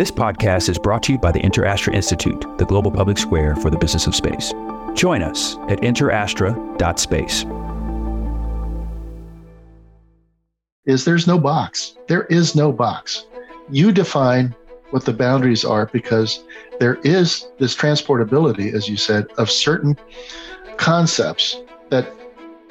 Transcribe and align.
This 0.00 0.10
podcast 0.10 0.70
is 0.70 0.78
brought 0.78 1.02
to 1.02 1.12
you 1.12 1.18
by 1.18 1.30
the 1.30 1.40
InterAstra 1.40 1.92
Institute, 1.92 2.46
the 2.56 2.64
global 2.64 2.90
public 2.90 3.18
square 3.18 3.54
for 3.54 3.68
the 3.68 3.76
business 3.76 4.06
of 4.06 4.14
space. 4.14 4.54
Join 4.94 5.22
us 5.22 5.56
at 5.68 5.82
interastra.space. 5.82 7.44
Is 10.86 11.04
there's 11.04 11.26
no 11.26 11.38
box. 11.38 11.98
There 12.08 12.22
is 12.30 12.56
no 12.56 12.72
box. 12.72 13.26
You 13.68 13.92
define 13.92 14.54
what 14.88 15.04
the 15.04 15.12
boundaries 15.12 15.66
are 15.66 15.84
because 15.92 16.44
there 16.78 16.94
is 17.04 17.48
this 17.58 17.76
transportability, 17.76 18.72
as 18.72 18.88
you 18.88 18.96
said, 18.96 19.26
of 19.36 19.50
certain 19.50 19.98
concepts 20.78 21.60
that 21.90 22.10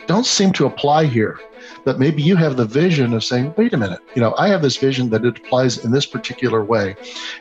don't 0.10 0.26
seem 0.26 0.52
to 0.52 0.66
apply 0.66 1.06
here. 1.06 1.40
But 1.86 2.00
maybe 2.00 2.24
you 2.24 2.36
have 2.36 2.58
the 2.58 2.66
vision 2.66 3.14
of 3.14 3.24
saying, 3.24 3.54
wait 3.58 3.74
a 3.74 3.78
minute, 3.78 4.00
you 4.16 4.22
know, 4.22 4.34
I 4.40 4.48
have 4.48 4.64
this 4.64 4.76
vision 4.76 5.12
that 5.12 5.24
it 5.24 5.38
applies 5.38 5.86
in 5.86 5.92
this 5.92 6.08
particular 6.08 6.64
way. 6.64 6.96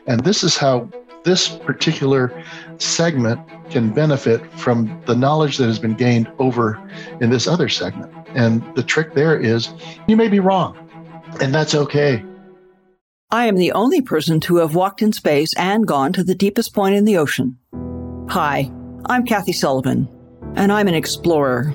And 0.06 0.22
this 0.22 0.44
is 0.44 0.54
how 0.54 0.86
this 1.24 1.48
particular 1.48 2.30
segment 2.76 3.40
can 3.70 3.88
benefit 3.90 4.44
from 4.52 5.02
the 5.06 5.16
knowledge 5.16 5.56
that 5.56 5.64
has 5.64 5.78
been 5.78 5.94
gained 5.94 6.30
over 6.38 6.78
in 7.22 7.30
this 7.30 7.46
other 7.46 7.70
segment. 7.70 8.12
And 8.34 8.62
the 8.74 8.82
trick 8.82 9.14
there 9.14 9.40
is 9.40 9.70
you 10.06 10.16
may 10.16 10.28
be 10.28 10.38
wrong, 10.38 10.76
and 11.40 11.54
that's 11.54 11.74
okay. 11.74 12.22
I 13.30 13.46
am 13.46 13.56
the 13.56 13.72
only 13.72 14.02
person 14.02 14.40
to 14.40 14.56
have 14.56 14.74
walked 14.74 15.00
in 15.00 15.14
space 15.14 15.54
and 15.56 15.86
gone 15.86 16.12
to 16.12 16.22
the 16.22 16.34
deepest 16.34 16.74
point 16.74 16.96
in 16.96 17.06
the 17.06 17.16
ocean. 17.16 17.58
Hi, 18.28 18.70
I'm 19.06 19.24
Kathy 19.24 19.52
Sullivan, 19.52 20.06
and 20.54 20.70
I'm 20.70 20.86
an 20.86 20.94
explorer. 20.94 21.74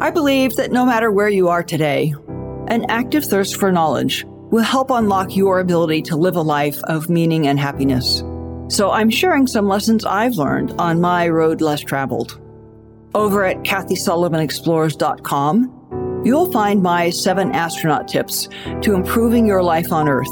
I 0.00 0.10
believe 0.10 0.56
that 0.56 0.72
no 0.72 0.84
matter 0.84 1.12
where 1.12 1.28
you 1.28 1.48
are 1.48 1.62
today, 1.62 2.12
an 2.68 2.86
active 2.88 3.24
thirst 3.24 3.56
for 3.56 3.70
knowledge 3.70 4.24
will 4.26 4.64
help 4.64 4.90
unlock 4.90 5.36
your 5.36 5.60
ability 5.60 6.02
to 6.02 6.16
live 6.16 6.34
a 6.36 6.42
life 6.42 6.82
of 6.84 7.08
meaning 7.08 7.46
and 7.46 7.60
happiness. 7.60 8.24
So 8.68 8.90
I'm 8.90 9.10
sharing 9.10 9.46
some 9.46 9.68
lessons 9.68 10.04
I've 10.04 10.36
learned 10.36 10.74
on 10.78 11.00
my 11.00 11.28
road 11.28 11.60
less 11.60 11.80
traveled. 11.80 12.40
Over 13.14 13.44
at 13.44 13.58
KathySullivanExplores.com, 13.58 15.76
You'll 16.22 16.52
find 16.52 16.82
my 16.82 17.08
seven 17.08 17.52
astronaut 17.52 18.06
tips 18.06 18.46
to 18.82 18.92
improving 18.92 19.46
your 19.46 19.62
life 19.62 19.90
on 19.90 20.06
Earth. 20.06 20.28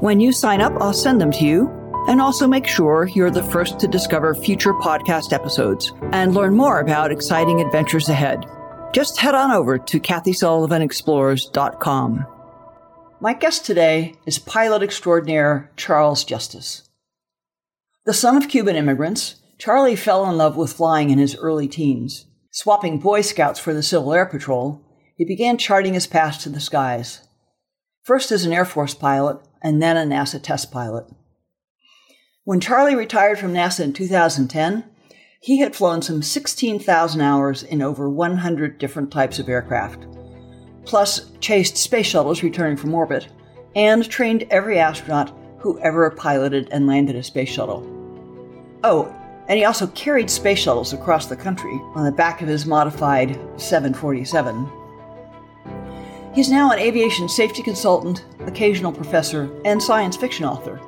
When 0.00 0.18
you 0.18 0.32
sign 0.32 0.60
up, 0.60 0.72
I'll 0.80 0.92
send 0.92 1.20
them 1.20 1.30
to 1.32 1.44
you 1.44 1.70
and 2.08 2.20
also 2.20 2.48
make 2.48 2.66
sure 2.66 3.08
you're 3.14 3.30
the 3.30 3.44
first 3.44 3.78
to 3.80 3.86
discover 3.86 4.34
future 4.34 4.74
podcast 4.74 5.32
episodes 5.32 5.92
and 6.12 6.34
learn 6.34 6.56
more 6.56 6.80
about 6.80 7.12
exciting 7.12 7.60
adventures 7.60 8.08
ahead. 8.08 8.44
Just 8.92 9.20
head 9.20 9.34
on 9.34 9.50
over 9.50 9.76
to 9.76 10.00
KathySullivanExplores.com. 10.00 12.26
My 13.20 13.34
guest 13.34 13.66
today 13.66 14.14
is 14.24 14.38
pilot 14.38 14.82
extraordinaire 14.82 15.70
Charles 15.76 16.24
Justiz. 16.24 16.88
The 18.06 18.14
son 18.14 18.36
of 18.36 18.48
Cuban 18.48 18.76
immigrants, 18.76 19.42
Charlie 19.58 19.94
fell 19.94 20.26
in 20.30 20.38
love 20.38 20.56
with 20.56 20.72
flying 20.72 21.10
in 21.10 21.18
his 21.18 21.36
early 21.36 21.68
teens. 21.68 22.24
Swapping 22.50 22.98
Boy 22.98 23.20
Scouts 23.20 23.60
for 23.60 23.74
the 23.74 23.82
Civil 23.82 24.14
Air 24.14 24.24
Patrol, 24.24 24.80
he 25.16 25.26
began 25.26 25.58
charting 25.58 25.92
his 25.92 26.06
path 26.06 26.40
to 26.40 26.48
the 26.48 26.60
skies, 26.60 27.28
first 28.04 28.32
as 28.32 28.46
an 28.46 28.54
Air 28.54 28.64
Force 28.64 28.94
pilot 28.94 29.38
and 29.62 29.82
then 29.82 29.98
a 29.98 30.04
NASA 30.04 30.42
test 30.42 30.72
pilot. 30.72 31.04
When 32.44 32.60
Charlie 32.60 32.94
retired 32.94 33.38
from 33.38 33.52
NASA 33.52 33.80
in 33.80 33.92
2010, 33.92 34.84
he 35.40 35.58
had 35.58 35.74
flown 35.74 36.02
some 36.02 36.22
16,000 36.22 37.20
hours 37.20 37.62
in 37.62 37.80
over 37.80 38.08
100 38.08 38.78
different 38.78 39.10
types 39.10 39.38
of 39.38 39.48
aircraft, 39.48 40.06
plus 40.84 41.30
chased 41.40 41.76
space 41.76 42.06
shuttles 42.06 42.42
returning 42.42 42.76
from 42.76 42.94
orbit, 42.94 43.28
and 43.76 44.08
trained 44.08 44.44
every 44.50 44.78
astronaut 44.78 45.32
who 45.58 45.78
ever 45.80 46.10
piloted 46.10 46.68
and 46.70 46.86
landed 46.86 47.14
a 47.14 47.22
space 47.22 47.48
shuttle. 47.48 47.86
Oh, 48.82 49.14
and 49.48 49.58
he 49.58 49.64
also 49.64 49.86
carried 49.88 50.28
space 50.28 50.58
shuttles 50.58 50.92
across 50.92 51.26
the 51.26 51.36
country 51.36 51.80
on 51.94 52.04
the 52.04 52.12
back 52.12 52.42
of 52.42 52.48
his 52.48 52.66
modified 52.66 53.38
747. 53.56 54.68
He's 56.34 56.50
now 56.50 56.70
an 56.70 56.78
aviation 56.78 57.28
safety 57.28 57.62
consultant, 57.62 58.24
occasional 58.40 58.92
professor, 58.92 59.50
and 59.64 59.82
science 59.82 60.16
fiction 60.16 60.44
author. 60.44 60.80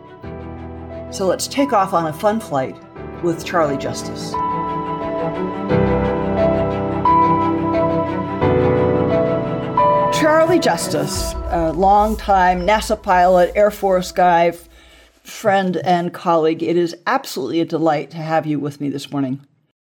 So 1.13 1.27
let's 1.27 1.49
take 1.49 1.73
off 1.73 1.93
on 1.95 2.07
a 2.07 2.13
fun 2.13 2.39
flight 2.41 2.77
with 3.23 3.45
Charlie 3.45 3.77
Justiz. 3.77 4.33
Charlie 10.21 10.59
Justiz, 10.59 11.35
a 11.51 11.73
longtime 11.73 12.67
NASA 12.67 13.01
pilot, 13.01 13.53
Air 13.55 13.71
Force 13.71 14.13
guy, 14.13 14.53
friend, 15.23 15.77
and 15.79 16.13
colleague. 16.13 16.63
It 16.63 16.77
is 16.77 16.97
absolutely 17.07 17.61
a 17.61 17.65
delight 17.65 18.11
to 18.11 18.19
have 18.19 18.47
you 18.47 18.59
with 18.59 18.81
me 18.81 18.91
this 18.91 19.11
morning. 19.11 19.41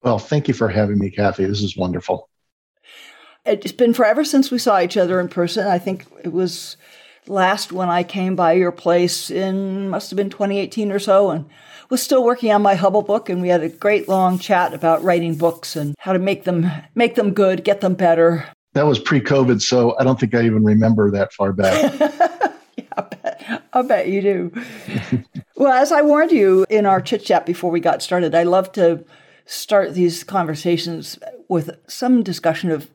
Well, 0.04 0.20
thank 0.20 0.48
you 0.48 0.54
for 0.54 0.70
having 0.70 1.00
me, 1.00 1.10
Kathy. 1.10 1.46
This 1.46 1.62
is 1.62 1.78
wonderful 1.78 2.30
it's 3.48 3.72
been 3.72 3.94
forever 3.94 4.24
since 4.24 4.52
we 4.52 4.60
saw 4.60 4.80
each 4.80 4.98
other 4.98 5.20
in 5.20 5.30
person. 5.30 5.68
I 5.68 5.80
think 5.80 6.06
it 6.24 6.34
was 6.34 6.78
last 7.28 7.72
when 7.72 7.90
I 7.90 8.04
came 8.04 8.36
by 8.36 8.54
your 8.54 8.72
place 8.72 9.30
in 9.32 9.90
must 9.90 10.10
have 10.10 10.18
been 10.18 10.30
2018 10.30 10.92
or 10.92 11.00
so 11.00 11.30
and 11.30 11.46
was 11.90 12.02
still 12.02 12.24
working 12.24 12.52
on 12.52 12.62
my 12.62 12.76
Hubble 12.76 13.02
book 13.02 13.30
and 13.30 13.42
we 13.42 13.50
had 13.50 13.64
a 13.64 13.70
great 13.70 14.08
long 14.08 14.40
chat 14.40 14.74
about 14.74 15.04
writing 15.04 15.36
books 15.36 15.76
and 15.76 15.96
how 16.00 16.14
to 16.14 16.20
make 16.20 16.44
them 16.44 16.70
make 16.96 17.16
them 17.16 17.34
good, 17.34 17.64
get 17.64 17.82
them 17.82 17.94
better. 17.94 18.46
That 18.74 18.86
was 18.86 19.00
pre-COVID, 19.00 19.62
so 19.62 19.98
I 19.98 20.04
don't 20.04 20.20
think 20.20 20.36
I 20.36 20.44
even 20.44 20.64
remember 20.64 21.10
that 21.12 21.34
far 21.34 21.52
back. 21.52 22.00
yeah, 22.78 22.86
I 22.96 23.02
bet, 23.02 23.64
I 23.74 23.82
bet 23.82 24.08
you 24.08 24.22
do. 24.22 24.64
well, 25.56 25.74
as 25.74 25.92
I 25.92 26.02
warned 26.02 26.32
you 26.32 26.66
in 26.70 26.86
our 26.86 27.02
chit 27.02 27.24
chat 27.24 27.46
before 27.46 27.72
we 27.72 27.80
got 27.80 28.04
started, 28.04 28.36
I 28.36 28.44
love 28.44 28.72
to 28.74 29.04
start 29.46 29.94
these 29.94 30.24
conversations 30.24 31.18
with 31.48 31.72
some 31.88 32.22
discussion 32.22 32.70
of 32.70 32.90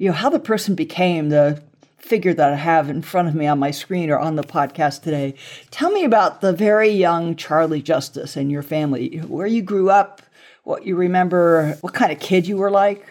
you 0.00 0.08
know, 0.08 0.14
how 0.14 0.30
the 0.30 0.40
person 0.40 0.74
became 0.74 1.28
the 1.28 1.62
figure 2.00 2.34
that 2.34 2.52
I 2.52 2.56
have 2.56 2.90
in 2.90 3.02
front 3.02 3.28
of 3.28 3.34
me 3.34 3.46
on 3.46 3.58
my 3.58 3.70
screen 3.70 4.10
or 4.10 4.18
on 4.18 4.36
the 4.36 4.42
podcast 4.42 5.02
today. 5.02 5.34
Tell 5.70 5.90
me 5.90 6.04
about 6.04 6.40
the 6.40 6.52
very 6.52 6.90
young 6.90 7.36
Charlie 7.36 7.82
Justiz 7.82 8.36
and 8.36 8.50
your 8.50 8.62
family, 8.62 9.18
where 9.18 9.46
you 9.46 9.62
grew 9.62 9.90
up, 9.90 10.22
what 10.64 10.84
you 10.84 10.96
remember, 10.96 11.76
what 11.80 11.94
kind 11.94 12.10
of 12.10 12.18
kid 12.18 12.46
you 12.46 12.56
were 12.56 12.70
like. 12.70 13.06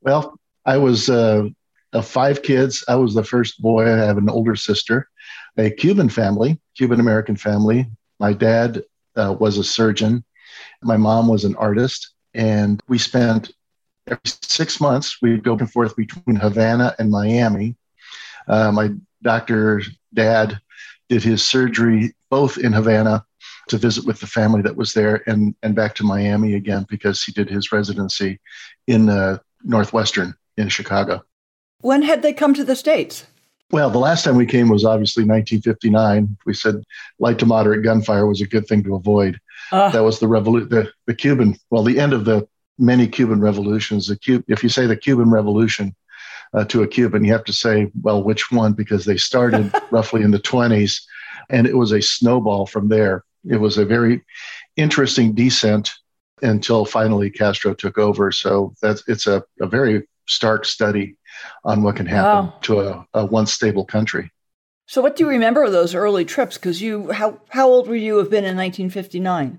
Well, 0.00 0.38
I 0.64 0.78
was 0.78 1.10
uh, 1.10 1.48
of 1.92 2.06
five 2.06 2.42
kids. 2.42 2.84
I 2.88 2.94
was 2.94 3.14
the 3.14 3.24
first 3.24 3.60
boy. 3.60 3.84
I 3.84 3.96
have 3.98 4.18
an 4.18 4.30
older 4.30 4.56
sister, 4.56 5.08
a 5.56 5.70
Cuban 5.70 6.08
family, 6.08 6.60
Cuban 6.76 7.00
American 7.00 7.36
family. 7.36 7.86
My 8.18 8.32
dad 8.32 8.82
uh, 9.16 9.36
was 9.38 9.58
a 9.58 9.64
surgeon. 9.64 10.24
My 10.82 10.96
mom 10.96 11.28
was 11.28 11.44
an 11.44 11.56
artist. 11.56 12.10
And 12.34 12.82
we 12.88 12.98
spent 12.98 13.52
every 14.06 14.20
six 14.24 14.80
months, 14.80 15.20
we'd 15.22 15.44
go 15.44 15.54
back 15.54 15.62
and 15.62 15.72
forth 15.72 15.96
between 15.96 16.36
Havana 16.36 16.94
and 16.98 17.10
Miami. 17.10 17.76
Uh, 18.48 18.72
my 18.72 18.90
doctor 19.22 19.82
dad 20.14 20.60
did 21.08 21.22
his 21.22 21.44
surgery 21.44 22.14
both 22.30 22.58
in 22.58 22.72
Havana 22.72 23.24
to 23.68 23.78
visit 23.78 24.04
with 24.04 24.20
the 24.20 24.26
family 24.26 24.62
that 24.62 24.76
was 24.76 24.92
there 24.92 25.22
and, 25.26 25.54
and 25.62 25.74
back 25.74 25.94
to 25.94 26.04
Miami 26.04 26.54
again 26.54 26.86
because 26.88 27.22
he 27.22 27.32
did 27.32 27.48
his 27.48 27.70
residency 27.70 28.40
in 28.86 29.08
uh, 29.08 29.38
Northwestern 29.62 30.34
in 30.56 30.68
Chicago. 30.68 31.22
When 31.80 32.02
had 32.02 32.22
they 32.22 32.32
come 32.32 32.54
to 32.54 32.64
the 32.64 32.76
States? 32.76 33.26
Well, 33.70 33.88
the 33.88 33.98
last 33.98 34.24
time 34.24 34.36
we 34.36 34.46
came 34.46 34.68
was 34.68 34.84
obviously 34.84 35.24
1959. 35.24 36.36
We 36.44 36.52
said 36.52 36.82
light 37.18 37.38
to 37.38 37.46
moderate 37.46 37.82
gunfire 37.82 38.26
was 38.26 38.42
a 38.42 38.46
good 38.46 38.66
thing 38.66 38.82
to 38.84 38.94
avoid. 38.94 39.40
Uh, 39.70 39.90
that 39.90 40.02
was 40.02 40.20
the 40.20 40.28
revolution, 40.28 40.68
the, 40.68 40.92
the 41.06 41.14
Cuban, 41.14 41.56
well, 41.70 41.82
the 41.82 41.98
end 41.98 42.12
of 42.12 42.26
the 42.26 42.46
many 42.78 43.06
Cuban 43.06 43.40
revolutions. 43.40 44.06
The 44.06 44.16
Cub- 44.16 44.44
if 44.48 44.62
you 44.62 44.68
say 44.68 44.86
the 44.86 44.96
Cuban 44.96 45.30
Revolution 45.30 45.94
uh, 46.54 46.64
to 46.66 46.82
a 46.82 46.88
Cuban, 46.88 47.24
you 47.24 47.32
have 47.32 47.44
to 47.44 47.52
say, 47.52 47.90
well, 48.00 48.22
which 48.22 48.50
one? 48.50 48.72
Because 48.72 49.04
they 49.04 49.16
started 49.16 49.72
roughly 49.90 50.22
in 50.22 50.30
the 50.30 50.40
20s, 50.40 51.02
and 51.50 51.66
it 51.66 51.76
was 51.76 51.92
a 51.92 52.02
snowball 52.02 52.66
from 52.66 52.88
there. 52.88 53.24
It 53.48 53.56
was 53.56 53.78
a 53.78 53.84
very 53.84 54.24
interesting 54.76 55.34
descent 55.34 55.92
until 56.42 56.84
finally 56.84 57.30
Castro 57.30 57.74
took 57.74 57.98
over. 57.98 58.32
So 58.32 58.74
that's 58.82 59.02
it's 59.08 59.26
a, 59.26 59.44
a 59.60 59.66
very 59.66 60.06
stark 60.26 60.64
study 60.64 61.16
on 61.64 61.82
what 61.82 61.96
can 61.96 62.06
happen 62.06 62.46
wow. 62.46 62.54
to 62.62 62.80
a, 62.80 63.06
a 63.14 63.26
once 63.26 63.52
stable 63.52 63.84
country. 63.84 64.30
So, 64.86 65.00
what 65.00 65.16
do 65.16 65.24
you 65.24 65.30
remember 65.30 65.62
of 65.64 65.72
those 65.72 65.94
early 65.94 66.24
trips? 66.24 66.58
Because 66.58 66.82
you, 66.82 67.12
how 67.12 67.40
how 67.48 67.68
old 67.68 67.88
were 67.88 67.96
you 67.96 68.18
have 68.18 68.30
been 68.30 68.44
in 68.44 68.56
1959? 68.56 69.58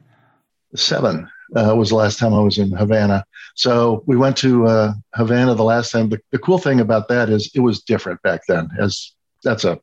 Seven 0.76 1.30
uh, 1.56 1.76
was 1.76 1.90
the 1.90 1.96
last 1.96 2.20
time 2.20 2.34
I 2.34 2.40
was 2.40 2.58
in 2.58 2.72
Havana. 2.72 3.26
So 3.56 4.04
we 4.08 4.16
went 4.16 4.38
to 4.38 4.66
uh, 4.68 4.94
Havana 5.16 5.56
the 5.56 5.64
last 5.64 5.92
time. 5.92 6.10
The, 6.10 6.20
the 6.32 6.40
cool 6.40 6.58
thing 6.58 6.80
about 6.80 7.08
that 7.10 7.30
is 7.30 7.52
it 7.54 7.60
was 7.60 7.82
different 7.82 8.22
back 8.22 8.42
then. 8.48 8.70
As 8.80 9.12
that's 9.44 9.64
a 9.64 9.80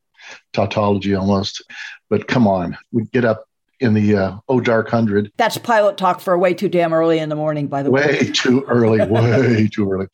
tautology 0.52 1.14
almost, 1.14 1.62
but 2.08 2.28
come 2.28 2.46
on, 2.46 2.76
we 2.92 3.04
get 3.06 3.24
up 3.24 3.44
in 3.80 3.94
the 3.94 4.16
uh, 4.16 4.36
Oh 4.48 4.60
Dark 4.60 4.88
Hundred. 4.88 5.32
That's 5.36 5.58
pilot 5.58 5.96
talk 5.96 6.20
for 6.20 6.36
way 6.38 6.54
too 6.54 6.68
damn 6.68 6.92
early 6.92 7.18
in 7.18 7.28
the 7.28 7.36
morning, 7.36 7.66
by 7.66 7.82
the 7.82 7.90
way. 7.90 8.06
Way 8.06 8.30
too 8.34 8.64
early, 8.68 9.04
way 9.06 9.68
too 9.68 9.90
early. 9.90 10.06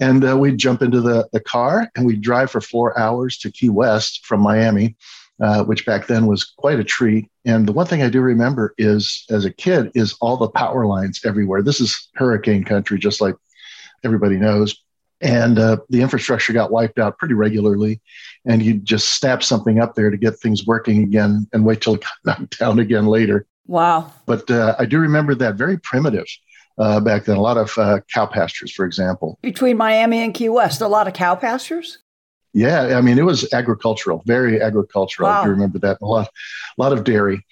And 0.00 0.26
uh, 0.26 0.38
we'd 0.38 0.58
jump 0.58 0.82
into 0.82 1.00
the, 1.00 1.28
the 1.32 1.40
car 1.40 1.90
and 1.94 2.06
we'd 2.06 2.22
drive 2.22 2.50
for 2.50 2.60
four 2.60 2.98
hours 2.98 3.36
to 3.38 3.52
Key 3.52 3.68
West 3.68 4.24
from 4.24 4.40
Miami, 4.40 4.96
uh, 5.40 5.64
which 5.64 5.86
back 5.86 6.06
then 6.06 6.26
was 6.26 6.44
quite 6.44 6.78
a 6.78 6.84
treat. 6.84 7.30
And 7.44 7.66
the 7.66 7.72
one 7.72 7.86
thing 7.86 8.02
I 8.02 8.10
do 8.10 8.20
remember 8.20 8.74
is, 8.78 9.24
as 9.30 9.44
a 9.44 9.52
kid, 9.52 9.90
is 9.94 10.16
all 10.20 10.36
the 10.36 10.48
power 10.48 10.86
lines 10.86 11.20
everywhere. 11.24 11.62
This 11.62 11.80
is 11.80 12.08
hurricane 12.14 12.64
country, 12.64 12.98
just 12.98 13.20
like 13.20 13.34
everybody 14.04 14.36
knows. 14.36 14.76
And 15.22 15.58
uh, 15.58 15.78
the 15.90 16.00
infrastructure 16.00 16.52
got 16.52 16.70
wiped 16.70 16.98
out 16.98 17.18
pretty 17.18 17.34
regularly. 17.34 18.00
And 18.46 18.62
you'd 18.62 18.84
just 18.84 19.18
snap 19.18 19.42
something 19.42 19.80
up 19.80 19.94
there 19.94 20.10
to 20.10 20.16
get 20.16 20.38
things 20.38 20.66
working 20.66 21.02
again 21.02 21.46
and 21.52 21.64
wait 21.64 21.80
till 21.80 21.94
it 21.94 22.02
got 22.02 22.12
knocked 22.40 22.58
down 22.58 22.78
again 22.78 23.06
later. 23.06 23.46
Wow. 23.66 24.12
But 24.26 24.50
uh, 24.50 24.76
I 24.78 24.86
do 24.86 24.98
remember 24.98 25.34
that 25.36 25.54
very 25.54 25.78
primitive 25.78 26.26
uh, 26.78 27.00
back 27.00 27.24
then. 27.24 27.36
A 27.36 27.42
lot 27.42 27.56
of 27.56 27.76
uh, 27.78 28.00
cow 28.12 28.26
pastures, 28.26 28.72
for 28.72 28.84
example. 28.84 29.38
Between 29.42 29.76
Miami 29.76 30.18
and 30.18 30.34
Key 30.34 30.48
West, 30.48 30.80
a 30.80 30.88
lot 30.88 31.06
of 31.06 31.14
cow 31.14 31.34
pastures. 31.34 31.98
Yeah, 32.52 32.98
I 32.98 33.00
mean 33.00 33.18
it 33.18 33.24
was 33.24 33.52
agricultural, 33.52 34.22
very 34.26 34.60
agricultural. 34.60 35.28
Wow. 35.28 35.42
I 35.42 35.44
do 35.44 35.50
remember 35.50 35.78
that. 35.80 35.98
A 36.02 36.06
lot, 36.06 36.26
a 36.26 36.82
lot 36.82 36.92
of 36.92 37.04
dairy, 37.04 37.46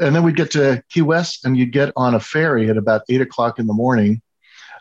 and 0.00 0.14
then 0.14 0.24
we'd 0.24 0.36
get 0.36 0.50
to 0.52 0.82
Key 0.90 1.02
West, 1.02 1.44
and 1.44 1.56
you'd 1.56 1.72
get 1.72 1.92
on 1.96 2.14
a 2.14 2.20
ferry 2.20 2.68
at 2.68 2.76
about 2.76 3.02
eight 3.08 3.20
o'clock 3.20 3.58
in 3.58 3.66
the 3.66 3.72
morning 3.72 4.20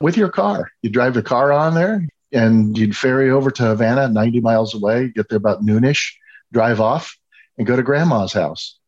with 0.02 0.18
your 0.18 0.30
car. 0.30 0.72
You'd 0.82 0.94
drive 0.94 1.14
the 1.14 1.22
car 1.22 1.52
on 1.52 1.76
there, 1.76 2.08
and 2.32 2.76
you'd 2.78 2.98
ferry 2.98 3.30
over 3.30 3.52
to 3.52 3.64
Havana, 3.64 4.10
ninety 4.10 4.42
miles 4.42 4.74
away. 4.74 5.10
Get 5.10 5.30
there 5.30 5.38
about 5.38 5.64
noonish, 5.64 6.14
drive 6.52 6.82
off, 6.82 7.16
and 7.58 7.68
go 7.68 7.76
to 7.76 7.84
Grandma's 7.84 8.34
house. 8.34 8.80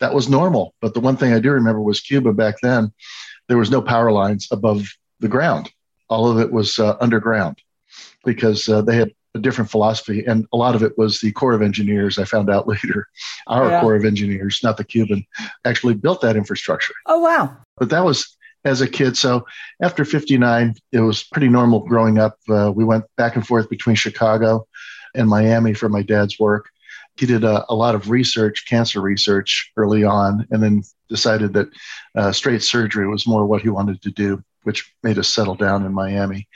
That 0.00 0.12
was 0.12 0.28
normal. 0.28 0.74
But 0.80 0.94
the 0.94 1.00
one 1.00 1.16
thing 1.16 1.32
I 1.32 1.38
do 1.38 1.52
remember 1.52 1.80
was 1.80 2.00
Cuba 2.00 2.32
back 2.32 2.56
then 2.62 2.92
there 3.48 3.58
was 3.58 3.70
no 3.70 3.82
power 3.82 4.10
lines 4.10 4.48
above 4.50 4.88
the 5.20 5.28
ground. 5.28 5.70
All 6.08 6.30
of 6.30 6.38
it 6.38 6.52
was 6.52 6.78
uh, 6.78 6.96
underground 7.00 7.58
because 8.24 8.68
uh, 8.68 8.82
they 8.82 8.96
had 8.96 9.12
a 9.36 9.40
different 9.40 9.70
philosophy. 9.70 10.24
And 10.26 10.46
a 10.52 10.56
lot 10.56 10.74
of 10.74 10.82
it 10.82 10.98
was 10.98 11.20
the 11.20 11.32
Corps 11.32 11.54
of 11.54 11.62
Engineers, 11.62 12.18
I 12.18 12.24
found 12.24 12.50
out 12.50 12.66
later. 12.68 13.08
Our 13.46 13.70
yeah. 13.70 13.80
Corps 13.80 13.96
of 13.96 14.04
Engineers, 14.04 14.60
not 14.62 14.76
the 14.76 14.84
Cuban, 14.84 15.24
actually 15.64 15.94
built 15.94 16.20
that 16.22 16.36
infrastructure. 16.36 16.94
Oh, 17.06 17.20
wow. 17.20 17.56
But 17.76 17.90
that 17.90 18.04
was 18.04 18.36
as 18.64 18.80
a 18.80 18.88
kid. 18.88 19.16
So 19.16 19.46
after 19.80 20.04
59, 20.04 20.74
it 20.92 21.00
was 21.00 21.22
pretty 21.22 21.48
normal 21.48 21.80
growing 21.80 22.18
up. 22.18 22.38
Uh, 22.48 22.72
we 22.74 22.84
went 22.84 23.04
back 23.16 23.36
and 23.36 23.46
forth 23.46 23.70
between 23.70 23.94
Chicago 23.94 24.66
and 25.14 25.28
Miami 25.28 25.72
for 25.72 25.88
my 25.88 26.02
dad's 26.02 26.38
work. 26.38 26.68
He 27.16 27.26
did 27.26 27.44
a, 27.44 27.64
a 27.68 27.74
lot 27.74 27.94
of 27.94 28.10
research, 28.10 28.66
cancer 28.68 29.00
research 29.00 29.72
early 29.76 30.04
on, 30.04 30.46
and 30.50 30.62
then 30.62 30.82
decided 31.08 31.54
that 31.54 31.68
uh, 32.14 32.32
straight 32.32 32.62
surgery 32.62 33.08
was 33.08 33.26
more 33.26 33.46
what 33.46 33.62
he 33.62 33.68
wanted 33.68 34.02
to 34.02 34.10
do, 34.10 34.42
which 34.64 34.92
made 35.02 35.18
us 35.18 35.28
settle 35.28 35.54
down 35.54 35.86
in 35.86 35.94
Miami. 35.94 36.48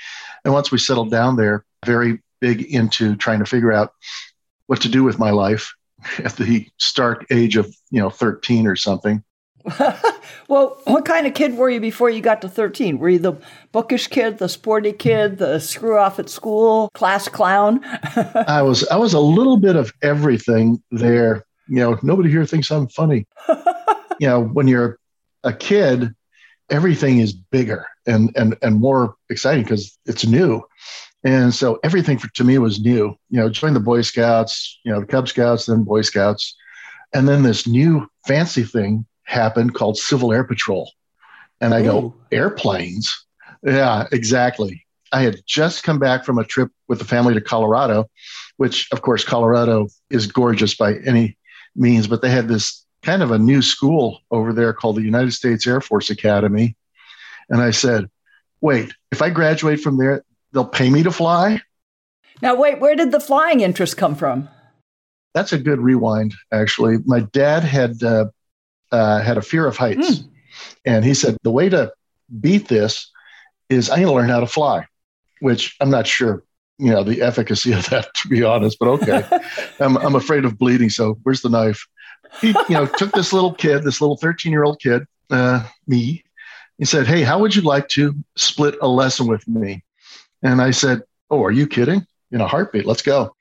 And 0.45 0.53
once 0.53 0.71
we 0.71 0.79
settled 0.79 1.11
down 1.11 1.37
there, 1.37 1.65
very 1.87 2.21
big 2.41 2.63
into 2.63 3.17
trying 3.17 3.39
to 3.41 3.47
figure 3.47 3.73
out 3.73 3.95
what 4.67 4.83
to 4.83 4.89
do 4.89 5.05
with 5.05 5.19
my 5.19 5.31
life 5.31 5.75
at 6.19 6.37
the 6.37 6.67
stark 6.79 7.27
age 7.31 7.57
of 7.57 7.75
you 7.91 8.01
know 8.01 8.11
13 8.11 8.67
or 8.67 8.77
something. 8.77 9.23
well, 10.49 10.81
what 10.85 11.05
kind 11.05 11.27
of 11.27 11.35
kid 11.35 11.55
were 11.55 11.69
you 11.69 11.81
before 11.81 12.09
you 12.09 12.23
got 12.23 12.41
to 12.41 12.49
13? 12.49 12.99
Were 12.99 13.11
you 13.11 13.19
the 13.19 13.35
bookish 13.73 14.07
kid, 14.07 14.39
the 14.39 14.49
sporty 14.49 14.93
kid, 14.93 15.37
the 15.37 15.59
screw 15.59 15.99
off 15.99 16.19
at 16.19 16.31
school, 16.31 16.89
class 16.95 17.29
clown? 17.29 17.85
I 18.47 18.63
was 18.63 18.89
I 18.89 18.97
was 18.97 19.13
a 19.13 19.21
little 19.21 19.59
bit 19.59 19.77
of 19.77 19.93
everything 20.03 20.83
there. 20.91 21.45
You 21.69 21.77
know, 21.77 21.99
nobody 22.03 22.31
here 22.31 22.47
thinks 22.47 22.71
I'm 22.71 22.89
funny 22.89 23.27
you 24.21 24.29
know, 24.29 24.41
when 24.41 24.69
you're 24.69 24.99
a 25.43 25.53
kid, 25.53 26.15
everything 26.69 27.19
is 27.19 27.33
bigger 27.33 27.87
and 28.07 28.31
and 28.37 28.57
and 28.63 28.77
more 28.77 29.17
exciting 29.31 29.65
because 29.65 29.99
it's 30.07 30.27
new. 30.27 30.63
And 31.23 31.55
so 31.55 31.79
everything 31.83 32.19
for, 32.19 32.29
to 32.29 32.45
me 32.45 32.59
was 32.59 32.81
new. 32.81 33.17
You 33.29 33.41
know, 33.41 33.51
join 33.51 33.75
the 33.75 33.81
Boy 33.81 34.03
Scouts, 34.03 34.79
you 34.85 34.93
know, 34.93 35.01
the 35.01 35.07
Cub 35.07 35.29
Scouts, 35.29 35.67
then 35.67 35.85
Boy 35.85 36.03
Scouts, 36.03 36.57
and 37.13 37.29
then 37.29 37.43
this 37.43 37.67
new 37.67 38.09
fancy 38.27 38.63
thing 38.63 39.07
happened 39.25 39.75
called 39.75 39.99
Civil 39.99 40.33
Air 40.33 40.45
Patrol. 40.45 40.91
And 41.61 41.75
I 41.75 41.81
Ooh. 41.81 41.85
go, 41.85 42.15
airplanes? 42.33 43.27
Yeah, 43.63 44.07
exactly. 44.13 44.87
I 45.13 45.23
had 45.23 45.43
just 45.47 45.83
come 45.83 45.99
back 45.99 46.25
from 46.25 46.39
a 46.39 46.45
trip 46.45 46.71
with 46.89 46.99
the 46.99 47.05
family 47.05 47.35
to 47.35 47.41
Colorado, 47.41 48.09
which, 48.57 48.89
of 48.93 49.03
course, 49.03 49.25
Colorado 49.25 49.89
is 50.09 50.27
gorgeous 50.27 50.75
by 50.75 50.95
any 50.99 51.37
means, 51.75 52.07
but 52.07 52.23
they 52.23 52.31
had 52.31 52.49
this 52.49 52.85
kind 53.03 53.23
of 53.23 53.31
a 53.31 53.39
new 53.39 53.63
school 53.63 54.21
over 54.31 54.53
there 54.53 54.73
called 54.73 54.97
the 54.97 55.03
United 55.03 55.33
States 55.33 55.67
Air 55.67 55.81
Force 55.81 56.11
Academy. 56.11 56.77
And 57.49 57.61
I 57.61 57.73
said, 57.73 58.09
wait, 58.61 58.93
if 59.11 59.21
I 59.21 59.31
graduate 59.31 59.81
from 59.81 59.99
there, 59.99 60.25
they'll 60.53 60.65
pay 60.65 60.91
me 60.91 61.03
to 61.03 61.11
fly? 61.11 61.61
Now, 62.43 62.55
wait, 62.55 62.81
where 62.81 62.97
did 62.97 63.13
the 63.13 63.21
flying 63.21 63.61
interest 63.61 63.97
come 63.97 64.15
from? 64.15 64.49
That's 65.35 65.53
a 65.53 65.59
good 65.59 65.81
rewind, 65.81 66.35
actually. 66.53 66.99
My 67.05 67.21
dad 67.21 67.63
had 67.63 68.03
uh, 68.03 68.27
uh, 68.91 69.21
had 69.21 69.39
a 69.39 69.43
fear 69.43 69.67
of 69.67 69.77
heights, 69.77 70.21
mm. 70.21 70.29
and 70.85 71.05
he 71.05 71.15
said 71.15 71.37
the 71.43 71.53
way 71.53 71.69
to 71.69 71.93
beat 72.41 72.69
this 72.69 73.11
is 73.69 73.91
I'm 73.91 73.97
going 73.97 74.09
to 74.09 74.15
learn 74.15 74.29
how 74.29 74.41
to 74.41 74.47
fly, 74.47 74.87
which 75.41 75.77
I'm 75.81 75.91
not 75.91 76.07
sure, 76.07 76.43
you 76.79 76.91
know, 76.91 77.05
the 77.05 77.23
efficacy 77.23 77.73
of 77.79 77.89
that, 77.91 78.13
to 78.15 78.29
be 78.29 78.43
honest. 78.43 78.79
But 78.81 78.89
okay, 78.89 79.25
I'm, 79.81 79.97
I'm 79.99 80.17
afraid 80.17 80.45
of 80.45 80.59
bleeding, 80.59 80.91
so 80.91 81.19
where's 81.23 81.43
the 81.43 81.51
knife? 81.51 81.87
he, 82.41 82.49
you 82.49 82.75
know, 82.75 82.87
took 82.87 83.13
this 83.13 83.33
little 83.33 83.53
kid, 83.53 83.83
this 83.83 84.01
little 84.01 84.17
13 84.17 84.53
year 84.53 84.65
old 84.65 84.81
kid, 84.81 85.05
uh, 85.31 85.65
me. 85.87 86.25
He 86.79 86.85
said, 86.85 87.07
Hey, 87.07 87.23
how 87.23 87.39
would 87.39 87.55
you 87.55 87.63
like 87.63 87.89
to 87.89 88.15
split 88.37 88.77
a 88.81 88.89
lesson 88.89 89.27
with 89.27 89.47
me? 89.47 89.83
And 90.43 90.61
I 90.61 90.71
said, 90.71 91.03
Oh, 91.31 91.45
are 91.45 91.51
you 91.51 91.67
kidding? 91.67 92.07
In 92.33 92.41
a 92.41 92.47
heartbeat, 92.47 92.87
let's 92.87 93.03
go. 93.03 93.35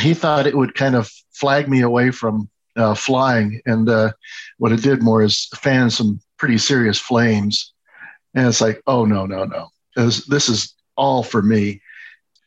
He 0.00 0.14
thought 0.14 0.46
it 0.46 0.56
would 0.56 0.74
kind 0.74 0.94
of 0.94 1.10
flag 1.32 1.68
me 1.68 1.80
away 1.80 2.10
from 2.10 2.48
uh, 2.76 2.94
flying. 2.94 3.60
And 3.66 3.88
uh, 3.88 4.12
what 4.58 4.72
it 4.72 4.82
did 4.82 5.02
more 5.02 5.22
is 5.22 5.48
fan 5.56 5.90
some 5.90 6.20
pretty 6.38 6.58
serious 6.58 6.98
flames. 6.98 7.72
And 8.34 8.46
it's 8.46 8.60
like, 8.60 8.82
oh, 8.86 9.04
no, 9.04 9.26
no, 9.26 9.44
no. 9.44 9.68
This, 9.96 10.26
this 10.26 10.48
is 10.48 10.74
all 10.96 11.22
for 11.22 11.42
me. 11.42 11.82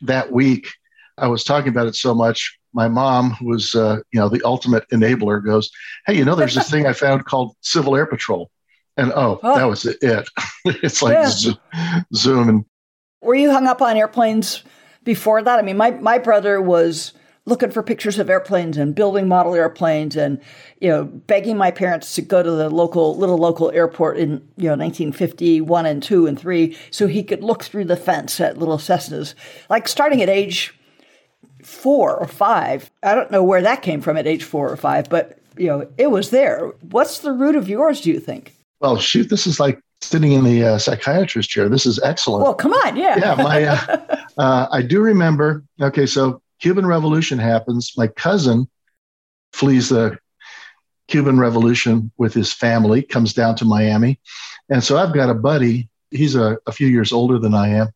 That 0.01 0.31
week, 0.31 0.69
I 1.17 1.27
was 1.27 1.43
talking 1.43 1.69
about 1.69 1.87
it 1.87 1.95
so 1.95 2.13
much 2.13 2.57
my 2.73 2.87
mom, 2.87 3.31
who 3.31 3.47
was 3.47 3.75
uh, 3.75 3.99
you 4.11 4.19
know 4.19 4.29
the 4.29 4.41
ultimate 4.43 4.87
enabler, 4.89 5.43
goes, 5.43 5.71
"Hey, 6.05 6.17
you 6.17 6.25
know, 6.25 6.35
there's 6.35 6.55
this 6.55 6.69
thing 6.69 6.85
I 6.85 6.93
found 6.93 7.25
called 7.25 7.55
Civil 7.61 7.95
Air 7.95 8.05
Patrol," 8.05 8.49
and 8.97 9.11
oh, 9.15 9.39
oh. 9.43 9.55
that 9.55 9.65
was 9.65 9.85
it. 9.85 9.97
it's 10.65 11.01
like 11.01 11.13
yeah. 11.13 11.29
zo- 11.29 11.57
zoom 12.13 12.49
and. 12.49 12.65
Were 13.23 13.35
you 13.35 13.51
hung 13.51 13.67
up 13.67 13.81
on 13.81 13.97
airplanes 13.97 14.63
before 15.03 15.41
that? 15.41 15.59
I 15.59 15.61
mean, 15.61 15.77
my 15.77 15.91
my 15.91 16.17
brother 16.17 16.61
was 16.61 17.13
looking 17.45 17.71
for 17.71 17.83
pictures 17.83 18.19
of 18.19 18.29
airplanes 18.29 18.77
and 18.77 18.95
building 18.95 19.27
model 19.27 19.53
airplanes 19.53 20.15
and 20.15 20.39
you 20.79 20.89
know 20.89 21.03
begging 21.03 21.57
my 21.57 21.71
parents 21.71 22.15
to 22.15 22.21
go 22.21 22.41
to 22.41 22.51
the 22.51 22.69
local 22.69 23.17
little 23.17 23.37
local 23.37 23.69
airport 23.71 24.17
in 24.17 24.31
you 24.55 24.63
know 24.69 24.77
1951 24.77 25.85
and 25.85 26.01
2 26.01 26.25
and 26.25 26.39
3 26.39 26.77
so 26.89 27.05
he 27.05 27.21
could 27.21 27.43
look 27.43 27.61
through 27.63 27.83
the 27.83 27.97
fence 27.97 28.39
at 28.39 28.57
little 28.57 28.77
Cessnas 28.77 29.33
like 29.69 29.89
starting 29.89 30.21
at 30.21 30.29
age 30.29 30.73
four 31.65 32.17
or 32.17 32.27
five. 32.27 32.91
I 33.01 33.15
don't 33.15 33.31
know 33.31 33.43
where 33.43 33.61
that 33.61 33.81
came 33.81 34.01
from 34.01 34.17
at 34.17 34.27
age 34.27 34.43
four 34.43 34.69
or 34.69 34.77
five, 34.77 35.09
but 35.09 35.39
you 35.57 35.67
know, 35.67 35.87
it 35.97 36.11
was 36.11 36.29
there. 36.29 36.71
What's 36.81 37.19
the 37.19 37.31
root 37.31 37.55
of 37.55 37.69
yours, 37.69 38.01
do 38.01 38.11
you 38.11 38.19
think? 38.19 38.53
Well, 38.79 38.97
shoot, 38.97 39.29
this 39.29 39.47
is 39.47 39.59
like 39.59 39.79
sitting 40.03 40.33
in 40.33 40.43
the 40.43 40.63
uh, 40.63 40.77
psychiatrist 40.77 41.49
chair. 41.49 41.69
This 41.69 41.85
is 41.85 41.99
excellent. 42.03 42.43
Well, 42.43 42.53
come 42.53 42.73
on, 42.73 42.95
yeah. 42.95 43.17
yeah, 43.17 43.35
my, 43.35 43.63
uh, 43.63 44.25
uh, 44.37 44.67
I 44.71 44.81
do 44.81 45.01
remember. 45.01 45.63
Okay, 45.81 46.05
so 46.05 46.41
Cuban 46.59 46.85
Revolution 46.85 47.39
happens. 47.39 47.93
My 47.97 48.07
cousin 48.07 48.67
flees 49.51 49.89
the 49.89 50.17
Cuban 51.07 51.39
Revolution 51.39 52.11
with 52.17 52.33
his 52.33 52.53
family, 52.53 53.01
comes 53.01 53.33
down 53.33 53.55
to 53.57 53.65
Miami, 53.65 54.19
and 54.69 54.83
so 54.83 54.97
I've 54.97 55.13
got 55.13 55.29
a 55.29 55.33
buddy. 55.33 55.89
He's 56.11 56.35
a, 56.35 56.57
a 56.67 56.71
few 56.71 56.87
years 56.87 57.11
older 57.11 57.39
than 57.39 57.53
I 57.53 57.69
am, 57.69 57.89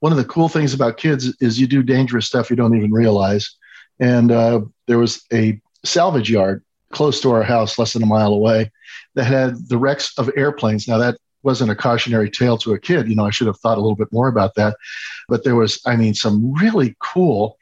one 0.00 0.12
of 0.12 0.18
the 0.18 0.24
cool 0.24 0.48
things 0.48 0.74
about 0.74 0.96
kids 0.96 1.34
is 1.40 1.60
you 1.60 1.66
do 1.66 1.82
dangerous 1.82 2.26
stuff 2.26 2.50
you 2.50 2.56
don't 2.56 2.76
even 2.76 2.92
realize. 2.92 3.56
And 3.98 4.30
uh, 4.30 4.60
there 4.86 4.98
was 4.98 5.24
a 5.32 5.60
salvage 5.84 6.30
yard 6.30 6.64
close 6.92 7.20
to 7.20 7.32
our 7.32 7.42
house, 7.42 7.78
less 7.78 7.92
than 7.92 8.02
a 8.02 8.06
mile 8.06 8.32
away, 8.32 8.70
that 9.14 9.24
had 9.24 9.68
the 9.68 9.76
wrecks 9.76 10.16
of 10.18 10.30
airplanes. 10.36 10.86
Now, 10.86 10.98
that 10.98 11.18
wasn't 11.48 11.70
a 11.70 11.74
cautionary 11.74 12.30
tale 12.30 12.58
to 12.58 12.74
a 12.74 12.78
kid. 12.78 13.08
You 13.08 13.14
know, 13.14 13.24
I 13.24 13.30
should 13.30 13.46
have 13.46 13.58
thought 13.58 13.78
a 13.78 13.80
little 13.80 13.96
bit 13.96 14.12
more 14.12 14.28
about 14.28 14.54
that. 14.56 14.76
But 15.30 15.44
there 15.44 15.56
was, 15.56 15.80
I 15.86 15.96
mean, 15.96 16.12
some 16.12 16.52
really 16.52 16.94
cool 17.00 17.56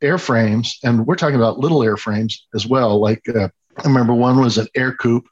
airframes, 0.00 0.74
and 0.84 1.08
we're 1.08 1.16
talking 1.16 1.34
about 1.34 1.58
little 1.58 1.80
airframes 1.80 2.34
as 2.54 2.68
well. 2.68 3.00
Like 3.00 3.20
uh, 3.28 3.48
I 3.78 3.88
remember 3.88 4.14
one 4.14 4.40
was 4.40 4.58
an 4.58 4.68
Ercoupe. 4.76 5.24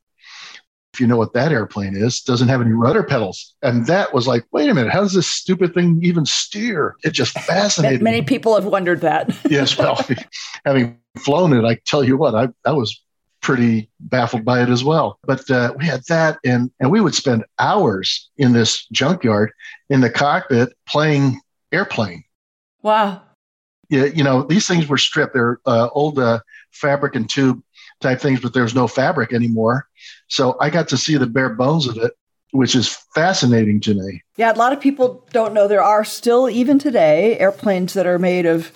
If 0.92 0.98
you 0.98 1.06
know 1.06 1.16
what 1.16 1.34
that 1.34 1.52
airplane 1.52 1.96
is, 1.96 2.20
doesn't 2.20 2.48
have 2.48 2.60
any 2.60 2.72
rudder 2.72 3.04
pedals, 3.04 3.54
and 3.62 3.86
that 3.86 4.12
was 4.12 4.26
like, 4.26 4.44
wait 4.50 4.68
a 4.68 4.74
minute, 4.74 4.92
how 4.92 5.02
does 5.02 5.12
this 5.12 5.28
stupid 5.28 5.72
thing 5.72 6.00
even 6.02 6.26
steer? 6.26 6.96
It 7.04 7.12
just 7.12 7.38
fascinated. 7.52 8.02
Many 8.02 8.22
people 8.22 8.56
have 8.56 8.64
wondered 8.64 9.02
that. 9.02 9.30
yes, 9.48 9.78
well, 9.78 10.04
having 10.66 10.98
flown 11.16 11.52
it, 11.52 11.64
I 11.64 11.78
tell 11.86 12.02
you 12.02 12.16
what, 12.16 12.34
I, 12.34 12.48
I 12.64 12.72
was 12.72 13.00
pretty 13.40 13.90
baffled 14.00 14.44
by 14.44 14.62
it 14.62 14.68
as 14.68 14.84
well. 14.84 15.18
But 15.24 15.50
uh, 15.50 15.72
we 15.78 15.86
had 15.86 16.02
that, 16.08 16.38
and 16.44 16.70
and 16.80 16.90
we 16.90 17.00
would 17.00 17.14
spend 17.14 17.44
hours 17.58 18.28
in 18.36 18.52
this 18.52 18.86
junkyard 18.92 19.52
in 19.88 20.00
the 20.00 20.10
cockpit 20.10 20.72
playing 20.86 21.40
airplane. 21.72 22.24
Wow. 22.82 23.22
Yeah, 23.88 24.04
you 24.04 24.22
know 24.22 24.42
these 24.42 24.68
things 24.68 24.86
were 24.86 24.98
stripped. 24.98 25.34
They're 25.34 25.58
uh, 25.66 25.88
old 25.92 26.18
uh, 26.18 26.40
fabric 26.70 27.14
and 27.14 27.28
tube 27.28 27.62
type 28.00 28.20
things, 28.20 28.40
but 28.40 28.54
there's 28.54 28.74
no 28.74 28.86
fabric 28.86 29.32
anymore. 29.32 29.86
So 30.28 30.56
I 30.60 30.70
got 30.70 30.88
to 30.88 30.96
see 30.96 31.16
the 31.16 31.26
bare 31.26 31.50
bones 31.50 31.86
of 31.86 31.96
it, 31.98 32.12
which 32.52 32.74
is 32.74 32.96
fascinating 33.14 33.80
to 33.80 33.94
me. 33.94 34.22
Yeah, 34.36 34.52
a 34.52 34.54
lot 34.54 34.72
of 34.72 34.80
people 34.80 35.26
don't 35.32 35.52
know 35.52 35.68
there 35.68 35.82
are 35.82 36.04
still, 36.04 36.48
even 36.48 36.78
today, 36.78 37.38
airplanes 37.38 37.92
that 37.94 38.06
are 38.06 38.18
made 38.18 38.46
of 38.46 38.72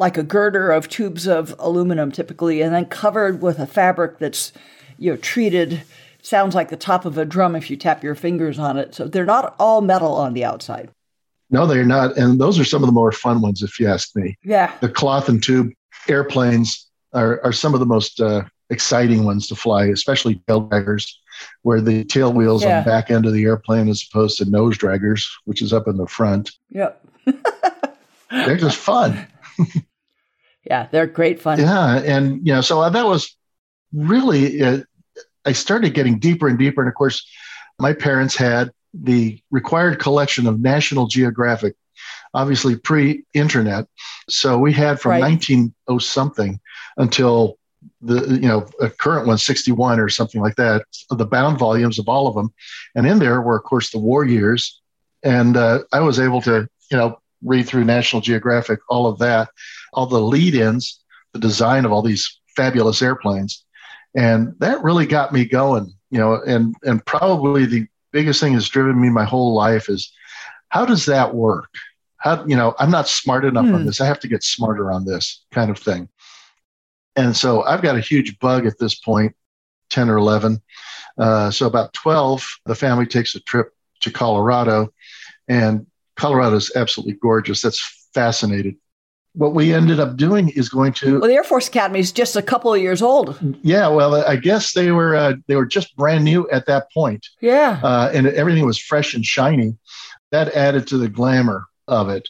like 0.00 0.16
a 0.16 0.22
girder 0.22 0.72
of 0.72 0.88
tubes 0.88 1.28
of 1.28 1.54
aluminum 1.58 2.10
typically, 2.10 2.62
and 2.62 2.74
then 2.74 2.86
covered 2.86 3.42
with 3.42 3.58
a 3.58 3.66
fabric 3.66 4.18
that's, 4.18 4.50
you 4.98 5.10
know, 5.10 5.16
treated. 5.18 5.82
Sounds 6.22 6.54
like 6.54 6.70
the 6.70 6.76
top 6.76 7.04
of 7.04 7.18
a 7.18 7.26
drum 7.26 7.54
if 7.54 7.70
you 7.70 7.76
tap 7.76 8.02
your 8.02 8.14
fingers 8.14 8.58
on 8.58 8.78
it. 8.78 8.94
So 8.94 9.06
they're 9.06 9.26
not 9.26 9.54
all 9.58 9.82
metal 9.82 10.14
on 10.14 10.32
the 10.32 10.44
outside. 10.44 10.90
No, 11.50 11.66
they're 11.66 11.84
not. 11.84 12.16
And 12.16 12.40
those 12.40 12.58
are 12.58 12.64
some 12.64 12.82
of 12.82 12.86
the 12.86 12.92
more 12.92 13.12
fun 13.12 13.42
ones, 13.42 13.62
if 13.62 13.78
you 13.78 13.88
ask 13.88 14.16
me. 14.16 14.38
Yeah. 14.42 14.72
The 14.80 14.88
cloth 14.88 15.28
and 15.28 15.42
tube 15.42 15.70
airplanes 16.08 16.88
are, 17.12 17.40
are 17.44 17.52
some 17.52 17.74
of 17.74 17.80
the 17.80 17.86
most 17.86 18.20
uh, 18.20 18.44
exciting 18.70 19.24
ones 19.24 19.48
to 19.48 19.54
fly, 19.54 19.86
especially 19.86 20.42
tail 20.48 20.66
draggers, 20.66 21.12
where 21.62 21.82
the 21.82 22.04
tail 22.04 22.32
wheels 22.32 22.62
yeah. 22.62 22.78
on 22.78 22.84
the 22.84 22.90
back 22.90 23.10
end 23.10 23.26
of 23.26 23.34
the 23.34 23.44
airplane 23.44 23.88
as 23.88 24.06
opposed 24.08 24.38
to 24.38 24.46
nose 24.46 24.78
draggers, 24.78 25.26
which 25.44 25.60
is 25.60 25.74
up 25.74 25.88
in 25.88 25.98
the 25.98 26.06
front. 26.06 26.52
Yep. 26.70 27.04
they're 28.30 28.56
just 28.56 28.78
fun. 28.78 29.26
yeah, 30.64 30.88
they're 30.90 31.06
great 31.06 31.40
fun. 31.40 31.58
Yeah. 31.58 31.98
And, 31.98 32.46
you 32.46 32.52
know, 32.52 32.60
so 32.60 32.88
that 32.88 33.06
was 33.06 33.36
really, 33.92 34.62
uh, 34.62 34.80
I 35.44 35.52
started 35.52 35.94
getting 35.94 36.18
deeper 36.18 36.48
and 36.48 36.58
deeper. 36.58 36.82
And 36.82 36.88
of 36.88 36.94
course, 36.94 37.26
my 37.78 37.92
parents 37.92 38.36
had 38.36 38.70
the 38.92 39.40
required 39.50 39.98
collection 39.98 40.46
of 40.46 40.60
National 40.60 41.06
Geographic, 41.06 41.76
obviously 42.34 42.76
pre 42.76 43.24
internet. 43.32 43.86
So 44.28 44.58
we 44.58 44.72
had 44.72 45.00
from 45.00 45.12
right. 45.12 45.20
1900 45.22 46.00
something 46.00 46.60
until 46.96 47.58
the 48.02 48.34
you 48.34 48.48
know 48.48 48.66
a 48.80 48.90
current 48.90 49.26
one 49.26 49.38
61 49.38 50.00
or 50.00 50.08
something 50.08 50.40
like 50.40 50.56
that 50.56 50.84
the 51.10 51.24
bound 51.24 51.58
volumes 51.58 51.98
of 51.98 52.08
all 52.08 52.26
of 52.26 52.34
them 52.34 52.52
and 52.94 53.06
in 53.06 53.18
there 53.18 53.40
were 53.40 53.56
of 53.56 53.64
course 53.64 53.90
the 53.90 53.98
war 53.98 54.24
years 54.24 54.80
and 55.22 55.56
uh, 55.56 55.80
i 55.92 56.00
was 56.00 56.20
able 56.20 56.42
to 56.42 56.68
you 56.90 56.96
know 56.96 57.18
read 57.42 57.66
through 57.66 57.84
national 57.84 58.20
geographic 58.20 58.80
all 58.90 59.06
of 59.06 59.18
that 59.18 59.48
all 59.92 60.06
the 60.06 60.20
lead 60.20 60.54
ins 60.54 61.00
the 61.32 61.38
design 61.38 61.84
of 61.84 61.92
all 61.92 62.02
these 62.02 62.40
fabulous 62.56 63.02
airplanes 63.02 63.64
and 64.16 64.54
that 64.58 64.82
really 64.82 65.06
got 65.06 65.32
me 65.32 65.44
going 65.44 65.92
you 66.10 66.18
know 66.18 66.40
and 66.46 66.74
and 66.82 67.04
probably 67.06 67.64
the 67.66 67.86
biggest 68.12 68.40
thing 68.40 68.54
that's 68.54 68.68
driven 68.68 69.00
me 69.00 69.08
my 69.08 69.24
whole 69.24 69.54
life 69.54 69.88
is 69.88 70.12
how 70.68 70.84
does 70.84 71.06
that 71.06 71.34
work 71.34 71.72
how 72.16 72.44
you 72.46 72.56
know 72.56 72.74
i'm 72.78 72.90
not 72.90 73.08
smart 73.08 73.44
enough 73.44 73.66
hmm. 73.66 73.74
on 73.74 73.86
this 73.86 74.00
i 74.00 74.06
have 74.06 74.20
to 74.20 74.28
get 74.28 74.42
smarter 74.42 74.90
on 74.90 75.04
this 75.04 75.44
kind 75.52 75.70
of 75.70 75.78
thing 75.78 76.08
and 77.16 77.36
so 77.36 77.62
I've 77.62 77.82
got 77.82 77.96
a 77.96 78.00
huge 78.00 78.38
bug 78.38 78.66
at 78.66 78.78
this 78.78 78.94
point, 78.94 79.34
10 79.90 80.08
or 80.08 80.16
11. 80.16 80.60
Uh, 81.18 81.50
so 81.50 81.66
about 81.66 81.92
12, 81.92 82.46
the 82.66 82.74
family 82.74 83.06
takes 83.06 83.34
a 83.34 83.40
trip 83.40 83.72
to 84.00 84.10
Colorado, 84.10 84.88
and 85.48 85.86
Colorado 86.16 86.56
is 86.56 86.72
absolutely 86.76 87.14
gorgeous. 87.14 87.60
That's 87.60 88.08
fascinating. 88.14 88.78
What 89.34 89.54
we 89.54 89.72
ended 89.72 90.00
up 90.00 90.16
doing 90.16 90.48
is 90.50 90.68
going 90.68 90.92
to 90.94 91.20
well, 91.20 91.28
the 91.28 91.34
Air 91.34 91.44
Force 91.44 91.68
Academy 91.68 92.00
is 92.00 92.10
just 92.10 92.34
a 92.34 92.42
couple 92.42 92.74
of 92.74 92.80
years 92.80 93.00
old. 93.00 93.38
Yeah, 93.62 93.86
well, 93.88 94.16
I 94.16 94.36
guess 94.36 94.72
they 94.72 94.90
were 94.90 95.14
uh, 95.14 95.34
they 95.46 95.54
were 95.54 95.66
just 95.66 95.94
brand 95.96 96.24
new 96.24 96.48
at 96.50 96.66
that 96.66 96.90
point. 96.92 97.26
Yeah, 97.40 97.80
uh, 97.82 98.10
and 98.12 98.26
everything 98.26 98.66
was 98.66 98.78
fresh 98.78 99.14
and 99.14 99.24
shiny. 99.24 99.76
That 100.32 100.52
added 100.54 100.88
to 100.88 100.98
the 100.98 101.08
glamour 101.08 101.66
of 101.86 102.08
it. 102.08 102.28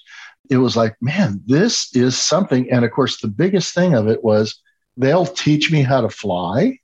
It 0.51 0.59
was 0.59 0.77
like, 0.77 0.95
man, 1.01 1.41
this 1.47 1.95
is 1.95 2.19
something. 2.19 2.71
And 2.71 2.85
of 2.85 2.91
course, 2.91 3.21
the 3.21 3.29
biggest 3.29 3.73
thing 3.75 3.95
of 3.95 4.09
it 4.09 4.25
was 4.25 4.61
they'll 4.97 5.27
teach 5.27 5.71
me 5.71 5.83
how 5.83 6.01
to 6.01 6.09
fly. 6.09 6.79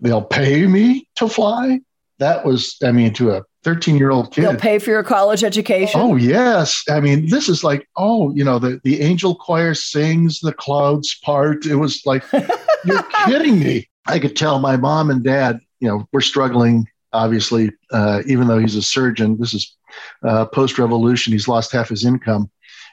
They'll 0.00 0.22
pay 0.22 0.66
me 0.66 1.08
to 1.16 1.28
fly. 1.28 1.80
That 2.18 2.44
was, 2.44 2.76
I 2.82 2.92
mean, 2.92 3.12
to 3.14 3.32
a 3.32 3.42
13 3.66 3.96
year 3.96 4.12
old 4.12 4.32
kid. 4.32 4.44
They'll 4.44 4.54
pay 4.54 4.78
for 4.78 4.90
your 4.90 5.02
college 5.02 5.42
education. 5.42 6.00
Oh, 6.00 6.14
yes. 6.14 6.84
I 6.88 7.00
mean, 7.00 7.30
this 7.30 7.48
is 7.48 7.64
like, 7.64 7.88
oh, 7.96 8.32
you 8.32 8.44
know, 8.44 8.60
the, 8.60 8.80
the 8.84 9.00
angel 9.00 9.34
choir 9.34 9.74
sings, 9.74 10.38
the 10.38 10.52
clouds 10.52 11.18
part. 11.24 11.66
It 11.66 11.74
was 11.74 12.00
like, 12.06 12.22
you're 12.84 13.02
kidding 13.24 13.58
me. 13.58 13.88
I 14.06 14.20
could 14.20 14.36
tell 14.36 14.60
my 14.60 14.76
mom 14.76 15.10
and 15.10 15.24
dad, 15.24 15.58
you 15.80 15.88
know, 15.88 16.06
we're 16.12 16.20
struggling, 16.20 16.86
obviously, 17.12 17.72
uh, 17.90 18.22
even 18.28 18.46
though 18.46 18.58
he's 18.58 18.76
a 18.76 18.82
surgeon. 18.82 19.36
This 19.36 19.52
is 19.52 19.76
uh, 20.22 20.46
post 20.46 20.78
revolution. 20.78 21.32
He's 21.32 21.48
lost 21.48 21.72
half 21.72 21.88
his 21.88 22.04
income 22.04 22.48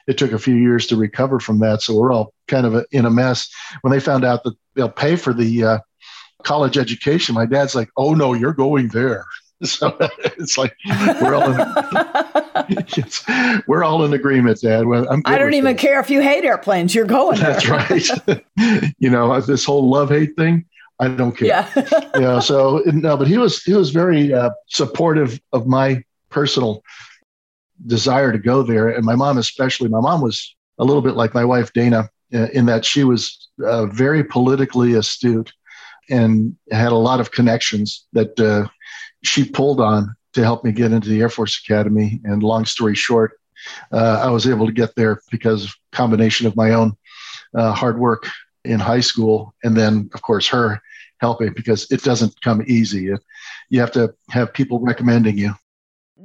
it 0.06 0.18
took 0.18 0.32
a 0.32 0.38
few 0.38 0.54
years 0.54 0.86
to 0.88 0.96
recover 0.96 1.40
from 1.40 1.60
that. 1.60 1.80
So 1.80 1.96
we're 1.96 2.12
all 2.12 2.34
kind 2.46 2.66
of 2.66 2.74
a, 2.74 2.84
in 2.92 3.06
a 3.06 3.10
mess. 3.10 3.48
When 3.80 3.90
they 3.90 4.00
found 4.00 4.22
out 4.22 4.44
that 4.44 4.52
they'll 4.74 4.90
pay 4.90 5.16
for 5.16 5.32
the 5.32 5.64
uh, 5.64 5.78
college 6.42 6.76
education, 6.76 7.34
my 7.34 7.46
dad's 7.46 7.74
like, 7.74 7.88
"Oh 7.96 8.12
no, 8.12 8.34
you're 8.34 8.52
going 8.52 8.88
there." 8.88 9.24
So 9.74 9.96
it's 10.38 10.58
like 10.58 10.76
we're 11.20 11.34
all 11.34 11.50
in, 11.50 12.84
we're 13.66 13.82
all 13.82 14.04
in 14.04 14.12
agreement, 14.12 14.60
Dad. 14.60 14.84
I 15.24 15.38
don't 15.38 15.54
even 15.54 15.74
that. 15.76 15.80
care 15.80 16.00
if 16.00 16.10
you 16.10 16.20
hate 16.20 16.44
airplanes. 16.44 16.94
You're 16.94 17.06
going. 17.06 17.40
That's 17.40 17.68
right. 17.68 18.08
you 18.98 19.10
know 19.10 19.40
this 19.40 19.64
whole 19.64 19.88
love 19.88 20.10
hate 20.10 20.36
thing. 20.36 20.66
I 21.00 21.08
don't 21.08 21.36
care. 21.36 21.48
Yeah. 21.48 21.70
you 22.14 22.20
know, 22.20 22.40
so 22.40 22.82
no, 22.86 23.16
but 23.16 23.26
he 23.26 23.38
was 23.38 23.62
he 23.62 23.72
was 23.72 23.90
very 23.90 24.32
uh, 24.32 24.50
supportive 24.68 25.40
of 25.52 25.66
my 25.66 26.04
personal 26.30 26.82
desire 27.86 28.32
to 28.32 28.38
go 28.38 28.62
there. 28.62 28.88
And 28.88 29.04
my 29.04 29.14
mom, 29.14 29.38
especially, 29.38 29.88
my 29.88 30.00
mom 30.00 30.20
was 30.20 30.54
a 30.78 30.84
little 30.84 31.02
bit 31.02 31.14
like 31.14 31.34
my 31.34 31.44
wife, 31.44 31.72
Dana, 31.72 32.10
in 32.30 32.66
that 32.66 32.84
she 32.84 33.04
was 33.04 33.48
uh, 33.64 33.86
very 33.86 34.24
politically 34.24 34.94
astute 34.94 35.52
and 36.10 36.56
had 36.70 36.92
a 36.92 36.96
lot 36.96 37.20
of 37.20 37.30
connections 37.30 38.06
that 38.12 38.38
uh, 38.38 38.68
she 39.24 39.44
pulled 39.44 39.80
on 39.80 40.14
to 40.34 40.42
help 40.42 40.64
me 40.64 40.72
get 40.72 40.92
into 40.92 41.08
the 41.08 41.20
Air 41.20 41.28
Force 41.28 41.60
Academy. 41.64 42.20
And 42.24 42.42
long 42.42 42.64
story 42.64 42.94
short, 42.94 43.38
uh, 43.92 44.20
I 44.22 44.30
was 44.30 44.46
able 44.46 44.66
to 44.66 44.72
get 44.72 44.94
there 44.96 45.20
because 45.30 45.64
of 45.64 45.74
combination 45.92 46.46
of 46.46 46.56
my 46.56 46.70
own 46.70 46.96
uh, 47.54 47.72
hard 47.72 47.98
work 47.98 48.28
in 48.64 48.80
high 48.80 49.00
school, 49.00 49.54
and 49.62 49.76
then 49.76 50.10
of 50.14 50.22
course 50.22 50.46
her 50.48 50.80
helping 51.20 51.52
because 51.52 51.90
it 51.90 52.02
doesn't 52.02 52.40
come 52.42 52.62
easy. 52.66 53.14
You 53.70 53.80
have 53.80 53.92
to 53.92 54.14
have 54.30 54.52
people 54.52 54.80
recommending 54.80 55.38
you 55.38 55.54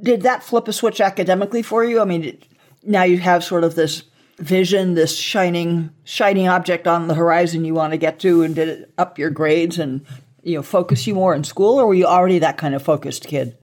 did 0.02 0.22
that 0.22 0.44
flip 0.44 0.68
a 0.68 0.74
switch 0.74 1.02
academically 1.02 1.62
for 1.62 1.84
you? 1.84 2.02
I 2.02 2.06
mean, 2.06 2.38
now 2.84 3.04
you 3.04 3.18
have 3.20 3.44
sort 3.44 3.64
of 3.64 3.76
this 3.76 4.04
vision, 4.38 4.94
this 4.94 5.18
shining 5.18 5.90
shining 6.04 6.48
object 6.48 6.88
on 6.88 7.08
the 7.08 7.16
horizon 7.16 7.66
you 7.66 7.74
want 7.74 7.92
to 7.92 7.98
get 7.98 8.20
to, 8.20 8.44
and 8.44 8.56
did 8.56 8.70
it 8.70 8.94
up 8.98 9.20
your 9.20 9.30
grades 9.30 9.78
and 9.78 10.06
you 10.50 10.56
know 10.56 10.64
focus 10.64 11.06
you 11.06 11.14
more 11.14 11.36
in 11.36 11.44
school, 11.44 11.80
or 11.80 11.88
were 11.88 11.94
you 11.94 12.06
already 12.06 12.40
that 12.40 12.58
kind 12.58 12.74
of 12.74 12.82
focused 12.82 13.28
kid? 13.28 13.58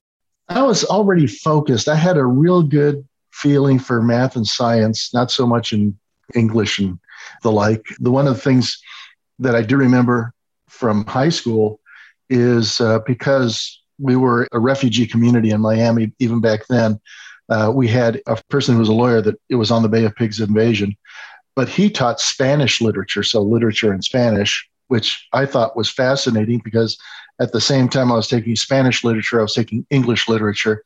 I 0.49 0.63
was 0.63 0.85
already 0.85 1.27
focused. 1.27 1.89
I 1.89 1.95
had 1.95 2.17
a 2.17 2.23
real 2.23 2.63
good 2.63 3.05
feeling 3.31 3.77
for 3.77 4.01
math 4.01 4.35
and 4.35 4.47
science, 4.47 5.13
not 5.13 5.29
so 5.29 5.45
much 5.45 5.73
in 5.73 5.97
English 6.33 6.79
and 6.79 6.97
the 7.43 7.51
like. 7.51 7.85
The 7.99 8.11
one 8.11 8.27
of 8.27 8.35
the 8.35 8.41
things 8.41 8.81
that 9.39 9.55
I 9.55 9.61
do 9.61 9.75
remember 9.77 10.33
from 10.69 11.05
high 11.05 11.29
school 11.29 11.79
is 12.29 12.79
uh, 12.79 12.99
because 12.99 13.81
we 13.99 14.15
were 14.15 14.47
a 14.51 14.59
refugee 14.59 15.07
community 15.07 15.51
in 15.51 15.61
Miami 15.61 16.13
even 16.19 16.39
back 16.39 16.67
then. 16.67 16.99
Uh, 17.49 17.71
we 17.73 17.87
had 17.87 18.21
a 18.27 18.41
person 18.49 18.73
who 18.75 18.79
was 18.79 18.89
a 18.89 18.93
lawyer 18.93 19.21
that 19.21 19.35
it 19.49 19.55
was 19.55 19.71
on 19.71 19.81
the 19.81 19.89
Bay 19.89 20.03
of 20.03 20.15
Pigs 20.15 20.39
invasion, 20.39 20.95
but 21.55 21.69
he 21.69 21.89
taught 21.89 22.19
Spanish 22.19 22.81
literature, 22.81 23.23
so 23.23 23.41
literature 23.41 23.93
in 23.93 24.01
Spanish, 24.01 24.69
which 24.87 25.27
I 25.33 25.45
thought 25.45 25.77
was 25.77 25.89
fascinating 25.89 26.61
because 26.63 26.97
at 27.39 27.51
the 27.51 27.61
same 27.61 27.87
time 27.87 28.11
I 28.11 28.15
was 28.15 28.27
taking 28.27 28.55
Spanish 28.55 29.03
literature, 29.03 29.39
I 29.39 29.43
was 29.43 29.53
taking 29.53 29.85
English 29.89 30.27
literature. 30.27 30.83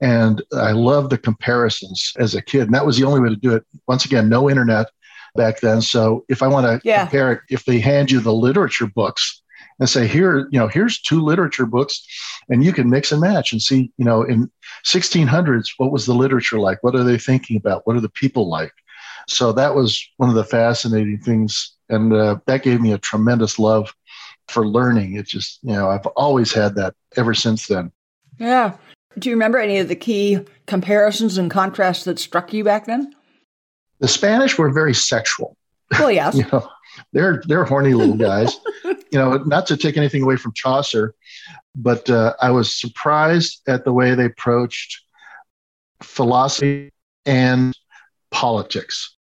And 0.00 0.42
I 0.56 0.72
loved 0.72 1.10
the 1.10 1.18
comparisons 1.18 2.12
as 2.18 2.34
a 2.34 2.42
kid. 2.42 2.62
And 2.62 2.74
that 2.74 2.86
was 2.86 2.96
the 2.96 3.04
only 3.04 3.20
way 3.20 3.28
to 3.28 3.36
do 3.36 3.54
it. 3.54 3.64
Once 3.86 4.04
again, 4.04 4.28
no 4.28 4.48
internet 4.48 4.86
back 5.34 5.60
then. 5.60 5.82
So 5.82 6.24
if 6.28 6.42
I 6.42 6.48
want 6.48 6.66
to 6.66 6.80
yeah. 6.88 7.02
compare 7.02 7.32
it, 7.32 7.40
if 7.50 7.64
they 7.64 7.80
hand 7.80 8.10
you 8.10 8.20
the 8.20 8.32
literature 8.32 8.86
books, 8.86 9.42
and 9.78 9.88
say 9.88 10.06
here 10.06 10.46
you 10.50 10.58
know 10.58 10.68
here's 10.68 11.00
two 11.00 11.22
literature 11.22 11.66
books 11.66 12.06
and 12.48 12.62
you 12.62 12.72
can 12.72 12.88
mix 12.88 13.12
and 13.12 13.20
match 13.20 13.50
and 13.52 13.60
see 13.60 13.90
you 13.96 14.04
know 14.04 14.22
in 14.22 14.50
1600s 14.84 15.70
what 15.78 15.90
was 15.90 16.06
the 16.06 16.14
literature 16.14 16.58
like 16.58 16.82
what 16.82 16.94
are 16.94 17.02
they 17.02 17.18
thinking 17.18 17.56
about 17.56 17.86
what 17.86 17.96
are 17.96 18.00
the 18.00 18.08
people 18.10 18.48
like 18.48 18.72
So 19.30 19.52
that 19.52 19.74
was 19.74 20.04
one 20.16 20.28
of 20.28 20.34
the 20.34 20.44
fascinating 20.44 21.20
things. 21.20 21.76
And 21.88 22.12
uh, 22.12 22.38
that 22.46 22.62
gave 22.62 22.80
me 22.80 22.92
a 22.92 22.98
tremendous 22.98 23.58
love 23.58 23.94
for 24.48 24.66
learning. 24.66 25.14
It 25.14 25.26
just, 25.26 25.60
you 25.62 25.72
know, 25.72 25.88
I've 25.88 26.06
always 26.08 26.52
had 26.52 26.74
that 26.74 26.94
ever 27.16 27.32
since 27.32 27.68
then. 27.68 27.92
Yeah. 28.38 28.76
Do 29.18 29.28
you 29.28 29.36
remember 29.36 29.58
any 29.58 29.78
of 29.78 29.88
the 29.88 29.96
key 29.96 30.40
comparisons 30.66 31.38
and 31.38 31.50
contrasts 31.50 32.04
that 32.04 32.18
struck 32.18 32.52
you 32.52 32.64
back 32.64 32.86
then? 32.86 33.14
The 34.00 34.08
Spanish 34.08 34.58
were 34.58 34.70
very 34.70 34.94
sexual. 34.94 35.56
Well, 35.92 36.10
yes. 36.10 36.34
you 36.36 36.44
know, 36.52 36.68
they're 37.12 37.42
they're 37.46 37.64
horny 37.64 37.94
little 37.94 38.16
guys. 38.16 38.58
you 38.84 39.18
know, 39.18 39.38
not 39.38 39.66
to 39.66 39.76
take 39.76 39.96
anything 39.96 40.22
away 40.22 40.36
from 40.36 40.52
Chaucer, 40.54 41.14
but 41.74 42.08
uh, 42.10 42.34
I 42.40 42.50
was 42.50 42.74
surprised 42.74 43.62
at 43.68 43.84
the 43.84 43.92
way 43.92 44.14
they 44.14 44.26
approached 44.26 45.02
philosophy 46.02 46.90
and 47.26 47.76
politics 48.30 49.16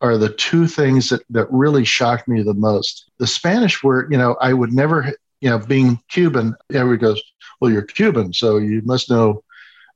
are 0.00 0.16
the 0.16 0.30
two 0.30 0.66
things 0.66 1.10
that, 1.10 1.22
that 1.30 1.46
really 1.50 1.84
shocked 1.84 2.26
me 2.26 2.42
the 2.42 2.54
most. 2.54 3.10
The 3.18 3.26
Spanish 3.26 3.82
were, 3.82 4.08
you 4.10 4.18
know, 4.18 4.36
I 4.40 4.52
would 4.52 4.72
never, 4.72 5.12
you 5.40 5.50
know, 5.50 5.58
being 5.58 6.00
Cuban, 6.08 6.54
everybody 6.72 7.12
goes, 7.12 7.22
well, 7.60 7.70
you're 7.70 7.82
Cuban, 7.82 8.32
so 8.32 8.56
you 8.56 8.80
must 8.84 9.10
know 9.10 9.44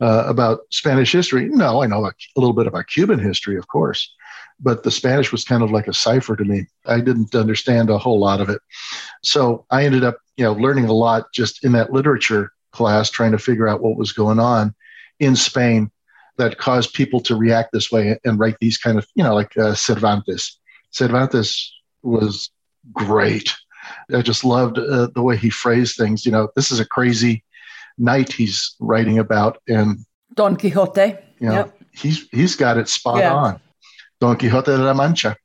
uh, 0.01 0.25
about 0.27 0.61
Spanish 0.71 1.13
history. 1.13 1.49
No, 1.49 1.83
I 1.83 1.87
know 1.87 2.05
a, 2.05 2.09
a 2.09 2.41
little 2.41 2.53
bit 2.53 2.67
about 2.67 2.89
Cuban 2.89 3.19
history, 3.19 3.57
of 3.57 3.69
course, 3.69 4.13
but 4.61 4.83
the 4.83 4.91
Spanish 4.91 5.33
was 5.33 5.45
kind 5.45 5.63
of 5.63 5.71
like 5.71 5.89
a 5.89 5.95
cipher 5.95 6.37
to 6.37 6.45
me. 6.45 6.67
I 6.85 7.01
didn't 7.01 7.35
understand 7.35 7.89
a 7.89 7.99
whole 7.99 8.21
lot 8.21 8.41
of 8.41 8.51
it. 8.51 8.61
So 9.23 9.65
I 9.71 9.85
ended 9.85 10.05
up, 10.05 10.19
you 10.37 10.45
know, 10.45 10.53
learning 10.53 10.87
a 10.87 10.93
lot 10.93 11.33
just 11.33 11.65
in 11.65 11.73
that 11.73 11.93
literature 11.93 12.53
class, 12.73 13.09
trying 13.09 13.33
to 13.33 13.39
figure 13.39 13.69
out 13.69 13.83
what 13.83 13.97
was 13.97 14.13
going 14.13 14.39
on 14.39 14.75
in 15.21 15.37
Spain 15.37 15.91
that 16.37 16.59
caused 16.59 16.95
people 16.95 17.21
to 17.21 17.37
react 17.37 17.73
this 17.73 17.91
way 17.91 18.19
and 18.25 18.38
write 18.38 18.57
these 18.61 18.79
kind 18.79 18.99
of, 18.99 19.07
you 19.14 19.23
know, 19.23 19.35
like 19.35 19.57
uh, 19.57 19.75
Cervantes. 19.75 20.59
Cervantes 20.91 21.73
was 22.03 22.50
great. 22.93 23.55
I 24.12 24.23
just 24.23 24.45
loved 24.45 24.79
uh, 24.79 25.09
the 25.14 25.23
way 25.23 25.37
he 25.37 25.50
phrased 25.50 25.97
things. 25.97 26.25
You 26.25 26.33
know, 26.33 26.49
this 26.57 26.71
is 26.71 26.81
a 26.81 26.87
crazy 26.87 27.45
night 27.99 28.33
he's 28.33 28.75
writing 28.81 29.19
about, 29.19 29.59
and 29.69 29.99
Don 30.35 30.57
Quixote. 30.57 31.17
You 31.38 31.49
know, 31.49 31.53
yep. 31.53 31.79
he's 31.93 32.29
he's 32.31 32.57
got 32.57 32.79
it 32.79 32.88
spot 32.88 33.19
yeah. 33.19 33.35
on. 33.35 33.61
Don 34.21 34.37
Quixote 34.37 34.71
de 34.71 34.79
la 34.79 34.95
Mancha. 34.95 35.37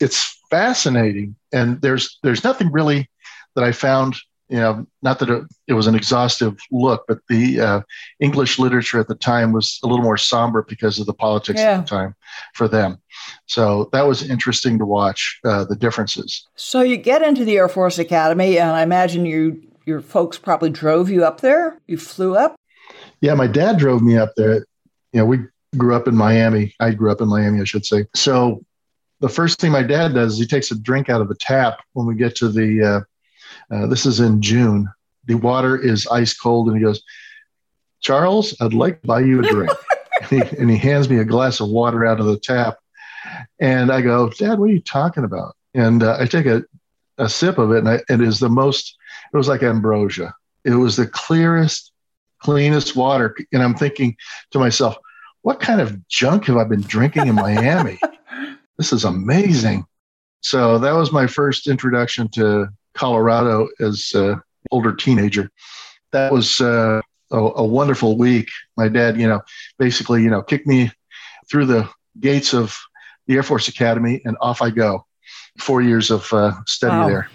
It's 0.00 0.40
fascinating, 0.50 1.36
and 1.52 1.80
there's 1.80 2.18
there's 2.22 2.44
nothing 2.44 2.70
really 2.70 3.10
that 3.54 3.64
I 3.64 3.72
found 3.72 4.16
you 4.48 4.58
know, 4.58 4.86
not 5.02 5.18
that 5.18 5.28
it, 5.28 5.44
it 5.66 5.74
was 5.74 5.86
an 5.86 5.94
exhaustive 5.94 6.56
look, 6.70 7.04
but 7.06 7.18
the 7.28 7.60
uh, 7.60 7.80
English 8.20 8.58
literature 8.58 8.98
at 8.98 9.08
the 9.08 9.14
time 9.14 9.52
was 9.52 9.78
a 9.84 9.86
little 9.86 10.02
more 10.02 10.16
somber 10.16 10.64
because 10.66 10.98
of 10.98 11.06
the 11.06 11.12
politics 11.12 11.60
yeah. 11.60 11.72
at 11.72 11.80
the 11.80 11.86
time 11.86 12.14
for 12.54 12.66
them. 12.66 12.98
So 13.46 13.90
that 13.92 14.06
was 14.06 14.28
interesting 14.28 14.78
to 14.78 14.86
watch 14.86 15.38
uh, 15.44 15.64
the 15.64 15.76
differences. 15.76 16.46
So 16.56 16.80
you 16.80 16.96
get 16.96 17.22
into 17.22 17.44
the 17.44 17.58
Air 17.58 17.68
Force 17.68 17.98
Academy, 17.98 18.58
and 18.58 18.70
I 18.70 18.82
imagine 18.82 19.26
you 19.26 19.62
your 19.84 20.00
folks 20.00 20.36
probably 20.36 20.70
drove 20.70 21.08
you 21.08 21.24
up 21.24 21.40
there. 21.40 21.80
You 21.86 21.96
flew 21.96 22.36
up. 22.36 22.56
Yeah, 23.20 23.34
my 23.34 23.46
dad 23.46 23.78
drove 23.78 24.02
me 24.02 24.18
up 24.18 24.32
there. 24.36 24.66
You 25.12 25.20
know, 25.20 25.24
we 25.24 25.38
grew 25.76 25.94
up 25.94 26.06
in 26.06 26.14
Miami. 26.14 26.74
I 26.78 26.90
grew 26.90 27.10
up 27.10 27.20
in 27.20 27.28
Miami, 27.28 27.60
I 27.60 27.64
should 27.64 27.86
say. 27.86 28.04
So 28.14 28.64
the 29.20 29.28
first 29.28 29.60
thing 29.60 29.72
my 29.72 29.82
dad 29.82 30.14
does 30.14 30.34
is 30.34 30.38
he 30.38 30.46
takes 30.46 30.70
a 30.70 30.78
drink 30.78 31.08
out 31.08 31.20
of 31.20 31.28
the 31.28 31.34
tap 31.34 31.80
when 31.94 32.06
we 32.06 32.14
get 32.14 32.36
to 32.36 32.48
the 32.48 32.84
uh, 32.84 33.00
uh, 33.70 33.86
this 33.86 34.06
is 34.06 34.20
in 34.20 34.40
June. 34.40 34.88
The 35.26 35.34
water 35.34 35.76
is 35.76 36.06
ice 36.06 36.36
cold, 36.36 36.68
and 36.68 36.76
he 36.76 36.82
goes, 36.82 37.02
Charles, 38.00 38.56
I'd 38.60 38.72
like 38.72 39.00
to 39.02 39.06
buy 39.06 39.20
you 39.20 39.40
a 39.40 39.42
drink. 39.42 39.70
and, 40.20 40.30
he, 40.30 40.56
and, 40.56 40.70
he, 40.70 40.76
hands 40.76 41.08
me 41.08 41.18
a 41.18 41.24
glass 41.24 41.60
of 41.60 41.68
water 41.68 42.06
out 42.06 42.20
of 42.20 42.26
the 42.26 42.38
tap. 42.38 42.78
And 43.60 43.90
I 43.90 44.00
go, 44.00 44.30
Dad, 44.30 44.58
what 44.58 44.70
are 44.70 44.72
you 44.72 44.80
talking 44.80 45.24
about? 45.24 45.56
And 45.74 46.02
uh, 46.02 46.16
I 46.18 46.26
take 46.26 46.46
a, 46.46 46.64
a 47.18 47.28
sip 47.28 47.58
of 47.58 47.72
it, 47.72 47.78
and 47.78 47.88
I, 47.88 48.00
it 48.08 48.20
is 48.20 48.38
the 48.38 48.48
most, 48.48 48.96
it 49.32 49.36
was 49.36 49.48
like 49.48 49.62
ambrosia. 49.62 50.34
It 50.64 50.70
was 50.74 50.96
the 50.96 51.06
clearest, 51.06 51.92
cleanest 52.40 52.96
water. 52.96 53.36
And 53.52 53.62
I'm 53.62 53.74
thinking 53.74 54.16
to 54.52 54.58
myself, 54.58 54.96
what 55.42 55.60
kind 55.60 55.80
of 55.80 56.06
junk 56.08 56.46
have 56.46 56.56
I 56.56 56.64
been 56.64 56.82
drinking 56.82 57.26
in 57.26 57.34
Miami? 57.34 57.98
this 58.78 58.92
is 58.92 59.04
amazing. 59.04 59.84
So 60.40 60.78
that 60.78 60.92
was 60.92 61.12
my 61.12 61.26
first 61.26 61.66
introduction 61.66 62.28
to 62.30 62.68
Colorado 62.98 63.68
as 63.80 64.12
an 64.14 64.40
older 64.70 64.94
teenager. 64.94 65.50
That 66.12 66.32
was 66.32 66.60
uh, 66.60 67.00
a, 67.30 67.36
a, 67.36 67.64
wonderful 67.64 68.16
week. 68.16 68.48
My 68.76 68.88
dad, 68.88 69.20
you 69.20 69.28
know, 69.28 69.40
basically, 69.78 70.22
you 70.22 70.30
know, 70.30 70.42
kicked 70.42 70.66
me 70.66 70.90
through 71.50 71.66
the 71.66 71.88
gates 72.18 72.52
of 72.54 72.78
the 73.26 73.36
Air 73.36 73.42
Force 73.42 73.68
Academy, 73.68 74.20
and 74.24 74.36
off 74.40 74.62
I 74.62 74.70
go. 74.70 75.04
Four 75.58 75.82
years 75.82 76.10
of 76.10 76.32
uh, 76.32 76.52
study 76.66 76.96
wow. 76.96 77.08
there. 77.08 77.30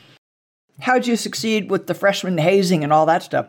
How'd 0.80 1.06
you 1.06 1.16
succeed 1.16 1.70
with 1.70 1.88
the 1.88 1.94
freshman 1.94 2.38
hazing 2.38 2.84
and 2.84 2.92
all 2.92 3.06
that 3.06 3.22
stuff? 3.22 3.48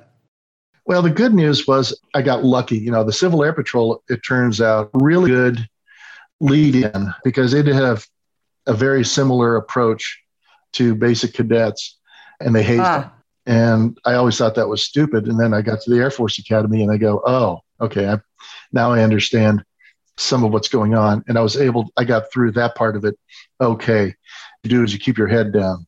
Well, 0.85 1.01
the 1.01 1.11
good 1.11 1.33
news 1.33 1.67
was 1.67 1.99
I 2.13 2.21
got 2.23 2.45
lucky. 2.45 2.77
You 2.77 2.91
know, 2.91 3.05
the 3.05 3.13
Civil 3.13 3.43
Air 3.43 3.55
Patrol, 3.55 4.03
it 4.09 4.21
turns 4.27 4.61
out, 4.61 4.91
really 4.93 5.31
good 5.31 5.67
lead 6.41 6.75
in 6.75 7.15
because 7.25 7.53
they 7.53 7.63
did 7.63 7.75
have 7.75 8.07
a 8.67 8.75
very 8.75 9.05
similar 9.05 9.57
approach 9.57 10.21
to 10.73 10.95
basic 10.95 11.33
cadets 11.33 11.99
and 12.41 12.55
they 12.55 12.63
hazed 12.63 12.83
ah. 12.83 12.99
them. 12.99 13.11
And 13.47 13.99
I 14.05 14.15
always 14.15 14.39
thought 14.39 14.55
that 14.55 14.69
was 14.69 14.83
stupid. 14.83 15.27
And 15.27 15.39
then 15.39 15.53
I 15.53 15.61
got 15.61 15.81
to 15.83 15.91
the 15.91 15.99
Air 15.99 16.11
Force 16.11 16.39
Academy 16.39 16.83
and 16.83 16.91
I 16.91 16.97
go, 16.97 17.23
oh, 17.27 17.61
okay, 17.81 18.09
I, 18.09 18.19
now 18.73 18.91
I 18.93 19.03
understand 19.03 19.63
some 20.17 20.45
of 20.45 20.53
what's 20.53 20.69
going 20.69 20.95
on. 20.95 21.23
And 21.29 21.37
I 21.37 21.43
was 21.43 21.57
able, 21.57 21.91
I 21.97 22.05
got 22.05 22.33
through 22.33 22.53
that 22.53 22.75
part 22.75 22.97
of 22.97 23.05
it. 23.05 23.19
Okay, 23.61 24.15
you 24.63 24.71
do 24.71 24.83
is 24.83 24.93
you 24.93 24.99
keep 24.99 25.19
your 25.19 25.29
head 25.29 25.53
down. 25.53 25.87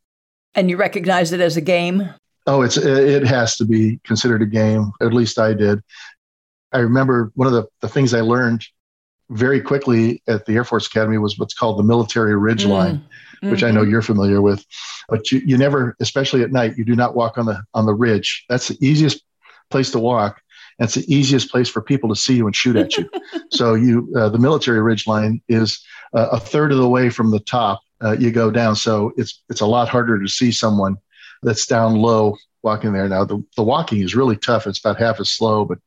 And 0.55 0.69
you 0.69 0.77
recognize 0.77 1.33
it 1.33 1.41
as 1.41 1.57
a 1.57 1.61
game? 1.61 2.11
Oh, 2.47 2.63
it's 2.63 2.77
it 2.77 3.27
has 3.27 3.57
to 3.57 3.65
be 3.65 3.99
considered 4.05 4.41
a 4.41 4.47
game. 4.47 4.93
At 5.01 5.13
least 5.13 5.39
I 5.39 5.53
did. 5.53 5.83
I 6.73 6.79
remember 6.79 7.33
one 7.35 7.49
of 7.49 7.55
the, 7.55 7.67
the 7.81 7.89
things 7.89 8.15
I 8.15 8.21
learned 8.21 8.65
very 9.31 9.61
quickly 9.61 10.23
at 10.29 10.47
the 10.47 10.55
Air 10.55 10.65
Force 10.65 10.87
Academy 10.87 11.19
was 11.19 11.39
what's 11.39 11.55
called 11.55 11.79
the 11.79 11.83
military 11.83 12.37
ridge 12.37 12.65
mm. 12.65 13.03
Line, 13.43 13.49
mm-hmm. 13.49 13.51
which 13.51 13.63
I 13.63 13.71
know 13.71 13.83
mm-hmm. 13.83 13.91
you're 13.91 14.03
familiar 14.03 14.43
with. 14.43 14.65
But 15.09 15.31
you, 15.31 15.41
you 15.45 15.57
never, 15.57 15.97
especially 16.01 16.43
at 16.43 16.53
night, 16.53 16.77
you 16.77 16.85
do 16.85 16.97
not 16.97 17.15
walk 17.15 17.39
on 17.39 17.47
the 17.47 17.63
on 17.75 17.87
the 17.87 17.95
ridge. 17.95 18.45
That's 18.49 18.69
the 18.69 18.79
easiest 18.87 19.23
place 19.71 19.91
to 19.93 19.99
walk. 19.99 20.41
And 20.79 20.87
it's 20.87 20.95
the 20.95 21.15
easiest 21.15 21.51
place 21.51 21.69
for 21.69 21.81
people 21.81 22.09
to 22.11 22.17
see 22.17 22.35
you 22.37 22.47
and 22.47 22.55
shoot 22.55 22.77
at 22.77 22.97
you. 22.97 23.09
so 23.51 23.75
you, 23.75 24.13
uh, 24.17 24.29
the 24.29 24.39
military 24.39 24.83
ridge 24.83 25.07
line 25.07 25.41
is 25.49 25.83
uh, 26.15 26.29
a 26.33 26.41
third 26.41 26.71
of 26.71 26.79
the 26.79 26.89
way 26.89 27.09
from 27.09 27.31
the 27.31 27.41
top. 27.41 27.81
Uh, 28.03 28.13
you 28.19 28.31
go 28.31 28.51
down, 28.51 28.77
so 28.77 29.13
it's 29.17 29.43
it's 29.49 29.63
a 29.63 29.67
lot 29.67 29.89
harder 29.89 30.21
to 30.21 30.29
see 30.29 30.53
someone 30.53 30.97
that's 31.43 31.67
down 31.67 31.97
low 31.97 32.37
walking 32.63 32.93
there. 32.93 33.09
Now 33.09 33.25
the, 33.25 33.43
the 33.57 33.63
walking 33.63 34.03
is 34.03 34.15
really 34.15 34.37
tough. 34.37 34.67
It's 34.67 34.79
about 34.79 34.99
half 34.99 35.19
as 35.19 35.31
slow, 35.31 35.65
but 35.65 35.79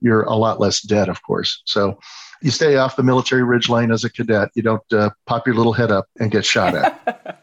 you're 0.00 0.24
a 0.24 0.34
lot 0.34 0.60
less 0.60 0.82
dead, 0.82 1.08
of 1.08 1.22
course. 1.22 1.62
So 1.64 1.98
you 2.44 2.50
stay 2.50 2.76
off 2.76 2.94
the 2.94 3.02
military 3.02 3.42
ridge 3.42 3.70
line 3.70 3.90
as 3.90 4.04
a 4.04 4.10
cadet. 4.10 4.50
You 4.54 4.62
don't 4.62 4.92
uh, 4.92 5.08
pop 5.24 5.46
your 5.46 5.56
little 5.56 5.72
head 5.72 5.90
up 5.90 6.08
and 6.20 6.30
get 6.30 6.44
shot 6.44 6.74
at. 6.74 7.40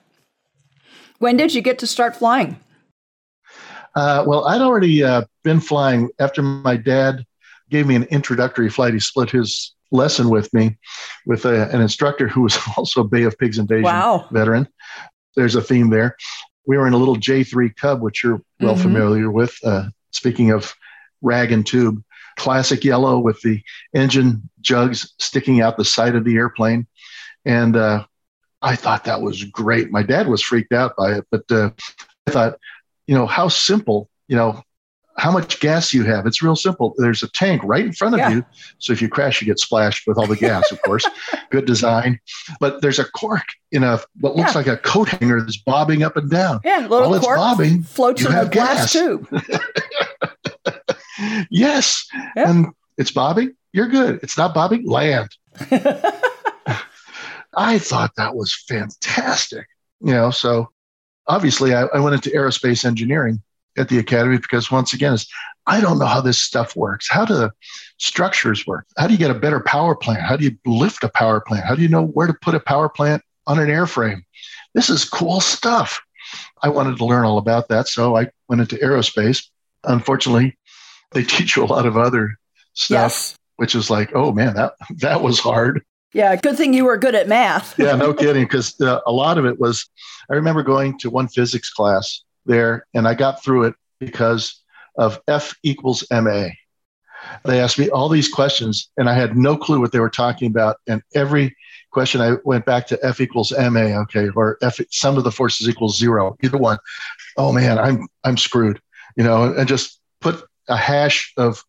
when 1.17 1.37
did 1.37 1.55
you 1.55 1.61
get 1.63 1.79
to 1.79 1.87
start 1.87 2.15
flying? 2.15 2.59
Uh, 3.95 4.23
well, 4.27 4.45
I'd 4.45 4.61
already 4.61 5.03
uh, 5.03 5.23
been 5.43 5.59
flying 5.59 6.11
after 6.19 6.43
my 6.43 6.77
dad 6.77 7.25
gave 7.71 7.87
me 7.87 7.95
an 7.95 8.03
introductory 8.03 8.69
flight. 8.69 8.93
He 8.93 8.99
split 8.99 9.31
his 9.31 9.73
lesson 9.89 10.29
with 10.29 10.53
me 10.53 10.77
with 11.25 11.45
a, 11.45 11.67
an 11.73 11.81
instructor 11.81 12.27
who 12.27 12.41
was 12.41 12.59
also 12.77 13.01
a 13.01 13.07
Bay 13.07 13.23
of 13.23 13.35
Pigs 13.39 13.57
invasion 13.57 13.85
wow. 13.85 14.27
veteran. 14.31 14.67
There's 15.35 15.55
a 15.55 15.63
theme 15.63 15.89
there. 15.89 16.15
We 16.67 16.77
were 16.77 16.85
in 16.85 16.93
a 16.93 16.97
little 16.97 17.17
J3 17.17 17.75
Cub, 17.75 18.01
which 18.03 18.23
you're 18.23 18.39
well 18.59 18.75
mm-hmm. 18.75 18.83
familiar 18.83 19.31
with. 19.31 19.57
Uh, 19.63 19.85
speaking 20.11 20.51
of 20.51 20.75
rag 21.23 21.51
and 21.51 21.65
tube, 21.65 22.03
classic 22.37 22.83
yellow 22.83 23.19
with 23.19 23.41
the 23.41 23.61
engine 23.93 24.49
jugs 24.61 25.13
sticking 25.19 25.61
out 25.61 25.77
the 25.77 25.85
side 25.85 26.15
of 26.15 26.23
the 26.23 26.35
airplane. 26.35 26.87
And 27.45 27.75
uh, 27.75 28.05
I 28.61 28.75
thought 28.75 29.05
that 29.05 29.21
was 29.21 29.43
great. 29.43 29.91
My 29.91 30.03
dad 30.03 30.27
was 30.27 30.41
freaked 30.41 30.73
out 30.73 30.95
by 30.95 31.13
it, 31.13 31.27
but 31.31 31.51
uh, 31.51 31.71
I 32.27 32.31
thought, 32.31 32.59
you 33.07 33.15
know, 33.15 33.25
how 33.25 33.47
simple, 33.47 34.09
you 34.27 34.35
know, 34.35 34.63
how 35.17 35.31
much 35.31 35.59
gas 35.59 35.93
you 35.93 36.03
have. 36.03 36.25
It's 36.25 36.41
real 36.41 36.55
simple. 36.55 36.93
There's 36.97 37.21
a 37.21 37.29
tank 37.31 37.61
right 37.63 37.85
in 37.85 37.93
front 37.93 38.15
of 38.15 38.19
yeah. 38.19 38.29
you. 38.29 38.45
So 38.79 38.93
if 38.93 39.01
you 39.01 39.09
crash, 39.09 39.41
you 39.41 39.45
get 39.45 39.59
splashed 39.59 40.07
with 40.07 40.17
all 40.17 40.27
the 40.27 40.35
gas, 40.35 40.71
of 40.71 40.81
course. 40.81 41.05
Good 41.51 41.65
design. 41.65 42.19
But 42.59 42.81
there's 42.81 42.99
a 42.99 43.05
cork 43.05 43.43
in 43.71 43.83
a 43.83 43.99
what 44.19 44.35
looks 44.35 44.53
yeah. 44.53 44.57
like 44.57 44.67
a 44.67 44.77
coat 44.77 45.09
hanger 45.09 45.41
that's 45.41 45.57
bobbing 45.57 46.03
up 46.03 46.17
and 46.17 46.29
down. 46.29 46.61
Yeah, 46.63 46.87
little 46.87 47.09
While 47.09 47.19
cork 47.19 47.37
bobbing, 47.37 47.83
floats 47.83 48.25
in 48.25 48.33
a 48.33 48.45
glass 48.45 48.93
tube. 48.93 49.27
yes. 51.49 52.07
And 52.35 52.67
it's 52.97 53.11
bobbing. 53.11 53.55
You're 53.73 53.87
good. 53.87 54.19
It's 54.23 54.37
not 54.37 54.53
bobbing. 54.53 54.85
Land. 54.85 55.29
I 57.53 57.79
thought 57.79 58.15
that 58.15 58.35
was 58.35 58.53
fantastic. 58.53 59.67
You 59.99 60.13
know, 60.13 60.31
so 60.31 60.71
obviously 61.27 61.73
I, 61.73 61.83
I 61.85 61.99
went 61.99 62.15
into 62.15 62.29
aerospace 62.29 62.85
engineering 62.85 63.41
at 63.77 63.89
the 63.89 63.99
academy 63.99 64.37
because 64.37 64.71
once 64.71 64.93
again, 64.93 65.13
is 65.13 65.27
I 65.67 65.79
don't 65.79 65.99
know 65.99 66.05
how 66.05 66.21
this 66.21 66.39
stuff 66.39 66.75
works. 66.75 67.09
How 67.09 67.25
do 67.25 67.35
the 67.35 67.51
structures 67.97 68.65
work? 68.65 68.87
How 68.97 69.07
do 69.07 69.13
you 69.13 69.19
get 69.19 69.31
a 69.31 69.35
better 69.35 69.59
power 69.59 69.95
plant? 69.95 70.21
How 70.21 70.35
do 70.35 70.43
you 70.43 70.57
lift 70.65 71.03
a 71.03 71.09
power 71.09 71.39
plant? 71.39 71.65
How 71.65 71.75
do 71.75 71.81
you 71.81 71.87
know 71.87 72.05
where 72.05 72.27
to 72.27 72.33
put 72.33 72.55
a 72.55 72.59
power 72.59 72.89
plant 72.89 73.21
on 73.47 73.59
an 73.59 73.67
airframe? 73.67 74.23
This 74.73 74.89
is 74.89 75.05
cool 75.05 75.39
stuff. 75.39 76.01
I 76.63 76.69
wanted 76.69 76.97
to 76.97 77.05
learn 77.05 77.25
all 77.25 77.37
about 77.37 77.69
that. 77.69 77.87
So 77.87 78.17
I 78.17 78.29
went 78.47 78.61
into 78.61 78.75
aerospace. 78.77 79.45
Unfortunately, 79.83 80.57
they 81.11 81.23
teach 81.23 81.55
you 81.55 81.63
a 81.63 81.65
lot 81.65 81.85
of 81.85 81.97
other 81.97 82.37
stuff, 82.73 83.11
yes. 83.11 83.35
which 83.57 83.75
is 83.75 83.89
like, 83.89 84.11
oh 84.15 84.31
man, 84.31 84.55
that 84.55 84.73
that 84.97 85.21
was 85.21 85.39
hard. 85.39 85.83
Yeah, 86.13 86.35
good 86.35 86.57
thing 86.57 86.73
you 86.73 86.85
were 86.85 86.97
good 86.97 87.15
at 87.15 87.27
math. 87.27 87.75
yeah, 87.79 87.95
no 87.95 88.13
kidding. 88.15 88.43
Because 88.43 88.79
uh, 88.81 88.99
a 89.05 89.11
lot 89.11 89.37
of 89.37 89.45
it 89.45 89.59
was, 89.59 89.87
I 90.29 90.35
remember 90.35 90.63
going 90.63 90.97
to 90.99 91.09
one 91.09 91.27
physics 91.27 91.69
class 91.71 92.23
there, 92.45 92.85
and 92.93 93.07
I 93.07 93.13
got 93.13 93.43
through 93.43 93.63
it 93.63 93.75
because 93.99 94.61
of 94.97 95.21
F 95.27 95.55
equals 95.63 96.03
ma. 96.11 96.47
They 97.45 97.61
asked 97.61 97.77
me 97.77 97.89
all 97.89 98.09
these 98.09 98.27
questions, 98.27 98.89
and 98.97 99.07
I 99.07 99.13
had 99.13 99.37
no 99.37 99.55
clue 99.55 99.79
what 99.79 99.91
they 99.91 99.99
were 99.99 100.09
talking 100.09 100.47
about. 100.47 100.77
And 100.87 101.03
every 101.13 101.55
question, 101.91 102.19
I 102.19 102.37
went 102.43 102.65
back 102.65 102.87
to 102.87 102.99
F 103.03 103.21
equals 103.21 103.53
ma. 103.57 104.01
Okay, 104.01 104.29
or 104.35 104.57
F 104.61 104.79
sum 104.89 105.17
of 105.17 105.23
the 105.23 105.31
forces 105.31 105.69
equals 105.69 105.97
zero. 105.97 106.35
Either 106.43 106.57
one. 106.57 106.79
Oh 107.37 107.53
man, 107.53 107.77
I'm 107.77 108.07
I'm 108.23 108.37
screwed. 108.37 108.81
You 109.15 109.23
know, 109.23 109.53
and 109.53 109.67
just 109.67 109.99
put 110.19 110.43
a 110.71 110.77
hash 110.77 111.33
of 111.37 111.63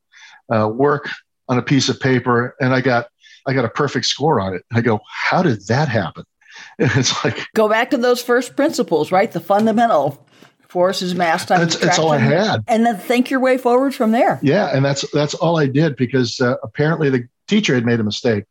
uh, 0.53 0.69
work 0.69 1.09
on 1.49 1.59
a 1.59 1.63
piece 1.63 1.89
of 1.89 2.01
paper, 2.01 2.55
and 2.61 2.75
I 2.75 2.81
got 2.81 3.09
I 3.47 3.53
got 3.53 3.65
a 3.65 3.69
perfect 3.69 4.07
score 4.07 4.41
on 4.41 4.55
it. 4.55 4.65
I 4.73 4.81
go, 4.81 5.01
how 5.09 5.43
did 5.43 5.67
that 5.67 5.89
happen? 5.89 6.25
And 6.79 6.91
it's 6.95 7.25
like 7.25 7.47
go 7.55 7.67
back 7.69 7.91
to 7.91 7.97
those 7.97 8.23
first 8.23 8.57
principles, 8.57 9.11
right? 9.11 9.31
The 9.33 9.41
fundamental 9.41 10.25
forces, 10.69 11.15
mass 11.15 11.47
times. 11.47 11.73
That's, 11.73 11.85
that's 11.85 11.99
all 11.99 12.13
I 12.13 12.19
had, 12.19 12.63
and 12.69 12.85
then 12.85 12.99
think 12.99 13.31
your 13.31 13.41
way 13.41 13.57
forward 13.57 13.95
from 13.95 14.13
there. 14.13 14.39
Yeah, 14.43 14.75
and 14.75 14.85
that's 14.85 15.11
that's 15.13 15.33
all 15.33 15.59
I 15.59 15.67
did 15.67 15.97
because 15.97 16.41
uh, 16.41 16.57
apparently 16.63 17.09
the 17.09 17.27
teacher 17.49 17.75
had 17.75 17.87
made 17.87 18.01
a 18.01 18.05
mistake, 18.05 18.45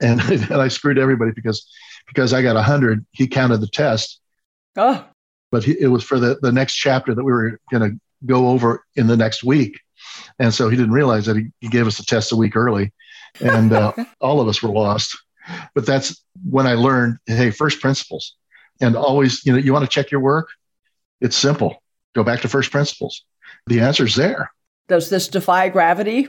and, 0.00 0.20
and 0.30 0.54
I 0.54 0.68
screwed 0.68 0.98
everybody 0.98 1.32
because 1.32 1.66
because 2.06 2.32
I 2.32 2.40
got 2.42 2.56
a 2.56 2.62
hundred. 2.62 3.04
He 3.12 3.26
counted 3.26 3.58
the 3.58 3.68
test. 3.68 4.20
Oh. 4.76 5.04
But 5.52 5.64
he, 5.64 5.76
it 5.78 5.88
was 5.88 6.02
for 6.02 6.18
the, 6.18 6.38
the 6.42 6.52
next 6.52 6.74
chapter 6.74 7.14
that 7.14 7.24
we 7.24 7.32
were 7.32 7.60
going 7.70 7.90
to 7.90 8.00
go 8.24 8.48
over 8.48 8.84
in 8.94 9.06
the 9.06 9.16
next 9.16 9.44
week. 9.44 9.80
And 10.38 10.52
so 10.52 10.68
he 10.68 10.76
didn't 10.76 10.92
realize 10.92 11.26
that 11.26 11.36
he, 11.36 11.46
he 11.60 11.68
gave 11.68 11.86
us 11.86 11.98
a 11.98 12.06
test 12.06 12.32
a 12.32 12.36
week 12.36 12.56
early 12.56 12.92
and 13.40 13.72
uh, 13.72 13.92
all 14.20 14.40
of 14.40 14.48
us 14.48 14.62
were 14.62 14.70
lost. 14.70 15.18
But 15.74 15.86
that's 15.86 16.22
when 16.48 16.66
I 16.66 16.74
learned, 16.74 17.18
hey, 17.26 17.50
first 17.50 17.80
principles, 17.80 18.34
and 18.80 18.96
always, 18.96 19.44
you 19.46 19.52
know, 19.52 19.58
you 19.58 19.72
want 19.72 19.84
to 19.84 19.90
check 19.90 20.10
your 20.10 20.20
work. 20.20 20.48
It's 21.20 21.36
simple. 21.36 21.82
Go 22.14 22.24
back 22.24 22.40
to 22.40 22.48
first 22.48 22.70
principles. 22.70 23.24
The 23.66 23.80
answer's 23.80 24.16
there. 24.16 24.50
Does 24.88 25.10
this 25.10 25.28
defy 25.28 25.68
gravity? 25.68 26.28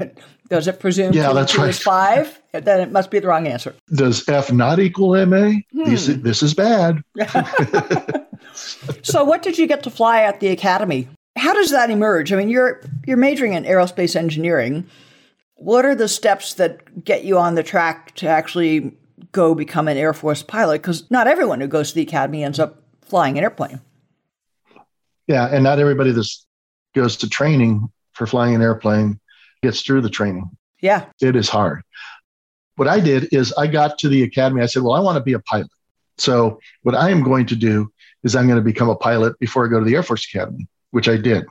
Does 0.50 0.68
it 0.68 0.78
presume 0.78 1.14
yeah, 1.14 1.32
that's 1.32 1.56
right. 1.56 1.74
five? 1.74 2.40
Then 2.52 2.80
it 2.80 2.92
must 2.92 3.10
be 3.10 3.18
the 3.18 3.28
wrong 3.28 3.46
answer. 3.46 3.74
Does 3.94 4.28
F 4.28 4.52
not 4.52 4.78
equal 4.78 5.14
MA? 5.26 5.52
Hmm. 5.72 5.84
This, 5.84 6.06
this 6.06 6.42
is 6.42 6.52
bad. 6.52 7.02
so, 9.02 9.24
what 9.24 9.42
did 9.42 9.56
you 9.56 9.66
get 9.66 9.82
to 9.84 9.90
fly 9.90 10.22
at 10.22 10.40
the 10.40 10.48
academy? 10.48 11.08
How 11.36 11.52
does 11.52 11.70
that 11.70 11.90
emerge? 11.90 12.32
I 12.32 12.36
mean, 12.36 12.48
you're 12.48 12.80
you're 13.06 13.16
majoring 13.16 13.54
in 13.54 13.64
aerospace 13.64 14.16
engineering. 14.16 14.86
What 15.56 15.84
are 15.84 15.94
the 15.94 16.08
steps 16.08 16.54
that 16.54 17.04
get 17.04 17.24
you 17.24 17.38
on 17.38 17.54
the 17.54 17.62
track 17.62 18.14
to 18.16 18.28
actually 18.28 18.96
go 19.32 19.54
become 19.54 19.88
an 19.88 19.96
Air 19.96 20.12
Force 20.12 20.42
pilot? 20.42 20.82
Because 20.82 21.10
not 21.10 21.26
everyone 21.26 21.60
who 21.60 21.66
goes 21.66 21.90
to 21.90 21.94
the 21.96 22.02
academy 22.02 22.44
ends 22.44 22.58
up 22.58 22.82
flying 23.02 23.38
an 23.38 23.44
airplane. 23.44 23.80
Yeah, 25.26 25.46
and 25.46 25.64
not 25.64 25.78
everybody 25.78 26.12
that 26.12 26.28
goes 26.94 27.16
to 27.18 27.28
training 27.28 27.90
for 28.12 28.26
flying 28.26 28.54
an 28.54 28.62
airplane 28.62 29.20
gets 29.62 29.82
through 29.82 30.02
the 30.02 30.10
training. 30.10 30.50
Yeah. 30.80 31.06
It 31.20 31.36
is 31.36 31.48
hard. 31.48 31.82
What 32.76 32.88
I 32.88 33.00
did 33.00 33.28
is 33.32 33.52
I 33.56 33.66
got 33.66 33.98
to 33.98 34.08
the 34.08 34.22
academy. 34.22 34.62
I 34.62 34.66
said, 34.66 34.82
Well, 34.82 34.92
I 34.92 35.00
want 35.00 35.16
to 35.16 35.22
be 35.22 35.32
a 35.32 35.38
pilot. 35.38 35.68
So, 36.18 36.60
what 36.82 36.94
I 36.94 37.10
am 37.10 37.22
going 37.22 37.46
to 37.46 37.56
do 37.56 37.90
is 38.22 38.36
I'm 38.36 38.46
going 38.46 38.58
to 38.58 38.64
become 38.64 38.88
a 38.88 38.96
pilot 38.96 39.38
before 39.38 39.66
I 39.66 39.68
go 39.68 39.78
to 39.78 39.84
the 39.84 39.94
Air 39.94 40.02
Force 40.02 40.26
Academy, 40.32 40.68
which 40.94 41.08
I 41.08 41.16
did. 41.16 41.44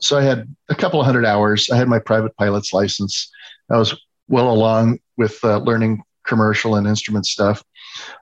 So, 0.00 0.16
I 0.16 0.22
had 0.22 0.46
a 0.68 0.74
couple 0.74 1.00
of 1.00 1.06
hundred 1.06 1.26
hours. 1.26 1.68
I 1.70 1.76
had 1.76 1.88
my 1.88 1.98
private 1.98 2.36
pilot's 2.36 2.72
license. 2.72 3.30
I 3.70 3.76
was 3.76 3.94
well 4.28 4.50
along 4.50 4.98
with 5.16 5.38
uh, 5.44 5.58
learning 5.58 6.02
commercial 6.24 6.76
and 6.76 6.86
instrument 6.86 7.26
stuff. 7.26 7.62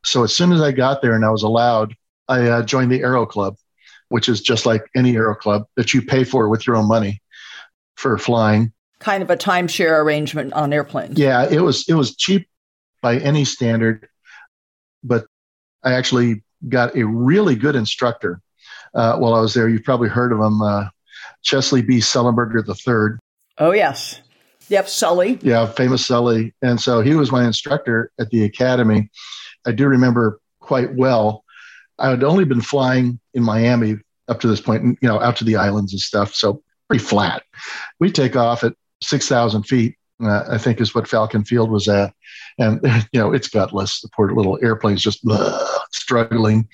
So 0.05 0.25
as 0.25 0.35
soon 0.35 0.53
as 0.53 0.61
I 0.61 0.73
got 0.73 1.03
there 1.03 1.15
and 1.15 1.25
I 1.25 1.31
was 1.31 1.43
allowed, 1.43 1.95
I 2.29 2.49
uh, 2.49 2.63
joined 2.63 2.91
the 2.91 3.01
Aero 3.01 3.27
Club, 3.27 3.57
which 4.09 4.29
is 4.29 4.41
just 4.41 4.67
like 4.67 4.83
any 4.95 5.17
Aero 5.17 5.35
Club 5.35 5.65
that 5.77 5.95
you 5.95 6.03
pay 6.03 6.25
for 6.25 6.49
with 6.49 6.67
your 6.67 6.77
own 6.77 6.89
money 6.89 7.23
for 7.97 8.19
flying. 8.19 8.73
Kind 8.99 9.23
of 9.23 9.31
a 9.31 9.37
timeshare 9.37 10.03
arrangement 10.03 10.53
on 10.53 10.73
airplanes. 10.73 11.19
Yeah, 11.19 11.49
it 11.49 11.61
was 11.61 11.89
it 11.89 11.95
was 11.95 12.17
cheap 12.17 12.49
by 13.01 13.19
any 13.19 13.45
standard, 13.45 14.09
but 15.03 15.27
I 15.83 15.95
actually 15.95 16.45
got 16.69 16.97
a 16.97 17.05
really 17.05 17.57
good 17.57 17.75
instructor 17.75 18.41
uh, 18.95 19.17
while 19.19 19.35
I 19.35 19.41
was 19.41 19.55
there. 19.55 19.69
You've 19.69 19.85
probably 19.85 20.09
heard 20.09 20.33
of 20.33 20.41
him, 20.41 20.61
uh, 20.63 20.89
Chesley 21.43 21.83
B. 21.83 21.99
Sullenberger 21.99 22.67
III. 22.67 23.19
Oh 23.59 23.73
yes, 23.73 24.21
Yep, 24.69 24.89
Sully. 24.89 25.39
Yeah, 25.43 25.67
famous 25.67 26.07
Sully. 26.07 26.55
And 26.63 26.81
so 26.81 27.01
he 27.01 27.15
was 27.15 27.31
my 27.31 27.45
instructor 27.45 28.11
at 28.19 28.31
the 28.31 28.45
academy. 28.45 29.11
I 29.67 29.73
do 29.73 29.87
remember 29.87 30.41
quite 30.61 30.95
well. 30.95 31.45
I 31.99 32.09
had 32.09 32.25
only 32.25 32.45
been 32.45 32.63
flying 32.63 33.21
in 33.35 33.43
Miami 33.43 33.99
up 34.29 34.41
to 34.41 34.49
this 34.49 34.63
point, 34.63 34.99
you 35.03 35.09
know, 35.09 35.21
out 35.21 35.37
to 35.37 35.45
the 35.45 35.57
islands 35.57 35.93
and 35.93 36.01
stuff. 36.01 36.35
So 36.35 36.63
pretty 36.89 37.05
flat. 37.05 37.43
We 38.01 38.11
take 38.11 38.35
off 38.35 38.65
at 38.65 38.75
6,000 39.03 39.65
feet, 39.65 39.97
uh, 40.23 40.45
I 40.51 40.59
think 40.59 40.81
is 40.81 40.95
what 40.95 41.09
Falcon 41.09 41.45
Field 41.45 41.71
was 41.71 41.89
at. 41.89 42.15
And, 42.59 42.81
you 43.13 43.21
know, 43.21 43.33
it's 43.33 43.49
gutless. 43.49 44.01
The 44.01 44.09
poor 44.09 44.33
little 44.33 44.59
airplane's 44.63 45.03
just 45.03 45.25
blah, 45.25 45.67
struggling, 45.93 46.69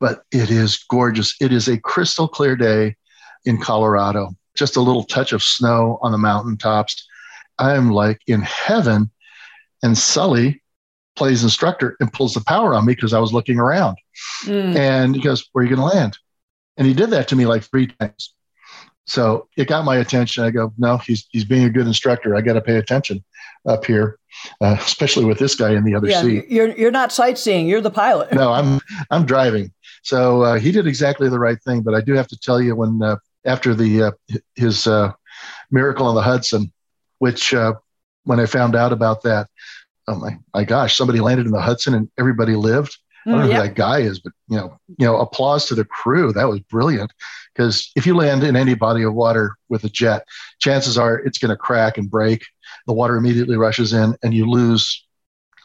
but 0.00 0.24
it 0.32 0.50
is 0.50 0.84
gorgeous. 0.88 1.34
It 1.40 1.52
is 1.52 1.68
a 1.68 1.78
crystal 1.78 2.28
clear 2.28 2.56
day 2.56 2.96
in 3.44 3.60
Colorado, 3.60 4.30
just 4.54 4.76
a 4.76 4.80
little 4.80 5.04
touch 5.04 5.32
of 5.32 5.42
snow 5.42 5.98
on 6.02 6.12
the 6.12 6.18
mountaintops 6.18 7.06
I'm 7.58 7.90
like 7.90 8.20
in 8.26 8.42
heaven. 8.42 9.10
And 9.82 9.96
Sully 9.96 10.62
plays 11.16 11.42
instructor 11.42 11.96
and 12.00 12.12
pulls 12.12 12.34
the 12.34 12.44
power 12.46 12.74
on 12.74 12.86
me 12.86 12.94
because 12.94 13.12
I 13.12 13.18
was 13.18 13.32
looking 13.32 13.58
around. 13.58 13.96
Mm. 14.44 14.76
And 14.76 15.16
he 15.16 15.22
goes, 15.22 15.48
Where 15.52 15.62
are 15.62 15.68
you 15.68 15.74
going 15.74 15.88
to 15.88 15.96
land? 15.96 16.18
And 16.76 16.86
he 16.86 16.94
did 16.94 17.10
that 17.10 17.28
to 17.28 17.36
me 17.36 17.46
like 17.46 17.64
three 17.64 17.88
times. 17.88 18.34
So 19.06 19.48
it 19.56 19.68
got 19.68 19.84
my 19.84 19.96
attention. 19.96 20.44
I 20.44 20.50
go, 20.50 20.72
No, 20.78 20.98
he's, 20.98 21.26
he's 21.30 21.44
being 21.44 21.64
a 21.64 21.70
good 21.70 21.86
instructor. 21.86 22.36
I 22.36 22.40
got 22.40 22.54
to 22.54 22.60
pay 22.60 22.76
attention 22.76 23.24
up 23.66 23.84
here, 23.84 24.18
uh, 24.60 24.76
especially 24.80 25.24
with 25.24 25.38
this 25.38 25.54
guy 25.54 25.72
in 25.72 25.84
the 25.84 25.94
other 25.94 26.08
yeah, 26.08 26.22
seat. 26.22 26.48
You're, 26.48 26.76
you're 26.76 26.90
not 26.90 27.12
sightseeing, 27.12 27.66
you're 27.66 27.80
the 27.80 27.90
pilot. 27.90 28.32
no, 28.32 28.52
I'm, 28.52 28.80
I'm 29.10 29.26
driving. 29.26 29.72
So 30.02 30.42
uh, 30.42 30.58
he 30.58 30.72
did 30.72 30.86
exactly 30.86 31.28
the 31.28 31.38
right 31.38 31.60
thing. 31.62 31.82
But 31.82 31.94
I 31.94 32.00
do 32.00 32.12
have 32.14 32.28
to 32.28 32.38
tell 32.38 32.60
you, 32.60 32.76
when 32.76 33.02
uh, 33.02 33.16
after 33.44 33.74
the 33.74 34.02
uh, 34.02 34.10
his 34.54 34.86
uh, 34.86 35.12
miracle 35.70 36.06
on 36.06 36.14
the 36.14 36.22
Hudson, 36.22 36.72
which 37.18 37.54
uh, 37.54 37.74
when 38.24 38.40
I 38.40 38.46
found 38.46 38.76
out 38.76 38.92
about 38.92 39.22
that, 39.22 39.48
oh 40.08 40.16
my, 40.16 40.38
my 40.54 40.64
gosh, 40.64 40.96
somebody 40.96 41.20
landed 41.20 41.46
in 41.46 41.52
the 41.52 41.60
Hudson 41.60 41.94
and 41.94 42.10
everybody 42.18 42.54
lived. 42.54 42.98
I 43.26 43.30
don't 43.30 43.40
know 43.40 43.46
mm, 43.46 43.54
who 43.54 43.62
that 43.62 43.74
guy 43.74 44.00
is, 44.00 44.18
but 44.18 44.32
you 44.48 44.56
know, 44.56 44.78
you 44.98 45.06
know, 45.06 45.18
applause 45.18 45.66
to 45.66 45.74
the 45.74 45.84
crew. 45.84 46.32
That 46.32 46.48
was 46.48 46.60
brilliant. 46.60 47.12
Because 47.54 47.90
if 47.94 48.06
you 48.06 48.16
land 48.16 48.42
in 48.42 48.56
any 48.56 48.74
body 48.74 49.02
of 49.02 49.14
water 49.14 49.56
with 49.68 49.84
a 49.84 49.88
jet, 49.88 50.26
chances 50.58 50.98
are 50.98 51.18
it's 51.18 51.38
going 51.38 51.50
to 51.50 51.56
crack 51.56 51.98
and 51.98 52.10
break. 52.10 52.44
The 52.86 52.92
water 52.92 53.16
immediately 53.16 53.56
rushes 53.56 53.92
in, 53.92 54.16
and 54.22 54.34
you 54.34 54.50
lose 54.50 55.06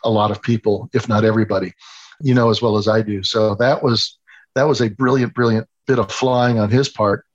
a 0.04 0.10
lot 0.10 0.32
of 0.32 0.42
people, 0.42 0.90
if 0.94 1.10
not 1.10 1.26
everybody. 1.26 1.74
You 2.22 2.34
know 2.34 2.50
as 2.50 2.62
well 2.62 2.78
as 2.78 2.88
I 2.88 3.02
do. 3.02 3.24
So 3.24 3.56
that 3.56 3.84
was 3.84 4.18
that 4.56 4.68
was 4.68 4.82
a 4.82 4.90
brilliant, 4.90 5.34
brilliant 5.34 5.68
bit 5.86 6.00
of 6.00 6.12
flying 6.12 6.60
on 6.60 6.70
his 6.70 6.90
part. 6.90 7.26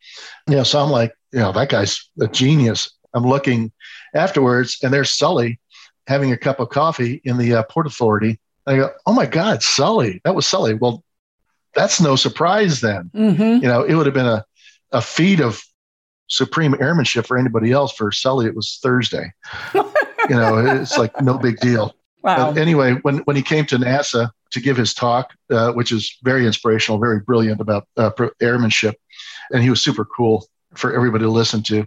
You 0.48 0.56
know, 0.56 0.62
so 0.64 0.80
I'm 0.80 0.90
like, 0.90 1.14
you 1.32 1.40
know, 1.40 1.52
that 1.52 1.70
guy's 1.70 2.10
a 2.20 2.28
genius. 2.28 2.90
I'm 3.14 3.24
looking 3.24 3.72
afterwards, 4.14 4.78
and 4.82 4.92
there's 4.92 5.10
Sully 5.10 5.60
having 6.06 6.32
a 6.32 6.36
cup 6.36 6.60
of 6.60 6.68
coffee 6.68 7.20
in 7.24 7.38
the 7.38 7.54
uh, 7.54 7.62
Port 7.64 7.86
Authority. 7.86 8.40
I 8.66 8.76
go, 8.76 8.90
oh 9.06 9.12
my 9.12 9.26
God, 9.26 9.62
Sully, 9.62 10.20
that 10.24 10.34
was 10.34 10.46
Sully. 10.46 10.74
Well, 10.74 11.02
that's 11.74 12.00
no 12.00 12.16
surprise 12.16 12.80
then. 12.80 13.10
Mm-hmm. 13.14 13.62
You 13.62 13.68
know, 13.68 13.82
it 13.82 13.94
would 13.94 14.06
have 14.06 14.14
been 14.14 14.26
a, 14.26 14.44
a 14.92 15.00
feat 15.00 15.40
of 15.40 15.62
supreme 16.28 16.74
airmanship 16.80 17.26
for 17.26 17.36
anybody 17.36 17.72
else. 17.72 17.92
For 17.92 18.12
Sully, 18.12 18.46
it 18.46 18.54
was 18.54 18.78
Thursday. 18.82 19.32
you 19.74 19.82
know, 20.30 20.58
it's 20.80 20.98
like 20.98 21.20
no 21.20 21.38
big 21.38 21.58
deal. 21.60 21.94
Wow. 22.22 22.52
But 22.52 22.60
anyway, 22.60 22.94
when, 23.02 23.18
when 23.18 23.36
he 23.36 23.42
came 23.42 23.66
to 23.66 23.78
NASA 23.78 24.30
to 24.52 24.60
give 24.60 24.76
his 24.76 24.94
talk, 24.94 25.32
uh, 25.50 25.72
which 25.72 25.90
is 25.90 26.18
very 26.22 26.46
inspirational, 26.46 27.00
very 27.00 27.20
brilliant 27.20 27.60
about 27.60 27.88
uh, 27.96 28.10
airmanship, 28.40 28.96
and 29.50 29.62
he 29.62 29.70
was 29.70 29.82
super 29.82 30.04
cool 30.04 30.46
for 30.74 30.94
everybody 30.94 31.24
to 31.24 31.30
listen 31.30 31.62
to. 31.64 31.86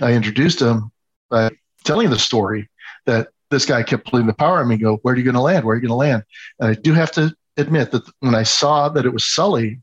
I 0.00 0.12
introduced 0.12 0.60
him 0.60 0.90
by 1.28 1.50
telling 1.84 2.10
the 2.10 2.18
story 2.18 2.68
that 3.06 3.28
this 3.50 3.66
guy 3.66 3.82
kept 3.82 4.08
pulling 4.08 4.26
the 4.26 4.34
power 4.34 4.60
on 4.60 4.68
me. 4.68 4.76
Go, 4.76 4.96
where 4.98 5.14
are 5.14 5.18
you 5.18 5.24
going 5.24 5.34
to 5.34 5.40
land? 5.40 5.64
Where 5.64 5.74
are 5.74 5.76
you 5.76 5.82
going 5.82 5.90
to 5.90 5.94
land? 5.94 6.22
And 6.58 6.70
I 6.70 6.74
do 6.74 6.92
have 6.94 7.12
to 7.12 7.34
admit 7.56 7.90
that 7.92 8.02
when 8.20 8.34
I 8.34 8.44
saw 8.44 8.88
that 8.90 9.04
it 9.04 9.12
was 9.12 9.24
Sully 9.24 9.80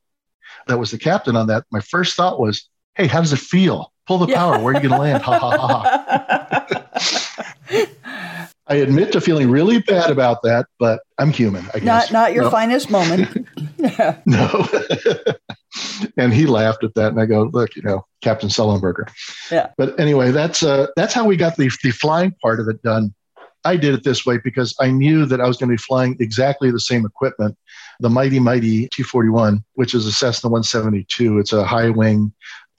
that 0.67 0.77
was 0.77 0.91
the 0.91 0.97
captain 0.97 1.35
on 1.35 1.47
that, 1.47 1.65
my 1.71 1.79
first 1.79 2.15
thought 2.15 2.39
was, 2.39 2.69
Hey, 2.95 3.07
how 3.07 3.21
does 3.21 3.33
it 3.33 3.39
feel? 3.39 3.91
Pull 4.07 4.19
the 4.19 4.33
power. 4.33 4.57
Where 4.59 4.73
are 4.73 4.81
you 4.81 4.87
going 4.87 4.91
to 4.91 4.97
land? 4.97 5.21
Ha 5.23 5.37
ha 5.37 5.57
ha. 5.57 7.27
I 8.69 8.75
admit 8.75 9.13
to 9.13 9.21
feeling 9.21 9.49
really 9.49 9.79
bad 9.79 10.09
about 10.09 10.41
that, 10.43 10.65
but 10.77 11.01
I'm 11.17 11.31
human. 11.31 11.65
I 11.73 11.79
guess. 11.79 11.83
Not 11.85 12.11
not 12.11 12.33
your 12.33 12.43
no. 12.45 12.49
finest 12.49 12.89
moment. 12.89 13.47
no. 14.25 14.67
and 16.17 16.33
he 16.33 16.45
laughed 16.45 16.83
at 16.83 16.93
that, 16.95 17.11
and 17.11 17.19
I 17.19 17.25
go, 17.25 17.43
"Look, 17.53 17.77
you 17.77 17.81
know, 17.81 18.05
Captain 18.21 18.49
Sullenberger." 18.49 19.09
Yeah. 19.49 19.69
But 19.77 19.97
anyway, 19.99 20.31
that's 20.31 20.63
uh, 20.63 20.87
that's 20.97 21.13
how 21.13 21.25
we 21.25 21.37
got 21.37 21.55
the 21.55 21.71
the 21.81 21.91
flying 21.91 22.31
part 22.41 22.59
of 22.59 22.67
it 22.67 22.81
done. 22.81 23.13
I 23.63 23.75
did 23.75 23.93
it 23.93 24.03
this 24.03 24.25
way 24.25 24.37
because 24.43 24.75
I 24.79 24.89
knew 24.89 25.25
that 25.25 25.41
I 25.41 25.47
was 25.47 25.57
going 25.57 25.69
to 25.69 25.73
be 25.73 25.81
flying 25.81 26.15
exactly 26.19 26.71
the 26.71 26.79
same 26.79 27.05
equipment, 27.05 27.57
the 27.99 28.09
mighty 28.09 28.39
mighty 28.39 28.87
T41, 28.89 29.63
which 29.73 29.93
is 29.93 30.05
a 30.05 30.11
Cessna 30.11 30.49
172. 30.49 31.39
It's 31.39 31.53
a 31.53 31.65
high 31.65 31.89
wing, 31.89 32.31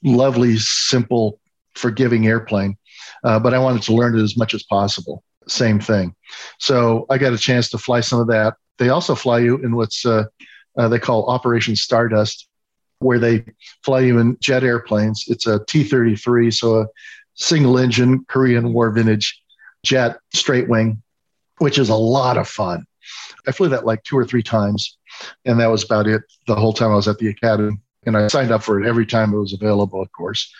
lovely, 0.03 0.57
simple, 0.57 1.41
forgiving 1.75 2.27
airplane. 2.27 2.77
Uh, 3.25 3.38
but 3.38 3.55
I 3.55 3.59
wanted 3.59 3.83
to 3.83 3.95
learn 3.95 4.19
it 4.19 4.23
as 4.23 4.37
much 4.37 4.55
as 4.55 4.62
possible 4.62 5.23
same 5.51 5.81
thing. 5.81 6.14
So 6.59 7.07
I 7.11 7.19
got 7.19 7.33
a 7.33 7.38
chance 7.38 7.71
to 7.71 7.79
fly 7.79 8.01
some 8.01 8.21
of 8.21 8.29
that. 8.29 8.55
They 8.79 8.91
also 8.91 9.14
fly 9.14 9.41
you 9.41 9.57
in 9.59 9.75
what's 9.75 10.07
uh, 10.07 10.25
uh, 10.77 10.88
they 10.88 10.99
call 10.99 11.29
Operation 11.29 11.75
Stardust, 11.75 12.49
where 13.01 13.19
they 13.19 13.45
fly 13.83 14.01
you 14.01 14.19
in 14.19 14.37
jet 14.41 14.62
airplanes. 14.62 15.25
It's 15.29 15.47
a 15.47 15.64
T 15.67 15.85
33, 15.85 16.51
so 16.51 16.83
a 16.83 16.87
single 17.35 17.79
engine 17.79 18.25
Korean 18.29 18.73
War 18.73 18.91
vintage 18.91 19.43
jet 19.85 20.19
straight 20.35 20.69
wing, 20.69 21.03
which 21.59 21.79
is 21.79 21.88
a 21.88 21.95
lot 21.95 22.37
of 22.37 22.49
fun. 22.49 22.85
I 23.47 23.53
flew 23.53 23.69
that 23.69 23.87
like 23.87 24.03
two 24.03 24.19
or 24.19 24.25
three 24.25 24.43
times, 24.43 24.99
and 25.45 25.59
that 25.61 25.71
was 25.71 25.85
about 25.85 26.07
it 26.07 26.23
the 26.47 26.55
whole 26.55 26.73
time 26.73 26.91
I 26.91 26.97
was 26.97 27.09
at 27.09 27.19
the 27.19 27.29
academy. 27.29 27.79
And 28.07 28.17
I 28.17 28.29
signed 28.29 28.53
up 28.53 28.62
for 28.62 28.81
it 28.81 28.87
every 28.87 29.07
time 29.07 29.35
it 29.35 29.38
was 29.38 29.53
available, 29.53 30.01
of 30.01 30.11
course. 30.12 30.53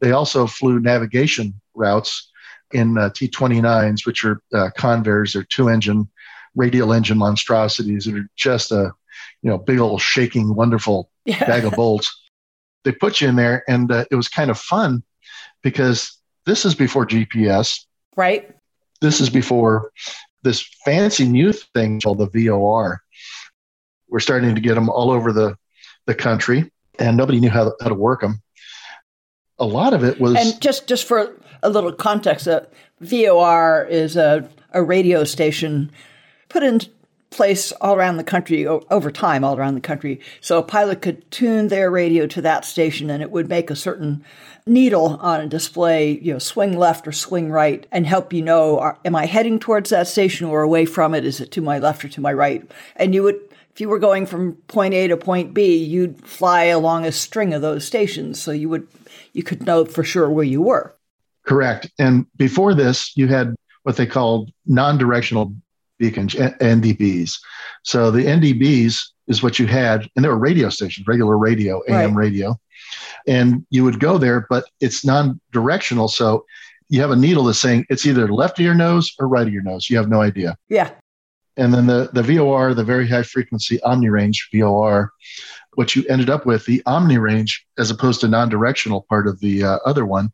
They 0.00 0.12
also 0.12 0.46
flew 0.46 0.78
navigation 0.78 1.60
routes 1.74 2.30
in 2.72 2.96
uh, 2.96 3.10
T29s, 3.10 4.06
which 4.06 4.24
are 4.24 4.40
uh, 4.54 4.70
Convair's, 4.76 5.32
they're 5.32 5.42
two 5.42 5.68
engine 5.68 6.08
radial 6.54 6.92
engine 6.92 7.18
monstrosities 7.18 8.04
that 8.04 8.16
are 8.16 8.28
just 8.36 8.72
a 8.72 8.92
you 9.42 9.50
know 9.50 9.58
big 9.58 9.78
old 9.78 10.00
shaking 10.00 10.54
wonderful 10.54 11.10
yeah. 11.24 11.38
bag 11.46 11.64
of 11.64 11.72
bolts. 11.72 12.14
They 12.84 12.92
put 12.92 13.20
you 13.20 13.28
in 13.28 13.36
there, 13.36 13.64
and 13.68 13.90
uh, 13.90 14.04
it 14.10 14.14
was 14.14 14.28
kind 14.28 14.50
of 14.50 14.58
fun 14.58 15.02
because 15.62 16.18
this 16.46 16.64
is 16.64 16.74
before 16.74 17.06
GPS, 17.06 17.84
right? 18.16 18.54
This 19.00 19.20
is 19.20 19.30
before 19.30 19.90
this 20.42 20.62
fancy 20.84 21.26
new 21.26 21.52
thing 21.52 22.00
called 22.00 22.18
the 22.18 22.28
VOR. 22.28 23.02
We're 24.08 24.20
starting 24.20 24.54
to 24.54 24.60
get 24.60 24.74
them 24.74 24.88
all 24.88 25.10
over 25.10 25.32
the 25.32 25.56
the 26.06 26.14
country, 26.14 26.70
and 26.98 27.16
nobody 27.16 27.38
knew 27.38 27.50
how, 27.50 27.74
how 27.82 27.88
to 27.88 27.94
work 27.94 28.22
them. 28.22 28.42
A 29.58 29.66
lot 29.66 29.92
of 29.92 30.02
it 30.04 30.18
was, 30.18 30.36
and 30.36 30.60
just 30.60 30.86
just 30.86 31.06
for 31.06 31.36
a 31.62 31.68
little 31.68 31.92
context, 31.92 32.48
uh, 32.48 32.62
a 33.00 33.04
VOR 33.04 33.84
is 33.84 34.16
a, 34.16 34.48
a 34.72 34.82
radio 34.82 35.24
station 35.24 35.90
put 36.48 36.62
in 36.62 36.80
place 37.30 37.72
all 37.72 37.94
around 37.94 38.16
the 38.16 38.24
country 38.24 38.66
over 38.66 39.10
time, 39.10 39.44
all 39.44 39.56
around 39.56 39.74
the 39.74 39.80
country. 39.80 40.20
So 40.40 40.58
a 40.58 40.62
pilot 40.62 41.02
could 41.02 41.30
tune 41.30 41.68
their 41.68 41.90
radio 41.90 42.26
to 42.26 42.40
that 42.42 42.64
station 42.64 43.10
and 43.10 43.22
it 43.22 43.30
would 43.30 43.48
make 43.48 43.70
a 43.70 43.76
certain 43.76 44.24
needle 44.68 45.18
on 45.20 45.40
a 45.40 45.46
display, 45.46 46.18
you 46.18 46.32
know, 46.32 46.38
swing 46.38 46.76
left 46.76 47.06
or 47.06 47.12
swing 47.12 47.50
right 47.50 47.86
and 47.90 48.06
help 48.06 48.32
you 48.32 48.42
know, 48.42 48.78
are, 48.78 48.98
am 49.04 49.14
I 49.14 49.26
heading 49.26 49.58
towards 49.58 49.90
that 49.90 50.08
station 50.08 50.46
or 50.46 50.62
away 50.62 50.84
from 50.84 51.14
it? 51.14 51.24
Is 51.24 51.40
it 51.40 51.50
to 51.52 51.60
my 51.60 51.78
left 51.78 52.04
or 52.04 52.08
to 52.08 52.20
my 52.20 52.32
right? 52.32 52.68
And 52.96 53.14
you 53.14 53.22
would, 53.22 53.40
if 53.72 53.80
you 53.80 53.88
were 53.88 53.98
going 53.98 54.26
from 54.26 54.54
point 54.68 54.94
A 54.94 55.08
to 55.08 55.16
point 55.16 55.54
B, 55.54 55.76
you'd 55.76 56.24
fly 56.26 56.64
along 56.64 57.04
a 57.04 57.12
string 57.12 57.54
of 57.54 57.62
those 57.62 57.84
stations. 57.84 58.40
So 58.40 58.50
you 58.50 58.68
would, 58.68 58.86
you 59.32 59.42
could 59.42 59.66
know 59.66 59.84
for 59.84 60.04
sure 60.04 60.30
where 60.30 60.44
you 60.44 60.62
were. 60.62 60.94
Correct. 61.46 61.90
And 61.98 62.26
before 62.36 62.74
this, 62.74 63.16
you 63.16 63.28
had 63.28 63.54
what 63.84 63.96
they 63.96 64.06
called 64.06 64.52
non 64.66 64.98
directional 64.98 65.54
beacons, 65.98 66.34
NDBs. 66.34 67.38
So 67.82 68.10
the 68.10 68.24
NDBs 68.24 69.02
is 69.28 69.42
what 69.42 69.58
you 69.58 69.66
had, 69.66 70.08
and 70.16 70.24
there 70.24 70.32
were 70.32 70.38
radio 70.38 70.68
stations, 70.70 71.06
regular 71.06 71.38
radio, 71.38 71.82
AM 71.88 72.14
right. 72.14 72.24
radio. 72.24 72.58
And 73.26 73.66
you 73.70 73.84
would 73.84 74.00
go 74.00 74.18
there, 74.18 74.46
but 74.48 74.64
it's 74.80 75.04
non 75.04 75.40
directional. 75.52 76.08
So 76.08 76.44
you 76.88 77.00
have 77.02 77.10
a 77.10 77.16
needle 77.16 77.44
that's 77.44 77.58
saying 77.58 77.86
it's 77.90 78.06
either 78.06 78.28
left 78.28 78.58
of 78.58 78.64
your 78.64 78.74
nose 78.74 79.14
or 79.18 79.28
right 79.28 79.46
of 79.46 79.52
your 79.52 79.62
nose. 79.62 79.90
You 79.90 79.98
have 79.98 80.08
no 80.08 80.22
idea. 80.22 80.56
Yeah. 80.68 80.90
And 81.56 81.74
then 81.74 81.86
the, 81.86 82.08
the 82.12 82.22
VOR, 82.22 82.72
the 82.72 82.84
very 82.84 83.06
high 83.06 83.24
frequency 83.24 83.80
omni 83.82 84.08
range 84.08 84.48
VOR, 84.54 85.12
what 85.74 85.94
you 85.94 86.04
ended 86.08 86.30
up 86.30 86.46
with, 86.46 86.64
the 86.64 86.82
omni 86.86 87.18
range, 87.18 87.66
as 87.78 87.90
opposed 87.90 88.20
to 88.22 88.28
non 88.28 88.48
directional 88.48 89.04
part 89.08 89.26
of 89.26 89.38
the 89.40 89.64
uh, 89.64 89.78
other 89.84 90.06
one, 90.06 90.32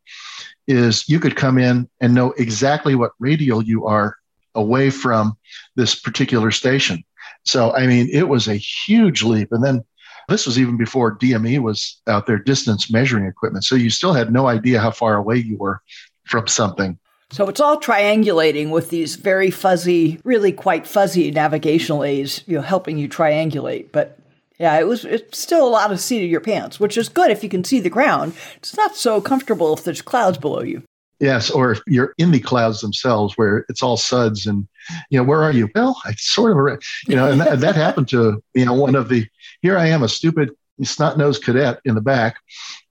is 0.69 1.09
you 1.09 1.19
could 1.19 1.37
come 1.37 1.59
in 1.59 1.89
and 2.01 2.15
know 2.15 2.33
exactly 2.33 2.95
what 2.95 3.13
radial 3.19 3.63
you 3.63 3.87
are 3.87 4.17
away 4.55 4.91
from 4.91 5.37
this 5.77 5.95
particular 5.95 6.51
station. 6.51 7.03
So, 7.45 7.73
I 7.73 7.87
mean, 7.87 8.09
it 8.11 8.29
was 8.29 8.49
a 8.49 8.57
huge 8.57 9.23
leap. 9.23 9.53
And 9.53 9.63
then 9.63 9.85
this 10.29 10.47
was 10.47 10.59
even 10.59 10.77
before 10.77 11.17
DME 11.19 11.61
was 11.61 12.01
out 12.07 12.27
there, 12.27 12.39
distance 12.39 12.91
measuring 12.91 13.27
equipment. 13.27 13.65
So 13.65 13.77
you 13.77 13.91
still 13.91 14.13
had 14.13 14.33
no 14.33 14.47
idea 14.47 14.81
how 14.81 14.91
far 14.91 15.17
away 15.17 15.37
you 15.37 15.57
were 15.59 15.81
from 16.25 16.47
something. 16.47 16.99
So 17.31 17.49
it's 17.49 17.61
all 17.61 17.81
triangulating 17.81 18.71
with 18.71 18.91
these 18.91 19.17
very 19.17 19.51
fuzzy, 19.51 20.21
really 20.25 20.53
quite 20.53 20.87
fuzzy 20.87 21.31
navigational 21.31 22.05
aids, 22.05 22.45
you 22.47 22.57
know, 22.57 22.63
helping 22.63 22.97
you 22.97 23.09
triangulate. 23.09 23.89
But 23.93 24.19
yeah, 24.59 24.79
it 24.79 24.87
was 24.87 25.05
it's 25.05 25.39
still 25.39 25.67
a 25.67 25.69
lot 25.69 25.91
of 25.91 26.01
seat 26.01 26.25
of 26.25 26.31
your 26.31 26.41
pants, 26.41 26.79
which 26.79 26.97
is 26.97 27.09
good 27.09 27.31
if 27.31 27.43
you 27.43 27.49
can 27.49 27.65
see 27.65 27.81
the 27.81 27.91
ground. 27.91 28.35
It's 28.57 28.77
not 28.77 28.95
so 28.95 29.21
comfortable 29.21 29.75
if 29.75 29.83
there's 29.83 30.03
clouds 30.03 30.39
below 30.39 30.63
you. 30.63 30.83
Yes, 31.20 31.50
or 31.50 31.72
if 31.72 31.81
you're 31.87 32.14
in 32.18 32.31
the 32.31 32.40
clouds 32.40 32.81
themselves 32.81 33.35
where 33.37 33.64
it's 33.68 33.83
all 33.83 33.96
suds 33.96 34.46
and 34.46 34.66
you 35.11 35.18
know, 35.18 35.24
where 35.24 35.42
are 35.42 35.53
you? 35.53 35.68
Well, 35.74 36.00
I 36.05 36.12
sort 36.16 36.53
of 36.53 36.83
you 37.07 37.16
know, 37.16 37.31
and 37.31 37.40
that, 37.40 37.61
that 37.61 37.77
happened 37.77 38.09
to 38.09 38.42
you 38.55 38.64
know 38.64 38.74
one 38.74 38.94
of 38.94 39.09
the 39.09 39.27
here 39.62 39.79
I 39.79 39.87
am 39.88 40.03
a 40.03 40.09
stupid 40.09 40.50
snot-nosed 40.83 41.44
cadet 41.44 41.79
in 41.85 41.94
the 41.94 42.00
back 42.00 42.37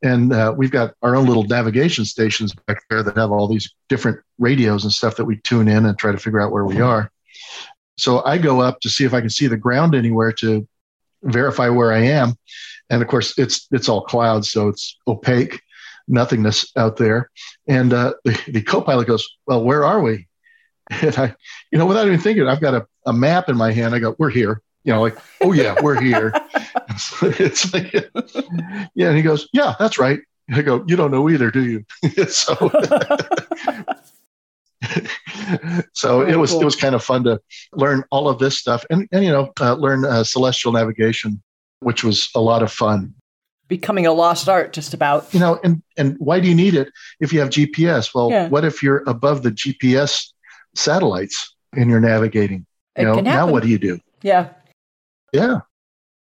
and 0.01 0.31
uh, 0.31 0.53
we've 0.55 0.71
got 0.71 0.93
our 1.01 1.17
own 1.17 1.25
little 1.25 1.43
navigation 1.43 2.05
stations 2.05 2.55
back 2.65 2.81
there 2.89 3.03
that 3.03 3.17
have 3.17 3.29
all 3.29 3.45
these 3.45 3.73
different 3.89 4.17
radios 4.39 4.85
and 4.85 4.93
stuff 4.93 5.17
that 5.17 5.25
we 5.25 5.35
tune 5.41 5.67
in 5.67 5.85
and 5.85 5.97
try 5.97 6.09
to 6.09 6.17
figure 6.17 6.39
out 6.39 6.53
where 6.53 6.63
we 6.63 6.79
are 6.79 7.11
so 7.97 8.23
i 8.23 8.37
go 8.37 8.61
up 8.61 8.79
to 8.79 8.89
see 8.89 9.03
if 9.03 9.13
i 9.13 9.19
can 9.19 9.29
see 9.29 9.47
the 9.47 9.57
ground 9.57 9.95
anywhere 9.95 10.31
to 10.31 10.65
verify 11.23 11.69
where 11.69 11.91
I 11.91 11.99
am. 11.99 12.35
And 12.89 13.01
of 13.01 13.07
course, 13.07 13.37
it's 13.37 13.67
it's 13.71 13.89
all 13.89 14.01
clouds, 14.01 14.51
so 14.51 14.67
it's 14.67 14.97
opaque, 15.07 15.61
nothingness 16.07 16.71
out 16.75 16.97
there. 16.97 17.29
And 17.67 17.93
uh, 17.93 18.13
the, 18.23 18.39
the 18.47 18.61
co-pilot 18.61 19.07
goes, 19.07 19.27
"Well, 19.45 19.63
where 19.63 19.85
are 19.85 20.01
we?" 20.01 20.27
And 21.01 21.17
I, 21.17 21.35
you 21.71 21.79
know, 21.79 21.85
without 21.85 22.07
even 22.07 22.19
thinking, 22.19 22.47
I've 22.47 22.61
got 22.61 22.73
a, 22.73 22.85
a 23.05 23.13
map 23.13 23.49
in 23.49 23.57
my 23.57 23.71
hand. 23.71 23.95
I 23.95 23.99
go, 23.99 24.15
"We're 24.19 24.29
here." 24.29 24.61
You 24.83 24.93
know, 24.93 25.01
like, 25.01 25.17
"Oh 25.41 25.53
yeah, 25.53 25.75
we're 25.81 25.99
here." 25.99 26.33
it's 27.21 27.73
like, 27.73 27.93
yeah. 28.95 29.07
And 29.07 29.17
he 29.17 29.23
goes, 29.23 29.47
"Yeah, 29.53 29.75
that's 29.79 29.97
right." 29.97 30.19
I 30.51 30.61
go, 30.61 30.83
"You 30.87 30.95
don't 30.95 31.11
know 31.11 31.29
either, 31.29 31.49
do 31.51 31.63
you?" 31.63 31.85
so. 32.27 32.53
so 35.93 36.21
it 36.21 36.35
was 36.35 36.51
cool. 36.51 36.61
it 36.61 36.65
was 36.65 36.75
kind 36.75 36.93
of 36.93 37.03
fun 37.03 37.23
to 37.23 37.39
learn 37.71 38.03
all 38.11 38.27
of 38.27 38.37
this 38.39 38.57
stuff 38.57 38.85
and, 38.89 39.07
and 39.11 39.23
you 39.23 39.31
know 39.31 39.51
uh, 39.61 39.73
learn 39.75 40.03
uh, 40.03 40.23
celestial 40.23 40.73
navigation 40.73 41.41
which 41.79 42.03
was 42.03 42.29
a 42.35 42.41
lot 42.41 42.61
of 42.61 42.71
fun 42.71 43.13
becoming 43.73 44.05
a 44.05 44.13
lost 44.13 44.47
art 44.47 44.71
just 44.71 44.93
about. 44.93 45.33
You 45.33 45.39
know 45.39 45.59
and 45.63 45.81
and 45.97 46.15
why 46.19 46.39
do 46.39 46.47
you 46.47 46.53
need 46.53 46.75
it 46.75 46.89
if 47.19 47.33
you 47.33 47.39
have 47.39 47.49
gps 47.49 48.13
well 48.13 48.29
yeah. 48.29 48.47
what 48.49 48.63
if 48.63 48.83
you're 48.83 49.03
above 49.07 49.41
the 49.41 49.51
gps 49.51 50.31
satellites 50.75 51.55
and 51.75 51.89
you're 51.89 51.99
navigating? 51.99 52.67
You 52.97 53.03
it 53.03 53.05
know 53.05 53.19
now 53.21 53.51
what 53.51 53.63
do 53.63 53.69
you 53.69 53.79
do? 53.79 53.99
Yeah. 54.21 54.49
Yeah. 55.33 55.61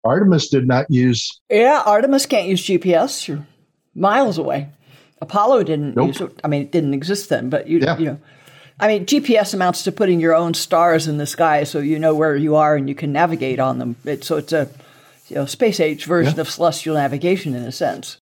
Artemis 0.03 0.49
did 0.49 0.67
not 0.67 0.89
use 0.89 1.39
yeah 1.49 1.83
artemis 1.85 2.25
can't 2.25 2.47
use 2.47 2.65
gps 2.65 3.27
you're 3.27 3.45
miles 3.93 4.39
away. 4.39 4.69
Apollo 5.21 5.63
didn't 5.63 5.95
nope. 5.95 6.07
use 6.07 6.21
it. 6.21 6.39
I 6.43 6.47
mean 6.47 6.63
it 6.63 6.71
didn't 6.71 6.95
exist 6.95 7.29
then 7.29 7.51
but 7.51 7.67
you 7.67 7.79
yeah. 7.79 7.97
you 7.97 8.05
know. 8.05 8.19
I 8.79 8.87
mean, 8.87 9.05
GPS 9.05 9.53
amounts 9.53 9.83
to 9.83 9.91
putting 9.91 10.19
your 10.19 10.33
own 10.33 10.55
stars 10.55 11.07
in 11.07 11.19
the 11.19 11.27
sky 11.27 11.63
so 11.63 11.77
you 11.77 11.99
know 11.99 12.15
where 12.15 12.35
you 12.35 12.55
are 12.55 12.75
and 12.75 12.89
you 12.89 12.95
can 12.95 13.13
navigate 13.13 13.59
on 13.59 13.77
them. 13.77 13.95
It, 14.03 14.23
so 14.23 14.37
it's 14.37 14.51
a 14.51 14.67
you 15.33 15.39
know, 15.39 15.45
space 15.45 15.79
age 15.79 16.05
version 16.05 16.35
yeah. 16.35 16.41
of 16.41 16.49
celestial 16.49 16.95
navigation 16.95 17.55
in 17.55 17.63
a 17.63 17.71
sense. 17.71 18.17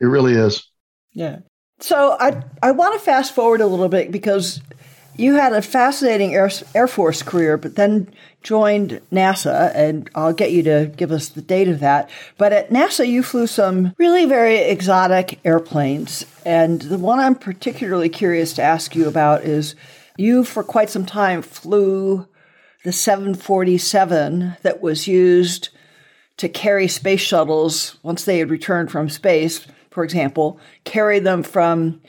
It 0.00 0.06
really 0.06 0.34
is. 0.34 0.68
Yeah. 1.12 1.38
So 1.78 2.16
I 2.18 2.42
I 2.62 2.72
want 2.72 2.94
to 2.94 3.00
fast 3.00 3.32
forward 3.32 3.60
a 3.60 3.66
little 3.66 3.88
bit 3.88 4.10
because 4.10 4.60
you 5.16 5.34
had 5.34 5.52
a 5.52 5.62
fascinating 5.62 6.34
Air, 6.34 6.50
Air 6.74 6.88
Force 6.88 7.22
career, 7.22 7.56
but 7.56 7.76
then 7.76 8.08
joined 8.42 9.00
NASA, 9.12 9.72
and 9.74 10.08
I'll 10.14 10.32
get 10.32 10.52
you 10.52 10.62
to 10.64 10.92
give 10.96 11.10
us 11.10 11.28
the 11.28 11.42
date 11.42 11.68
of 11.68 11.80
that. 11.80 12.08
But 12.36 12.52
at 12.52 12.70
NASA, 12.70 13.06
you 13.06 13.22
flew 13.22 13.46
some 13.46 13.94
really 13.98 14.26
very 14.26 14.58
exotic 14.58 15.40
airplanes. 15.44 16.24
And 16.44 16.82
the 16.82 16.98
one 16.98 17.18
I'm 17.18 17.34
particularly 17.34 18.08
curious 18.08 18.52
to 18.54 18.62
ask 18.62 18.94
you 18.94 19.08
about 19.08 19.42
is 19.42 19.74
you, 20.16 20.44
for 20.44 20.62
quite 20.62 20.90
some 20.90 21.06
time, 21.06 21.42
flew 21.42 22.28
the 22.84 22.92
747 22.92 24.56
that 24.62 24.80
was 24.80 25.08
used 25.08 25.70
to 26.38 26.48
carry 26.48 26.88
space 26.88 27.20
shuttles 27.20 27.98
once 28.02 28.24
they 28.24 28.38
had 28.38 28.50
returned 28.50 28.90
from 28.90 29.08
space 29.08 29.66
for 29.98 30.04
example, 30.04 30.60
carry 30.84 31.18
them 31.18 31.42
from 31.42 32.00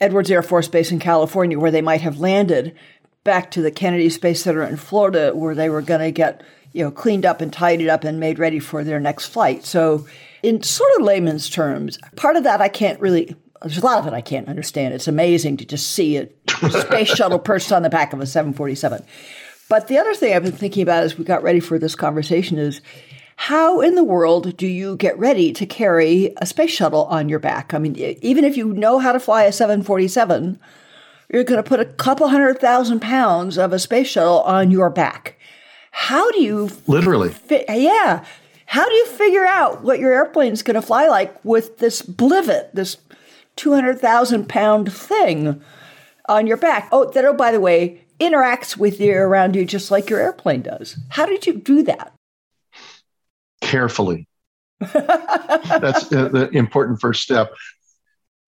Edwards 0.00 0.30
Air 0.30 0.44
Force 0.44 0.68
Base 0.68 0.92
in 0.92 1.00
California, 1.00 1.58
where 1.58 1.72
they 1.72 1.82
might 1.82 2.02
have 2.02 2.20
landed, 2.20 2.72
back 3.24 3.50
to 3.50 3.62
the 3.62 3.72
Kennedy 3.72 4.08
Space 4.08 4.44
Center 4.44 4.62
in 4.62 4.76
Florida, 4.76 5.32
where 5.34 5.56
they 5.56 5.68
were 5.68 5.82
going 5.82 6.02
to 6.02 6.12
get 6.12 6.42
you 6.72 6.84
know 6.84 6.90
cleaned 6.92 7.26
up 7.26 7.40
and 7.40 7.52
tidied 7.52 7.88
up 7.88 8.04
and 8.04 8.20
made 8.20 8.38
ready 8.38 8.60
for 8.60 8.84
their 8.84 9.00
next 9.00 9.26
flight. 9.26 9.64
So, 9.64 10.06
in 10.44 10.62
sort 10.62 10.92
of 10.98 11.02
layman's 11.02 11.50
terms, 11.50 11.98
part 12.14 12.36
of 12.36 12.44
that 12.44 12.60
I 12.60 12.68
can't 12.68 13.00
really. 13.00 13.34
There's 13.60 13.78
a 13.78 13.84
lot 13.84 13.98
of 13.98 14.06
it 14.06 14.14
I 14.14 14.22
can't 14.22 14.48
understand. 14.48 14.94
It's 14.94 15.08
amazing 15.08 15.56
to 15.56 15.66
just 15.66 15.90
see 15.90 16.16
a 16.16 16.28
space 16.70 17.08
shuttle 17.08 17.40
perched 17.40 17.72
on 17.72 17.82
the 17.82 17.90
back 17.90 18.12
of 18.12 18.20
a 18.20 18.26
747. 18.26 19.04
But 19.68 19.88
the 19.88 19.98
other 19.98 20.14
thing 20.14 20.32
I've 20.32 20.44
been 20.44 20.52
thinking 20.52 20.82
about 20.84 21.02
as 21.02 21.18
we 21.18 21.24
got 21.24 21.42
ready 21.42 21.60
for 21.60 21.78
this 21.78 21.96
conversation 21.96 22.56
is 22.56 22.80
how 23.44 23.80
in 23.80 23.94
the 23.94 24.04
world 24.04 24.54
do 24.58 24.66
you 24.66 24.96
get 24.96 25.18
ready 25.18 25.50
to 25.50 25.64
carry 25.64 26.34
a 26.42 26.44
space 26.44 26.72
shuttle 26.72 27.04
on 27.04 27.30
your 27.30 27.38
back? 27.38 27.72
I 27.72 27.78
mean, 27.78 27.96
even 27.96 28.44
if 28.44 28.54
you 28.54 28.74
know 28.74 28.98
how 28.98 29.12
to 29.12 29.18
fly 29.18 29.44
a 29.44 29.50
747, 29.50 30.60
you're 31.32 31.44
going 31.44 31.56
to 31.56 31.66
put 31.66 31.80
a 31.80 31.86
couple 31.86 32.28
hundred 32.28 32.58
thousand 32.58 33.00
pounds 33.00 33.56
of 33.56 33.72
a 33.72 33.78
space 33.78 34.08
shuttle 34.08 34.42
on 34.42 34.70
your 34.70 34.90
back. 34.90 35.38
How 35.90 36.30
do 36.32 36.42
you 36.42 36.70
literally? 36.86 37.30
Fi- 37.30 37.64
yeah. 37.70 38.26
How 38.66 38.86
do 38.86 38.94
you 38.94 39.06
figure 39.06 39.46
out 39.46 39.82
what 39.82 40.00
your 40.00 40.12
airplane's 40.12 40.62
going 40.62 40.74
to 40.74 40.82
fly 40.82 41.08
like 41.08 41.42
with 41.42 41.78
this 41.78 42.02
blivet, 42.02 42.74
this 42.74 42.98
200,000 43.56 44.50
pound 44.50 44.92
thing 44.92 45.62
on 46.28 46.46
your 46.46 46.58
back? 46.58 46.90
Oh, 46.92 47.10
that, 47.10 47.24
oh, 47.24 47.32
by 47.32 47.52
the 47.52 47.60
way, 47.60 48.04
interacts 48.20 48.76
with 48.76 49.00
you 49.00 49.14
around 49.16 49.56
you 49.56 49.64
just 49.64 49.90
like 49.90 50.10
your 50.10 50.20
airplane 50.20 50.60
does. 50.60 50.98
How 51.08 51.24
did 51.24 51.46
you 51.46 51.54
do 51.54 51.82
that? 51.84 52.12
Carefully. 53.60 54.26
That's 54.80 56.08
the 56.08 56.50
important 56.52 57.00
first 57.00 57.22
step. 57.22 57.52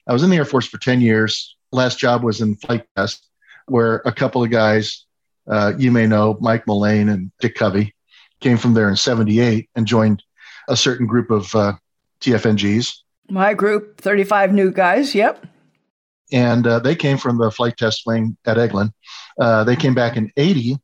I 0.07 0.12
was 0.12 0.22
in 0.22 0.31
the 0.31 0.37
Air 0.37 0.44
Force 0.44 0.66
for 0.66 0.79
10 0.79 1.01
years. 1.01 1.57
Last 1.70 1.98
job 1.98 2.22
was 2.22 2.40
in 2.40 2.57
flight 2.57 2.85
test, 2.96 3.29
where 3.66 4.03
a 4.05 4.12
couple 4.12 4.42
of 4.42 4.51
guys, 4.51 5.05
uh, 5.48 5.72
you 5.79 5.90
may 5.90 6.07
know, 6.07 6.37
Mike 6.40 6.66
Mullane 6.66 7.09
and 7.09 7.31
Dick 7.40 7.55
Covey, 7.55 7.94
came 8.40 8.57
from 8.57 8.75
there 8.75 8.88
in 8.88 8.96
78 8.96 9.68
and 9.77 9.87
joined 9.87 10.22
a 10.68 10.77
certain 10.77 11.07
group 11.07 11.31
of 11.31 11.55
uh, 11.55 11.75
TFNGs. 12.20 12.94
My 13.31 13.55
group, 13.55 14.01
35 14.01 14.53
new 14.53 14.70
guys, 14.70 15.14
yep. 15.14 15.46
And 16.33 16.66
uh, 16.66 16.79
they 16.79 16.94
came 16.94 17.18
from 17.18 17.38
the 17.38 17.51
flight 17.51 17.77
test 17.77 18.03
wing 18.07 18.37
at 18.46 18.57
Eglin. 18.57 18.92
Uh, 19.38 19.64
they 19.64 19.77
came 19.77 19.94
back 19.94 20.16
in 20.16 20.33
80 20.37 20.79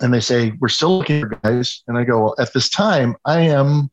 and 0.00 0.12
they 0.12 0.20
say, 0.20 0.52
We're 0.60 0.68
still 0.68 0.98
looking 0.98 1.20
for 1.20 1.38
guys. 1.42 1.82
And 1.88 1.98
I 1.98 2.04
go, 2.04 2.24
Well, 2.24 2.34
at 2.38 2.52
this 2.52 2.68
time, 2.68 3.16
I 3.24 3.40
am, 3.40 3.90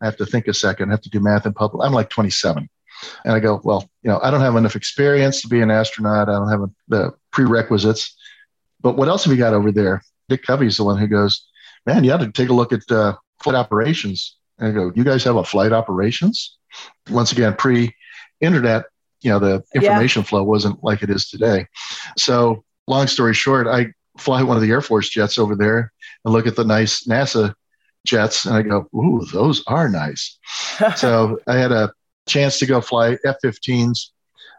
I 0.00 0.06
have 0.06 0.16
to 0.18 0.26
think 0.26 0.48
a 0.48 0.54
second, 0.54 0.90
I 0.90 0.92
have 0.92 1.02
to 1.02 1.10
do 1.10 1.20
math 1.20 1.46
in 1.46 1.52
public. 1.52 1.84
I'm 1.84 1.92
like 1.92 2.10
27. 2.10 2.68
And 3.24 3.34
I 3.34 3.40
go, 3.40 3.60
Well, 3.64 3.88
you 4.02 4.10
know, 4.10 4.20
I 4.22 4.30
don't 4.30 4.40
have 4.40 4.56
enough 4.56 4.76
experience 4.76 5.42
to 5.42 5.48
be 5.48 5.60
an 5.60 5.70
astronaut. 5.70 6.28
I 6.28 6.32
don't 6.32 6.48
have 6.48 6.70
the 6.88 7.12
prerequisites. 7.30 8.14
But 8.80 8.96
what 8.96 9.08
else 9.08 9.24
have 9.24 9.32
you 9.32 9.38
got 9.38 9.54
over 9.54 9.72
there? 9.72 10.02
Dick 10.28 10.44
Covey's 10.44 10.76
the 10.76 10.84
one 10.84 10.98
who 10.98 11.06
goes, 11.06 11.46
Man, 11.86 12.04
you 12.04 12.12
ought 12.12 12.18
to 12.18 12.30
take 12.30 12.48
a 12.48 12.54
look 12.54 12.72
at 12.72 12.90
uh, 12.90 13.16
flight 13.42 13.56
operations. 13.56 14.36
And 14.58 14.68
I 14.68 14.72
go, 14.72 14.92
You 14.94 15.04
guys 15.04 15.24
have 15.24 15.36
a 15.36 15.44
flight 15.44 15.72
operations? 15.72 16.56
Once 17.10 17.32
again, 17.32 17.54
pre 17.54 17.94
internet, 18.40 18.84
you 19.20 19.30
know, 19.30 19.38
the 19.38 19.62
information 19.74 20.22
yeah. 20.22 20.26
flow 20.26 20.42
wasn't 20.42 20.82
like 20.82 21.02
it 21.02 21.10
is 21.10 21.28
today. 21.28 21.66
So, 22.16 22.64
long 22.86 23.06
story 23.06 23.34
short, 23.34 23.66
I 23.66 23.92
fly 24.18 24.42
one 24.42 24.56
of 24.56 24.62
the 24.62 24.70
Air 24.70 24.80
Force 24.80 25.08
jets 25.08 25.38
over 25.38 25.54
there 25.54 25.92
and 26.24 26.32
look 26.32 26.46
at 26.46 26.56
the 26.56 26.64
nice 26.64 27.04
NASA 27.04 27.54
jets, 28.06 28.44
and 28.44 28.54
I 28.54 28.62
go, 28.62 28.88
"Ooh, 28.94 29.24
those 29.32 29.62
are 29.66 29.88
nice." 29.88 30.38
so 30.96 31.38
I 31.46 31.56
had 31.56 31.72
a 31.72 31.92
chance 32.26 32.58
to 32.58 32.66
go 32.66 32.80
fly 32.80 33.18
F-15s 33.24 34.10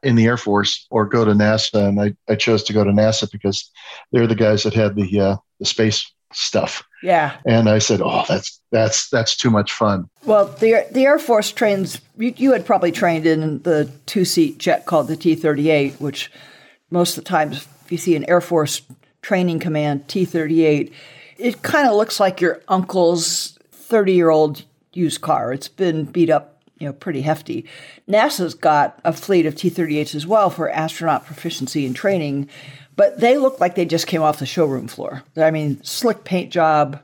in 0.04 0.16
the 0.16 0.26
Air 0.26 0.38
Force 0.38 0.86
or 0.90 1.06
go 1.06 1.26
to 1.26 1.32
NASA, 1.32 1.88
and 1.88 2.02
I, 2.02 2.16
I 2.30 2.36
chose 2.36 2.64
to 2.64 2.74
go 2.74 2.84
to 2.84 2.92
NASA 2.92 3.32
because 3.32 3.70
they're 4.12 4.28
the 4.28 4.36
guys 4.36 4.64
that 4.64 4.74
had 4.74 4.96
the 4.96 5.20
uh, 5.20 5.36
the 5.60 5.66
space 5.66 6.10
stuff. 6.34 6.84
Yeah. 7.02 7.38
And 7.46 7.70
I 7.70 7.80
said, 7.80 8.02
"Oh, 8.02 8.24
that's 8.28 8.60
that's 8.72 9.10
that's 9.10 9.36
too 9.38 9.50
much 9.50 9.72
fun." 9.72 10.10
Well, 10.26 10.46
the 10.46 10.86
the 10.92 11.06
Air 11.06 11.20
Force 11.20 11.52
trains. 11.52 12.02
You, 12.18 12.34
you 12.38 12.52
had 12.54 12.66
probably 12.66 12.92
trained 12.92 13.26
in 13.26 13.62
the 13.64 13.92
two 14.06 14.26
seat 14.26 14.58
jet 14.58 14.86
called 14.86 15.08
the 15.08 15.18
T 15.18 15.36
thirty 15.36 15.70
eight, 15.70 16.00
which 16.00 16.32
most 16.90 17.18
of 17.18 17.24
the 17.24 17.30
times, 17.30 17.68
if 17.86 17.92
you 17.92 17.98
see 17.98 18.16
an 18.16 18.26
Air 18.30 18.42
Force 18.42 18.82
training 19.24 19.58
command 19.60 20.08
T 20.08 20.26
thirty 20.26 20.64
eight, 20.64 20.94
it 21.40 21.64
kind 21.64 21.88
of 21.88 21.96
looks 21.96 22.20
like 22.20 22.40
your 22.40 22.62
uncle's 22.68 23.58
thirty 23.72 24.14
year 24.14 24.30
old 24.30 24.64
used 24.94 25.22
car. 25.22 25.52
It's 25.52 25.68
been 25.68 26.06
beat 26.06 26.30
up, 26.30 26.62
you 26.78 26.86
know, 26.86 26.94
pretty 26.94 27.22
hefty. 27.22 27.66
NASA's 28.08 28.54
got 28.54 29.00
a 29.04 29.12
fleet 29.12 29.48
of 29.48 29.56
T 29.56 29.70
thirty 29.70 29.98
eights 29.98 30.14
as 30.14 30.28
well 30.28 30.52
for 30.52 30.70
astronaut 30.70 31.26
proficiency 31.26 31.88
and 31.88 31.96
training 31.96 32.48
but 32.96 33.20
they 33.20 33.38
look 33.38 33.60
like 33.60 33.76
they 33.76 33.86
just 33.86 34.08
came 34.08 34.22
off 34.22 34.40
the 34.40 34.46
showroom 34.46 34.88
floor. 34.88 35.24
I 35.36 35.52
mean, 35.52 35.84
slick 35.84 36.24
paint 36.24 36.52
job. 36.52 37.02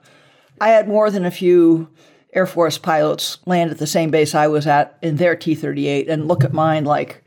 I 0.61 0.69
had 0.69 0.87
more 0.87 1.09
than 1.09 1.25
a 1.25 1.31
few 1.31 1.89
Air 2.33 2.45
Force 2.45 2.77
pilots 2.77 3.39
land 3.45 3.71
at 3.71 3.79
the 3.79 3.87
same 3.87 4.11
base 4.11 4.35
I 4.35 4.47
was 4.47 4.67
at 4.67 4.97
in 5.01 5.15
their 5.15 5.35
T 5.35 5.55
38 5.55 6.09
and 6.09 6.27
look 6.27 6.43
at 6.43 6.53
mine 6.53 6.85
like, 6.85 7.23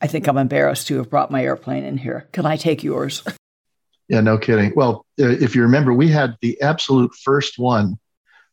I 0.00 0.06
think 0.06 0.28
I'm 0.28 0.36
embarrassed 0.36 0.88
to 0.88 0.98
have 0.98 1.08
brought 1.08 1.30
my 1.30 1.42
airplane 1.42 1.84
in 1.84 1.96
here. 1.96 2.28
Can 2.32 2.44
I 2.44 2.56
take 2.56 2.84
yours? 2.84 3.22
Yeah, 4.08 4.20
no 4.20 4.38
kidding. 4.38 4.72
Well, 4.76 5.04
if 5.18 5.54
you 5.54 5.62
remember, 5.62 5.92
we 5.92 6.08
had 6.08 6.36
the 6.40 6.60
absolute 6.60 7.14
first 7.14 7.58
one 7.58 7.98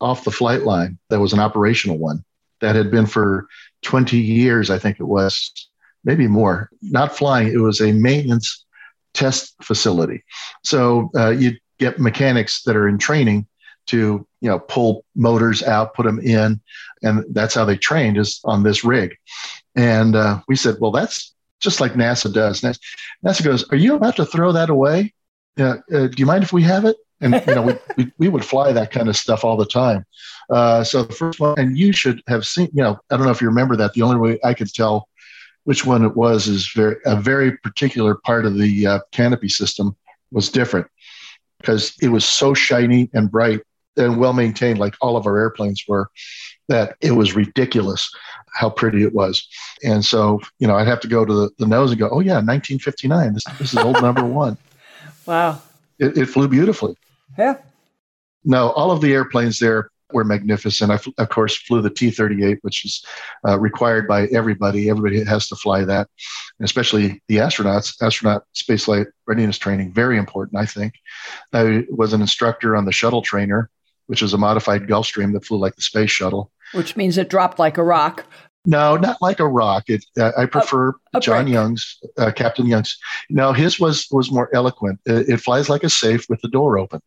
off 0.00 0.24
the 0.24 0.30
flight 0.30 0.62
line 0.62 0.98
that 1.10 1.20
was 1.20 1.32
an 1.32 1.38
operational 1.38 1.98
one 1.98 2.24
that 2.60 2.74
had 2.74 2.90
been 2.90 3.06
for 3.06 3.46
20 3.82 4.18
years, 4.18 4.70
I 4.70 4.78
think 4.78 4.98
it 4.98 5.04
was, 5.04 5.68
maybe 6.04 6.26
more. 6.26 6.70
Not 6.82 7.16
flying, 7.16 7.48
it 7.48 7.58
was 7.58 7.80
a 7.80 7.92
maintenance 7.92 8.64
test 9.12 9.54
facility. 9.62 10.24
So 10.64 11.10
uh, 11.16 11.30
you 11.30 11.56
get 11.78 11.98
mechanics 11.98 12.62
that 12.62 12.76
are 12.76 12.88
in 12.88 12.98
training 12.98 13.46
to 13.86 14.26
you 14.40 14.48
know 14.48 14.58
pull 14.58 15.04
motors 15.14 15.62
out, 15.62 15.94
put 15.94 16.06
them 16.06 16.18
in, 16.20 16.60
and 17.02 17.24
that's 17.30 17.54
how 17.54 17.64
they 17.64 17.76
trained 17.76 18.18
is 18.18 18.40
on 18.44 18.62
this 18.62 18.82
rig. 18.82 19.16
And 19.76 20.16
uh, 20.16 20.40
we 20.48 20.56
said, 20.56 20.76
well, 20.80 20.90
that's 20.90 21.34
just 21.60 21.80
like 21.80 21.92
NASA 21.94 22.32
does. 22.32 22.62
NASA 22.62 23.44
goes, 23.44 23.68
are 23.70 23.76
you 23.76 23.94
about 23.94 24.16
to 24.16 24.26
throw 24.26 24.52
that 24.52 24.70
away? 24.70 25.12
Uh, 25.58 25.76
uh, 25.92 26.06
do 26.08 26.14
you 26.16 26.26
mind 26.26 26.44
if 26.44 26.52
we 26.52 26.62
have 26.62 26.84
it? 26.84 26.96
And 27.20 27.34
you 27.46 27.54
know, 27.54 27.62
we, 27.62 27.74
we, 27.96 28.12
we 28.18 28.28
would 28.28 28.44
fly 28.44 28.72
that 28.72 28.90
kind 28.90 29.08
of 29.08 29.16
stuff 29.16 29.44
all 29.44 29.56
the 29.56 29.66
time. 29.66 30.04
Uh, 30.50 30.84
so 30.84 31.04
the 31.04 31.14
first 31.14 31.40
one, 31.40 31.58
and 31.58 31.78
you 31.78 31.92
should 31.92 32.22
have 32.26 32.44
seen. 32.44 32.68
You 32.72 32.82
know, 32.82 32.98
I 33.10 33.16
don't 33.16 33.24
know 33.24 33.32
if 33.32 33.40
you 33.40 33.48
remember 33.48 33.76
that. 33.76 33.94
The 33.94 34.02
only 34.02 34.16
way 34.16 34.38
I 34.44 34.52
could 34.52 34.72
tell 34.72 35.08
which 35.62 35.86
one 35.86 36.04
it 36.04 36.16
was 36.16 36.48
is 36.48 36.70
very 36.72 36.96
a 37.06 37.16
very 37.16 37.56
particular 37.58 38.14
part 38.14 38.44
of 38.44 38.58
the 38.58 38.86
uh, 38.86 38.98
canopy 39.12 39.48
system 39.48 39.96
was 40.32 40.50
different 40.50 40.86
because 41.60 41.94
it 42.02 42.08
was 42.08 42.24
so 42.24 42.52
shiny 42.52 43.08
and 43.14 43.30
bright 43.30 43.60
and 43.96 44.18
well 44.18 44.32
maintained, 44.32 44.78
like 44.78 44.94
all 45.00 45.16
of 45.16 45.26
our 45.26 45.38
airplanes 45.38 45.84
were, 45.86 46.10
that 46.68 46.96
it 47.00 47.12
was 47.12 47.34
ridiculous 47.34 48.10
how 48.54 48.70
pretty 48.70 49.02
it 49.02 49.14
was. 49.14 49.46
And 49.82 50.04
so, 50.04 50.40
you 50.58 50.66
know, 50.66 50.76
I'd 50.76 50.86
have 50.86 51.00
to 51.00 51.08
go 51.08 51.24
to 51.24 51.32
the, 51.32 51.50
the 51.58 51.66
nose 51.66 51.90
and 51.90 51.98
go, 51.98 52.08
oh, 52.10 52.20
yeah, 52.20 52.34
1959. 52.34 53.34
This, 53.34 53.44
this 53.58 53.72
is 53.72 53.78
old 53.78 54.00
number 54.02 54.24
one. 54.24 54.56
Wow. 55.26 55.62
It, 55.98 56.18
it 56.18 56.26
flew 56.26 56.48
beautifully. 56.48 56.96
Yeah. 57.38 57.58
No, 58.44 58.70
all 58.70 58.90
of 58.90 59.00
the 59.00 59.12
airplanes 59.12 59.58
there 59.58 59.90
were 60.12 60.24
magnificent. 60.24 60.90
I, 60.90 60.98
of 61.18 61.28
course, 61.28 61.56
flew 61.56 61.82
the 61.82 61.90
T 61.90 62.10
38, 62.10 62.58
which 62.62 62.84
is 62.84 63.04
uh, 63.46 63.58
required 63.58 64.06
by 64.06 64.26
everybody. 64.26 64.88
Everybody 64.88 65.24
has 65.24 65.48
to 65.48 65.56
fly 65.56 65.84
that, 65.84 66.08
especially 66.60 67.22
the 67.28 67.36
astronauts. 67.36 68.00
Astronaut 68.02 68.44
spaceflight 68.54 69.06
readiness 69.26 69.58
training, 69.58 69.92
very 69.92 70.18
important, 70.18 70.60
I 70.60 70.66
think. 70.66 70.94
I 71.52 71.84
was 71.90 72.12
an 72.12 72.20
instructor 72.20 72.76
on 72.76 72.84
the 72.84 72.92
shuttle 72.92 73.22
trainer, 73.22 73.70
which 74.06 74.22
is 74.22 74.34
a 74.34 74.38
modified 74.38 74.86
Gulfstream 74.86 75.32
that 75.32 75.44
flew 75.44 75.58
like 75.58 75.74
the 75.76 75.82
space 75.82 76.10
shuttle. 76.10 76.50
Which 76.72 76.96
means 76.96 77.18
it 77.18 77.30
dropped 77.30 77.58
like 77.58 77.78
a 77.78 77.82
rock. 77.82 78.24
No, 78.66 78.96
not 78.96 79.20
like 79.20 79.40
a 79.40 79.46
rock. 79.46 79.84
It, 79.88 80.04
uh, 80.18 80.32
I 80.38 80.46
prefer 80.46 80.90
a, 80.90 81.18
a 81.18 81.20
John 81.20 81.44
brick. 81.44 81.52
Young's, 81.52 82.00
uh, 82.16 82.32
Captain 82.32 82.66
Young's. 82.66 82.96
No, 83.28 83.52
his 83.52 83.78
was 83.78 84.06
was 84.10 84.32
more 84.32 84.48
eloquent. 84.54 85.00
It, 85.04 85.28
it, 85.28 85.36
flies 85.38 85.68
like 85.68 85.84
a 85.84 85.90
safe 85.90 86.26
with 86.28 86.40
the 86.40 86.48
door 86.48 86.78
open. 86.78 87.00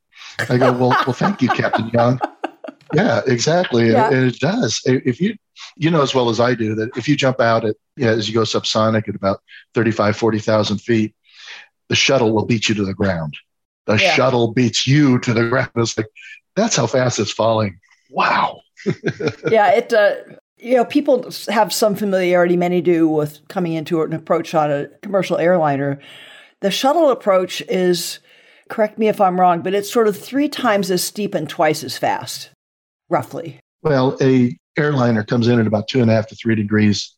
I 0.49 0.57
go, 0.57 0.71
well, 0.71 0.89
well, 0.89 1.13
thank 1.13 1.41
you, 1.41 1.49
Captain 1.49 1.89
Young 1.89 2.19
yeah, 2.93 3.21
exactly. 3.27 3.91
Yeah. 3.91 4.09
And 4.09 4.27
it 4.27 4.39
does. 4.39 4.81
If 4.85 5.19
you, 5.19 5.35
you 5.75 5.91
know 5.91 6.01
as 6.01 6.15
well 6.15 6.29
as 6.29 6.39
I 6.39 6.53
do 6.53 6.75
that 6.75 6.95
if 6.97 7.07
you 7.07 7.15
jump 7.15 7.39
out 7.39 7.65
at, 7.65 7.75
yeah, 7.95 8.09
as 8.09 8.27
you 8.27 8.33
go 8.33 8.41
subsonic 8.41 9.07
at 9.07 9.15
about 9.15 9.41
35, 9.73 10.15
40,000 10.15 10.77
feet, 10.79 11.15
the 11.89 11.95
shuttle 11.95 12.33
will 12.33 12.45
beat 12.45 12.69
you 12.69 12.75
to 12.75 12.85
the 12.85 12.93
ground. 12.93 13.35
The 13.85 13.95
yeah. 13.95 14.13
shuttle 14.13 14.53
beats 14.53 14.85
you 14.85 15.19
to 15.19 15.33
the 15.33 15.49
ground. 15.49 15.71
It's 15.75 15.97
like, 15.97 16.07
that's 16.55 16.75
how 16.75 16.87
fast 16.87 17.19
it's 17.19 17.31
falling. 17.31 17.79
Wow. 18.09 18.61
yeah, 19.49 19.71
it, 19.71 19.93
uh, 19.93 20.15
you 20.59 20.75
know, 20.75 20.85
people 20.85 21.29
have 21.49 21.71
some 21.71 21.95
familiarity, 21.95 22.57
many 22.57 22.81
do, 22.81 23.07
with 23.07 23.47
coming 23.47 23.73
into 23.73 24.01
an 24.01 24.13
approach 24.13 24.53
on 24.55 24.71
a 24.71 24.87
commercial 25.01 25.37
airliner. 25.37 25.99
The 26.61 26.71
shuttle 26.71 27.11
approach 27.11 27.61
is, 27.61 28.19
correct 28.69 28.97
me 28.97 29.07
if 29.07 29.21
I'm 29.21 29.39
wrong, 29.39 29.61
but 29.61 29.73
it's 29.73 29.91
sort 29.91 30.07
of 30.07 30.17
three 30.17 30.49
times 30.49 30.89
as 30.89 31.03
steep 31.03 31.35
and 31.35 31.47
twice 31.47 31.83
as 31.83 31.97
fast 31.97 32.49
roughly? 33.09 33.59
Well, 33.83 34.17
a 34.21 34.57
airliner 34.77 35.23
comes 35.23 35.47
in 35.47 35.59
at 35.59 35.67
about 35.67 35.87
two 35.87 36.01
and 36.01 36.09
a 36.09 36.13
half 36.13 36.27
to 36.27 36.35
three 36.35 36.55
degrees 36.55 37.13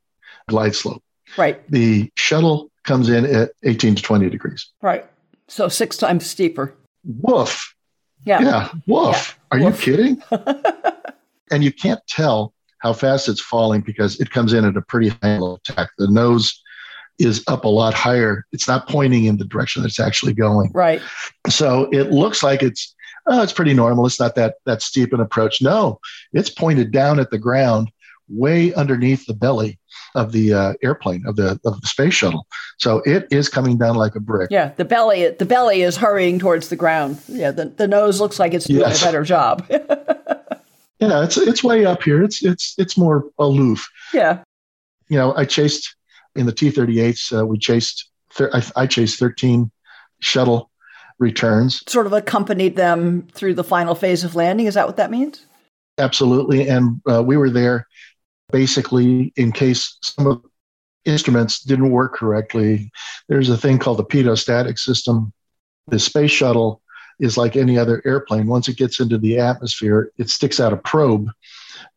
glide 0.47 0.75
slope. 0.75 1.03
Right. 1.37 1.61
The 1.71 2.11
shuttle 2.15 2.71
comes 2.83 3.09
in 3.09 3.25
at 3.25 3.51
18 3.63 3.95
to 3.95 4.01
20 4.01 4.29
degrees. 4.29 4.67
Right. 4.81 5.05
So 5.47 5.67
six 5.67 5.97
times 5.97 6.25
steeper. 6.25 6.73
Woof. 7.03 7.75
Yeah. 8.25 8.41
Yeah. 8.41 8.69
Woof. 8.87 9.37
Yeah. 9.51 9.57
Are 9.57 9.63
Woof. 9.63 9.87
you 9.87 9.95
kidding? 9.95 10.23
and 11.51 11.63
you 11.63 11.71
can't 11.71 12.01
tell 12.07 12.53
how 12.79 12.93
fast 12.93 13.27
it's 13.29 13.41
falling 13.41 13.81
because 13.81 14.19
it 14.19 14.31
comes 14.31 14.53
in 14.53 14.65
at 14.65 14.75
a 14.77 14.81
pretty 14.81 15.09
high 15.21 15.37
low 15.37 15.59
tack. 15.63 15.89
The 15.97 16.09
nose 16.09 16.61
is 17.19 17.43
up 17.47 17.65
a 17.65 17.69
lot 17.69 17.93
higher. 17.93 18.45
It's 18.53 18.67
not 18.67 18.87
pointing 18.87 19.25
in 19.25 19.37
the 19.37 19.45
direction 19.45 19.83
it's 19.85 19.99
actually 19.99 20.33
going. 20.33 20.71
Right. 20.73 21.01
So 21.49 21.89
it 21.91 22.11
looks 22.11 22.41
like 22.43 22.63
it's 22.63 22.93
oh, 23.27 23.41
it's 23.43 23.53
pretty 23.53 23.73
normal. 23.73 24.05
It's 24.05 24.19
not 24.19 24.35
that 24.35 24.55
that 24.65 24.81
steep 24.81 25.13
an 25.13 25.19
approach. 25.19 25.61
No, 25.61 25.99
it's 26.33 26.49
pointed 26.49 26.91
down 26.91 27.19
at 27.19 27.29
the 27.31 27.37
ground, 27.37 27.91
way 28.29 28.73
underneath 28.73 29.25
the 29.25 29.33
belly 29.33 29.77
of 30.15 30.31
the 30.31 30.53
uh, 30.53 30.73
airplane 30.81 31.23
of 31.27 31.35
the 31.35 31.59
of 31.65 31.81
the 31.81 31.87
space 31.87 32.13
shuttle. 32.13 32.47
So 32.77 33.01
it 33.05 33.27
is 33.31 33.49
coming 33.49 33.77
down 33.77 33.95
like 33.95 34.15
a 34.15 34.19
brick. 34.21 34.47
Yeah. 34.49 34.71
The 34.77 34.85
belly 34.85 35.29
the 35.29 35.45
belly 35.45 35.81
is 35.81 35.97
hurrying 35.97 36.39
towards 36.39 36.69
the 36.69 36.75
ground. 36.77 37.21
Yeah. 37.27 37.51
The, 37.51 37.65
the 37.65 37.87
nose 37.87 38.21
looks 38.21 38.39
like 38.39 38.53
it's 38.53 38.65
doing 38.65 38.79
Yes. 38.79 39.01
a 39.01 39.05
better 39.05 39.23
job. 39.23 39.67
Yeah, 40.99 41.23
it's 41.23 41.37
it's 41.37 41.63
way 41.63 41.85
up 41.85 42.03
here. 42.03 42.21
It's 42.23 42.43
it's 42.43 42.75
it's 42.77 42.97
more 42.97 43.29
aloof. 43.39 43.87
yeah. 44.13 44.43
You 45.07 45.17
know, 45.17 45.33
I 45.35 45.45
chased 45.45 45.95
in 46.35 46.45
the 46.45 46.51
T-38s. 46.51 47.39
Uh, 47.39 47.45
we 47.45 47.57
chased. 47.57 48.09
I, 48.39 48.63
I 48.75 48.85
chased 48.85 49.17
13 49.17 49.71
shuttle 50.19 50.69
returns. 51.17 51.81
Sort 51.87 52.05
of 52.05 52.13
accompanied 52.13 52.75
them 52.75 53.27
through 53.33 53.55
the 53.55 53.63
final 53.63 53.95
phase 53.95 54.23
of 54.23 54.35
landing. 54.35 54.67
Is 54.67 54.75
that 54.75 54.85
what 54.85 54.97
that 54.97 55.09
means? 55.09 55.45
Absolutely, 55.97 56.69
and 56.69 57.01
uh, 57.09 57.23
we 57.23 57.37
were 57.37 57.49
there 57.49 57.87
basically 58.51 59.33
in 59.35 59.51
case 59.51 59.97
some 60.01 60.27
of 60.27 60.41
the 60.41 60.49
instruments 61.11 61.61
didn't 61.61 61.91
work 61.91 62.15
correctly. 62.15 62.91
There's 63.27 63.49
a 63.49 63.57
thing 63.57 63.79
called 63.79 63.97
the 63.97 64.05
pitot-static 64.05 64.77
system. 64.77 65.33
The 65.87 65.99
space 65.99 66.31
shuttle 66.31 66.81
is 67.19 67.37
like 67.37 67.55
any 67.55 67.77
other 67.77 68.01
airplane. 68.05 68.47
Once 68.47 68.67
it 68.67 68.77
gets 68.77 68.99
into 68.99 69.17
the 69.17 69.39
atmosphere, 69.39 70.11
it 70.17 70.29
sticks 70.29 70.59
out 70.59 70.73
a 70.73 70.77
probe 70.77 71.29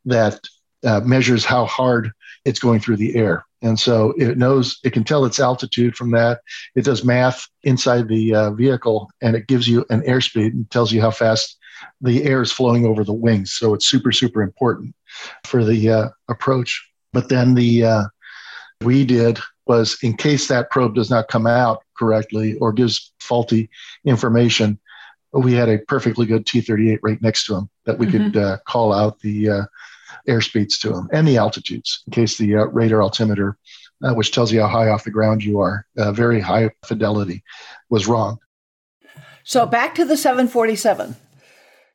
that 0.05 0.41
uh, 0.85 1.01
measures 1.01 1.45
how 1.45 1.65
hard 1.65 2.11
it's 2.45 2.59
going 2.59 2.81
through 2.81 2.97
the 2.97 3.15
air. 3.15 3.45
And 3.63 3.79
so 3.79 4.13
it 4.19 4.37
knows, 4.37 4.81
it 4.83 4.93
can 4.93 5.05
tell 5.05 5.25
its 5.25 5.39
altitude 5.39 5.95
from 5.95 6.11
that. 6.11 6.41
It 6.75 6.85
does 6.85 7.05
math 7.05 7.47
inside 7.63 8.09
the 8.09 8.35
uh, 8.35 8.51
vehicle 8.51 9.11
and 9.21 9.37
it 9.37 9.47
gives 9.47 9.69
you 9.69 9.87
an 9.91 10.01
airspeed 10.03 10.49
and 10.49 10.69
tells 10.71 10.93
you 10.93 11.01
how 11.01 11.13
fast 11.13 11.59
the 12.01 12.25
air 12.25 12.43
is 12.43 12.51
flowing 12.51 12.85
over 12.85 13.05
the 13.05 13.13
wings. 13.13 13.53
So 13.53 13.75
it's 13.75 13.87
super, 13.87 14.11
super 14.11 14.43
important 14.43 14.95
for 15.45 15.65
the 15.65 15.91
uh, 15.91 16.09
approach. 16.29 16.89
But 17.13 17.29
then 17.29 17.55
the 17.55 17.85
uh, 17.85 18.05
we 18.83 19.05
did 19.05 19.39
was 19.67 19.97
in 20.03 20.17
case 20.17 20.49
that 20.49 20.71
probe 20.71 20.95
does 20.95 21.11
not 21.11 21.29
come 21.29 21.47
out 21.47 21.83
correctly 21.97 22.57
or 22.57 22.73
gives 22.73 23.13
faulty 23.21 23.71
information, 24.05 24.79
we 25.33 25.55
had 25.55 25.69
a 25.69 25.79
perfectly 25.79 26.27
good 26.27 26.47
T38 26.47 26.99
right 27.03 27.21
next 27.23 27.47
to 27.47 27.57
him 27.57 27.71
that 27.87 27.99
we 27.99 28.07
could 28.07 28.37
uh, 28.37 28.59
call 28.67 28.93
out 28.93 29.19
the 29.21 29.49
uh, 29.49 29.63
airspeeds 30.29 30.79
to 30.81 30.95
him 30.95 31.09
and 31.13 31.27
the 31.27 31.39
altitudes 31.39 32.03
in 32.07 32.13
case 32.13 32.37
the 32.37 32.57
uh, 32.57 32.65
radar 32.67 33.03
altimeter, 33.03 33.57
uh, 34.05 34.13
which 34.15 34.33
tells 34.33 34.53
you 34.53 34.61
how 34.61 34.69
high 34.69 34.89
off 34.89 35.05
the 35.05 35.11
ground 35.11 35.43
you 35.43 35.59
are, 35.59 35.87
uh, 35.97 36.13
very 36.13 36.41
high 36.41 36.71
fidelity, 36.85 37.43
was 37.89 38.07
wrong. 38.07 38.39
So 39.45 39.67
back 39.67 39.95
to 39.97 40.05
the 40.05 40.17
747. 40.17 41.17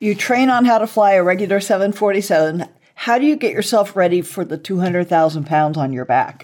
You 0.00 0.14
train 0.14 0.50
on 0.50 0.64
how 0.64 0.78
to 0.78 0.86
fly 0.86 1.12
a 1.12 1.22
regular 1.22 1.60
747. 1.60 2.66
How 2.94 3.18
do 3.18 3.24
you 3.24 3.36
get 3.36 3.52
yourself 3.52 3.96
ready 3.96 4.22
for 4.22 4.44
the 4.44 4.58
200,000 4.58 5.44
pounds 5.46 5.78
on 5.78 5.92
your 5.92 6.04
back? 6.04 6.42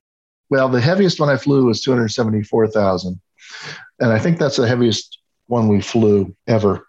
Well, 0.51 0.69
the 0.69 0.81
heaviest 0.81 1.21
one 1.21 1.29
I 1.29 1.37
flew 1.37 1.67
was 1.67 1.81
274,000. 1.83 3.21
And 4.01 4.13
I 4.13 4.19
think 4.19 4.39
that's 4.39 4.57
the 4.57 4.67
heaviest 4.67 5.19
one 5.47 5.69
we 5.69 5.81
flew 5.81 6.35
ever. 6.47 6.87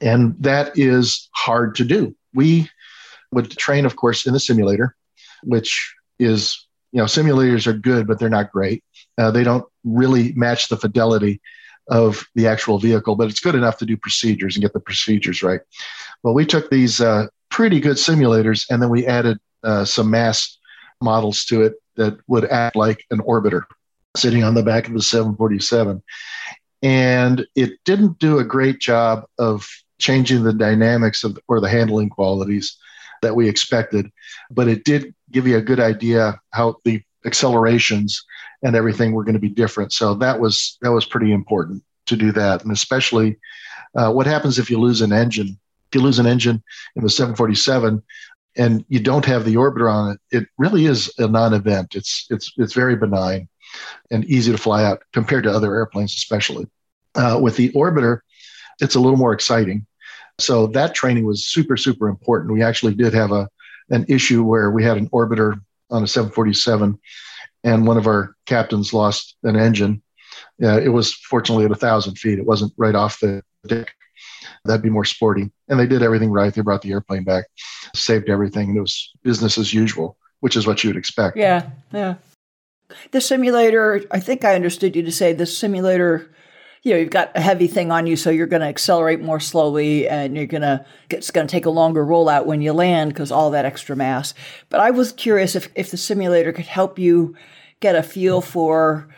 And 0.00 0.36
that 0.40 0.78
is 0.78 1.28
hard 1.32 1.76
to 1.76 1.84
do. 1.84 2.14
We 2.34 2.70
would 3.32 3.50
train, 3.50 3.86
of 3.86 3.96
course, 3.96 4.26
in 4.26 4.32
the 4.32 4.40
simulator, 4.40 4.94
which 5.42 5.94
is, 6.18 6.66
you 6.92 6.98
know, 6.98 7.04
simulators 7.04 7.66
are 7.66 7.72
good, 7.72 8.06
but 8.06 8.18
they're 8.18 8.28
not 8.28 8.52
great. 8.52 8.84
Uh, 9.18 9.30
they 9.30 9.44
don't 9.44 9.64
really 9.84 10.32
match 10.34 10.68
the 10.68 10.76
fidelity 10.76 11.40
of 11.88 12.26
the 12.34 12.46
actual 12.46 12.78
vehicle, 12.78 13.16
but 13.16 13.28
it's 13.28 13.40
good 13.40 13.54
enough 13.54 13.78
to 13.78 13.86
do 13.86 13.96
procedures 13.96 14.56
and 14.56 14.62
get 14.62 14.72
the 14.72 14.80
procedures 14.80 15.42
right. 15.42 15.60
Well, 16.22 16.34
we 16.34 16.44
took 16.44 16.70
these 16.70 17.00
uh, 17.00 17.26
pretty 17.50 17.80
good 17.80 17.96
simulators 17.96 18.66
and 18.70 18.82
then 18.82 18.90
we 18.90 19.06
added 19.06 19.38
uh, 19.62 19.84
some 19.84 20.10
mass 20.10 20.58
models 21.00 21.44
to 21.46 21.62
it 21.62 21.74
that 21.96 22.18
would 22.26 22.44
act 22.46 22.76
like 22.76 23.04
an 23.10 23.20
orbiter 23.20 23.62
sitting 24.16 24.42
on 24.42 24.54
the 24.54 24.62
back 24.62 24.88
of 24.88 24.94
the 24.94 25.02
747. 25.02 26.02
And 26.82 27.46
it 27.54 27.78
didn't 27.84 28.18
do 28.18 28.38
a 28.38 28.44
great 28.44 28.80
job 28.80 29.24
of 29.38 29.68
changing 29.98 30.42
the 30.42 30.52
dynamics 30.52 31.24
of 31.24 31.38
or 31.48 31.60
the 31.60 31.68
handling 31.68 32.10
qualities 32.10 32.76
that 33.22 33.34
we 33.34 33.48
expected, 33.48 34.10
but 34.50 34.68
it 34.68 34.84
did 34.84 35.14
give 35.30 35.46
you 35.46 35.56
a 35.56 35.62
good 35.62 35.80
idea 35.80 36.40
how 36.52 36.76
the 36.84 37.02
accelerations 37.24 38.24
and 38.62 38.76
everything 38.76 39.12
were 39.12 39.24
going 39.24 39.34
to 39.34 39.40
be 39.40 39.48
different. 39.48 39.92
So 39.92 40.14
that 40.14 40.38
was 40.38 40.78
that 40.82 40.92
was 40.92 41.04
pretty 41.04 41.32
important 41.32 41.82
to 42.06 42.16
do 42.16 42.32
that, 42.32 42.62
and 42.62 42.72
especially 42.72 43.38
uh, 43.96 44.12
what 44.12 44.26
happens 44.26 44.58
if 44.58 44.70
you 44.70 44.78
lose 44.78 45.00
an 45.00 45.12
engine. 45.12 45.58
If 45.88 45.94
you 45.94 46.00
lose 46.02 46.18
an 46.18 46.26
engine 46.26 46.62
in 46.96 47.02
the 47.02 47.10
747 47.10 48.02
and 48.56 48.84
you 48.88 49.00
don't 49.00 49.24
have 49.24 49.44
the 49.44 49.54
orbiter 49.54 49.90
on 49.90 50.12
it, 50.12 50.36
it 50.36 50.48
really 50.58 50.86
is 50.86 51.12
a 51.18 51.28
non-event. 51.28 51.94
It's 51.94 52.26
it's 52.30 52.52
it's 52.56 52.74
very 52.74 52.96
benign 52.96 53.48
and 54.10 54.24
easy 54.24 54.52
to 54.52 54.58
fly 54.58 54.84
out 54.84 55.02
compared 55.12 55.44
to 55.44 55.50
other 55.50 55.74
airplanes, 55.74 56.14
especially. 56.14 56.66
Uh, 57.14 57.38
with 57.42 57.56
the 57.56 57.70
orbiter, 57.70 58.20
it's 58.80 58.94
a 58.94 59.00
little 59.00 59.16
more 59.16 59.32
exciting. 59.32 59.86
So 60.38 60.66
that 60.68 60.94
training 60.94 61.24
was 61.24 61.46
super 61.46 61.76
super 61.76 62.08
important. 62.08 62.52
We 62.52 62.62
actually 62.62 62.94
did 62.94 63.14
have 63.14 63.32
a 63.32 63.48
an 63.90 64.04
issue 64.08 64.42
where 64.42 64.70
we 64.70 64.84
had 64.84 64.96
an 64.96 65.08
orbiter 65.10 65.60
on 65.90 66.02
a 66.02 66.06
747, 66.06 66.98
and 67.64 67.86
one 67.86 67.96
of 67.96 68.06
our 68.06 68.34
captains 68.44 68.92
lost 68.92 69.36
an 69.44 69.56
engine. 69.56 70.02
Uh, 70.62 70.80
it 70.80 70.88
was 70.88 71.14
fortunately 71.14 71.64
at 71.64 71.70
a 71.70 71.76
thousand 71.76 72.16
feet. 72.16 72.38
It 72.38 72.46
wasn't 72.46 72.72
right 72.76 72.94
off 72.94 73.20
the 73.20 73.42
deck. 73.66 73.94
That'd 74.64 74.82
be 74.82 74.90
more 74.90 75.04
sporty. 75.04 75.50
And 75.68 75.78
they 75.78 75.86
did 75.86 76.02
everything 76.02 76.30
right. 76.30 76.52
They 76.52 76.62
brought 76.62 76.82
the 76.82 76.92
airplane 76.92 77.24
back, 77.24 77.46
saved 77.94 78.28
everything, 78.28 78.68
and 78.68 78.78
it 78.78 78.80
was 78.80 79.12
business 79.22 79.58
as 79.58 79.72
usual, 79.72 80.16
which 80.40 80.56
is 80.56 80.66
what 80.66 80.82
you 80.82 80.90
would 80.90 80.96
expect. 80.96 81.36
Yeah, 81.36 81.70
yeah. 81.92 82.16
The 83.10 83.20
simulator, 83.20 84.04
I 84.10 84.20
think 84.20 84.44
I 84.44 84.54
understood 84.54 84.96
you 84.96 85.02
to 85.02 85.12
say 85.12 85.32
the 85.32 85.46
simulator, 85.46 86.30
you 86.82 86.92
know, 86.92 86.98
you've 86.98 87.10
got 87.10 87.32
a 87.34 87.40
heavy 87.40 87.66
thing 87.66 87.90
on 87.90 88.06
you, 88.06 88.16
so 88.16 88.30
you're 88.30 88.46
going 88.46 88.62
to 88.62 88.68
accelerate 88.68 89.20
more 89.20 89.40
slowly 89.40 90.08
and 90.08 90.36
you're 90.36 90.46
going 90.46 90.62
to, 90.62 90.84
it's 91.10 91.30
going 91.30 91.46
to 91.46 91.50
take 91.50 91.66
a 91.66 91.70
longer 91.70 92.04
rollout 92.04 92.46
when 92.46 92.62
you 92.62 92.72
land 92.72 93.12
because 93.12 93.32
all 93.32 93.50
that 93.50 93.64
extra 93.64 93.96
mass. 93.96 94.34
But 94.68 94.80
I 94.80 94.90
was 94.90 95.12
curious 95.12 95.56
if, 95.56 95.68
if 95.74 95.90
the 95.90 95.96
simulator 95.96 96.52
could 96.52 96.66
help 96.66 96.98
you 96.98 97.34
get 97.80 97.96
a 97.96 98.02
feel 98.02 98.40
for 98.40 99.08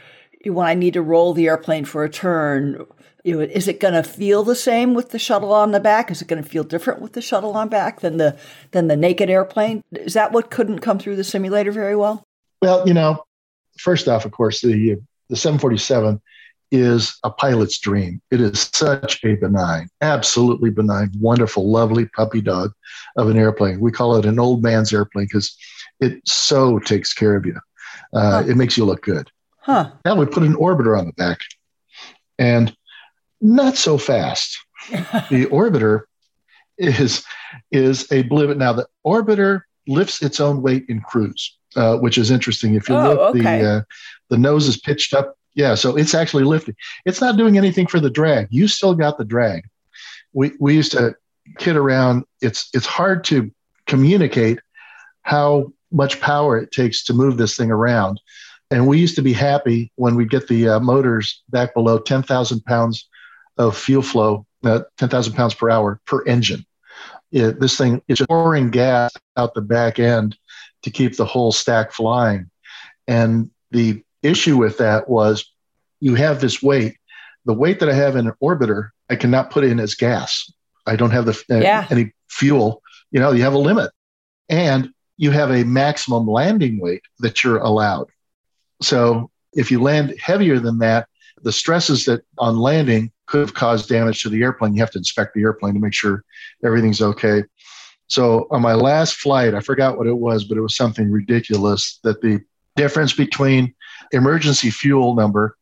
when 0.45 0.67
I 0.67 0.75
need 0.75 0.95
to 0.95 1.03
roll 1.03 1.35
the 1.35 1.49
airplane 1.49 1.85
for 1.85 2.05
a 2.05 2.11
turn. 2.11 2.85
You 3.25 3.37
know, 3.37 3.41
is 3.41 3.69
it 3.69 3.81
going 3.81 3.95
to 3.95 4.03
feel 4.03 4.43
the 4.45 4.55
same 4.55 4.95
with 4.95 5.11
the 5.11 5.19
shuttle 5.19 5.53
on 5.53 5.73
the 5.73 5.81
back? 5.81 6.11
Is 6.11 6.23
it 6.23 6.29
going 6.29 6.43
to 6.43 6.49
feel 6.49 6.65
different 6.65 7.03
with 7.03 7.13
the 7.13 7.21
shuttle 7.21 7.55
on 7.55 7.69
back 7.69 8.01
than 8.01 8.17
the 8.17 8.39
than 8.71 8.89
the 8.89 8.97
naked 8.97 9.29
airplane? 9.29 9.83
Is 9.93 10.15
that 10.15 10.33
what 10.33 10.51
couldn't 10.51 10.79
come 10.79 10.99
through 10.99 11.17
the 11.17 11.25
simulator 11.25 11.73
very 11.73 11.97
well? 11.97 12.25
Well, 12.63 12.87
you 12.87 12.95
know, 12.95 13.25
first 13.79 14.09
off, 14.09 14.25
of 14.25 14.33
course, 14.33 14.61
the 14.61 14.97
the 15.29 15.37
747 15.37 16.21
is 16.71 17.19
a 17.25 17.31
pilot's 17.31 17.79
dream. 17.79 18.21
It 18.31 18.41
is 18.41 18.71
such 18.73 19.25
a 19.25 19.37
benign, 19.37 19.89
absolutely 20.01 20.71
benign, 20.71 21.11
wonderful, 21.19 21.71
lovely 21.71 22.07
puppy 22.07 22.41
dog 22.41 22.73
of 23.17 23.29
an 23.29 23.39
airplane. 23.39 23.81
We 23.81 23.93
call 23.93 24.17
it 24.17 24.27
an 24.27 24.39
old 24.39 24.63
man's 24.63 24.93
airplane 24.93 25.27
because 25.27 25.57
it 26.01 26.21
so 26.27 26.79
takes 26.79 27.13
care 27.13 27.37
of 27.37 27.47
you. 27.47 27.59
Uh, 28.13 28.43
Huh. 28.43 28.45
It 28.49 28.57
makes 28.57 28.77
you 28.77 28.85
look 28.85 29.03
good. 29.03 29.31
Huh. 29.61 29.91
Now 30.05 30.15
we 30.15 30.27
put 30.27 30.43
an 30.43 30.55
orbiter 30.55 30.99
on 30.99 31.07
the 31.07 31.13
back, 31.13 31.41
and 32.39 32.75
not 33.41 33.77
so 33.77 33.99
fast. 33.99 34.59
the 34.91 35.47
orbiter 35.51 36.03
is 36.79 37.25
is 37.71 38.11
a 38.13 38.23
blivet. 38.25 38.57
Now 38.57 38.73
the 38.73 38.87
orbiter 39.07 39.63
lifts 39.87 40.23
its 40.23 40.41
own 40.41 40.63
weight 40.63 40.87
in 40.89 41.01
cruise, 41.01 41.58
uh, 41.79 41.97
which 41.99 42.19
is 42.19 42.31
interesting. 42.33 42.75
If 42.75 42.89
you 42.89 42.97
Oh, 42.97 43.09
look, 43.09 43.21
okay. 43.37 43.61
the 43.61 43.71
uh, 43.71 43.83
the 44.31 44.37
nose 44.37 44.67
is 44.67 44.77
pitched 44.77 45.15
up. 45.15 45.37
Yeah, 45.55 45.77
so 45.77 45.97
it's 45.97 46.15
actually 46.15 46.45
lifting. 46.45 46.75
It's 47.05 47.21
not 47.21 47.37
doing 47.37 47.57
anything 47.57 47.87
for 47.87 48.01
the 48.01 48.11
drag. 48.11 48.49
You 48.51 48.67
still 48.67 48.95
got 48.95 49.17
the 49.17 49.25
drag. 49.25 49.63
We 50.33 50.53
we 50.59 50.75
used 50.75 50.93
to 50.93 51.15
kid 51.59 51.77
around. 51.77 52.25
It's 52.41 52.69
it's 52.75 52.87
hard 52.87 53.23
to 53.25 53.51
communicate 53.87 54.59
how 55.23 55.73
much 55.93 56.21
power 56.21 56.59
it 56.59 56.73
takes 56.73 57.05
to 57.05 57.15
move 57.15 57.37
this 57.37 57.57
thing 57.57 57.71
around. 57.71 58.21
And 58.71 58.87
we 58.87 58.99
used 58.99 59.17
to 59.17 59.23
be 59.23 59.33
happy 59.33 59.93
when 59.95 60.17
we 60.17 60.27
get 60.27 60.49
the 60.49 60.69
uh, 60.69 60.81
motors 60.81 61.43
back 61.49 61.73
below 61.73 61.99
10,000 61.99 62.63
pounds 62.67 63.09
of 63.57 63.77
fuel 63.77 64.03
flow, 64.03 64.47
uh, 64.65 64.81
10,000 64.99 65.33
pounds 65.33 65.55
per 65.55 65.71
hour 65.71 66.01
per 66.07 66.23
engine. 66.27 66.67
It, 67.33 67.61
this 67.61 67.79
thing 67.79 68.03
is 68.09 68.21
pouring 68.29 68.71
gas 68.71 69.13
out 69.39 69.55
the 69.55 69.63
back 69.63 69.99
end 69.99 70.37
to 70.83 70.91
keep 70.91 71.17
the 71.17 71.25
whole 71.25 71.53
stack 71.53 71.93
flying. 71.93 72.51
And 73.07 73.51
the 73.71 74.03
issue 74.23 74.57
with 74.57 74.79
that 74.79 75.09
was 75.09 75.51
you 76.01 76.15
have 76.15 76.41
this 76.41 76.63
weight. 76.63 76.97
The 77.45 77.55
weight 77.55 77.81
that 77.81 77.89
I 77.89 77.95
have 77.95 78.17
in 78.17 78.27
an 78.27 78.35
orbiter, 78.43 78.91
I 79.09 79.17
cannot 79.17 79.51
put 79.51 79.65
in 79.65 79.81
as 79.81 79.95
gas. 79.95 80.53
I 80.87 80.97
don't 80.97 81.11
have 81.11 81.27
the 81.27 81.43
uh, 81.51 81.59
Yeah. 81.59 81.87
any 81.91 82.13
fuel. 82.29 82.83
You 83.11 83.21
know, 83.21 83.33
you 83.33 83.43
have 83.43 83.55
a 83.55 83.59
limit, 83.59 83.91
and 84.49 84.91
you 85.17 85.31
have 85.31 85.51
a 85.51 85.65
maximum 85.65 86.27
landing 86.27 86.79
weight 86.81 87.03
that 87.21 87.43
you're 87.43 87.59
allowed. 87.59 88.09
So 88.83 89.31
if 89.55 89.71
you 89.71 89.83
land 89.83 90.15
heavier 90.21 90.59
than 90.59 90.79
that, 90.79 91.09
the 91.43 91.53
stresses 91.53 92.05
that 92.05 92.23
on 92.39 92.59
landing 92.59 93.11
could 93.27 93.41
have 93.41 93.55
caused 93.55 93.89
damage 93.89 94.23
to 94.23 94.29
the 94.29 94.43
airplane. 94.43 94.75
You 94.75 94.81
have 94.81 94.91
to 94.93 94.99
inspect 94.99 95.35
the 95.35 95.43
airplane 95.43 95.75
to 95.75 95.81
make 95.81 95.95
sure 95.95 96.25
everything's 96.65 97.01
okay. 97.03 97.45
So 98.09 98.47
on 98.51 98.63
my 98.63 98.75
last 98.75 99.17
flight, 99.17 99.55
I 99.55 99.61
forgot 99.61 99.99
what 99.99 100.07
it 100.07 100.17
was, 100.17 100.45
but 100.45 100.57
it 100.57 100.63
was 100.63 100.77
something 100.77 101.11
ridiculous 101.11 102.01
that 102.05 102.21
the 102.23 102.41
difference 102.77 103.13
between 103.13 103.75
emergency 104.13 104.71
fuel 104.71 105.15
number 105.15 105.57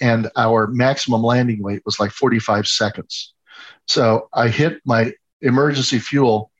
and 0.00 0.30
our 0.36 0.66
maximum 0.68 1.22
landing 1.22 1.62
weight 1.62 1.82
was 1.84 1.98
like 1.98 2.10
45 2.10 2.68
seconds. 2.68 3.32
So 3.86 4.28
I 4.32 4.48
hit 4.48 4.80
my 4.84 5.12
emergency 5.40 5.98
fuel 5.98 6.50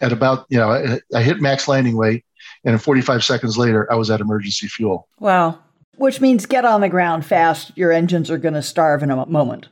at 0.00 0.12
about, 0.12 0.46
you 0.48 0.58
know, 0.58 0.98
I, 1.14 1.22
hit 1.22 1.40
max 1.40 1.68
landing 1.68 1.96
weight, 1.96 2.24
and 2.64 2.80
45 2.80 3.22
seconds 3.24 3.58
later, 3.58 3.90
I 3.92 3.96
was 3.96 4.10
at 4.10 4.20
emergency 4.20 4.66
fuel. 4.66 5.08
Wow. 5.18 5.58
Which 5.96 6.20
means 6.20 6.46
get 6.46 6.64
on 6.64 6.80
the 6.80 6.88
ground 6.88 7.26
fast. 7.26 7.76
Your 7.76 7.92
engines 7.92 8.30
are 8.30 8.38
going 8.38 8.54
to 8.54 8.62
starve 8.62 9.02
in 9.02 9.10
a 9.10 9.26
moment. 9.26 9.68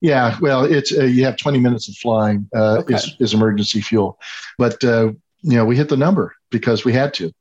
Yeah, 0.00 0.38
well, 0.40 0.64
it's 0.64 0.96
uh, 0.96 1.04
you 1.04 1.24
have 1.24 1.36
20 1.36 1.60
minutes 1.60 1.88
of 1.88 1.94
flying 1.96 2.48
uh, 2.54 2.78
Okay. 2.78 2.94
is, 2.94 3.16
is 3.20 3.34
emergency 3.34 3.80
fuel, 3.80 4.18
but 4.56 4.82
uh, 4.82 5.12
you 5.42 5.56
know 5.56 5.64
we 5.64 5.76
hit 5.76 5.88
the 5.88 5.96
number 5.96 6.34
because 6.50 6.84
we 6.84 6.92
had 6.92 7.12
to, 7.14 7.32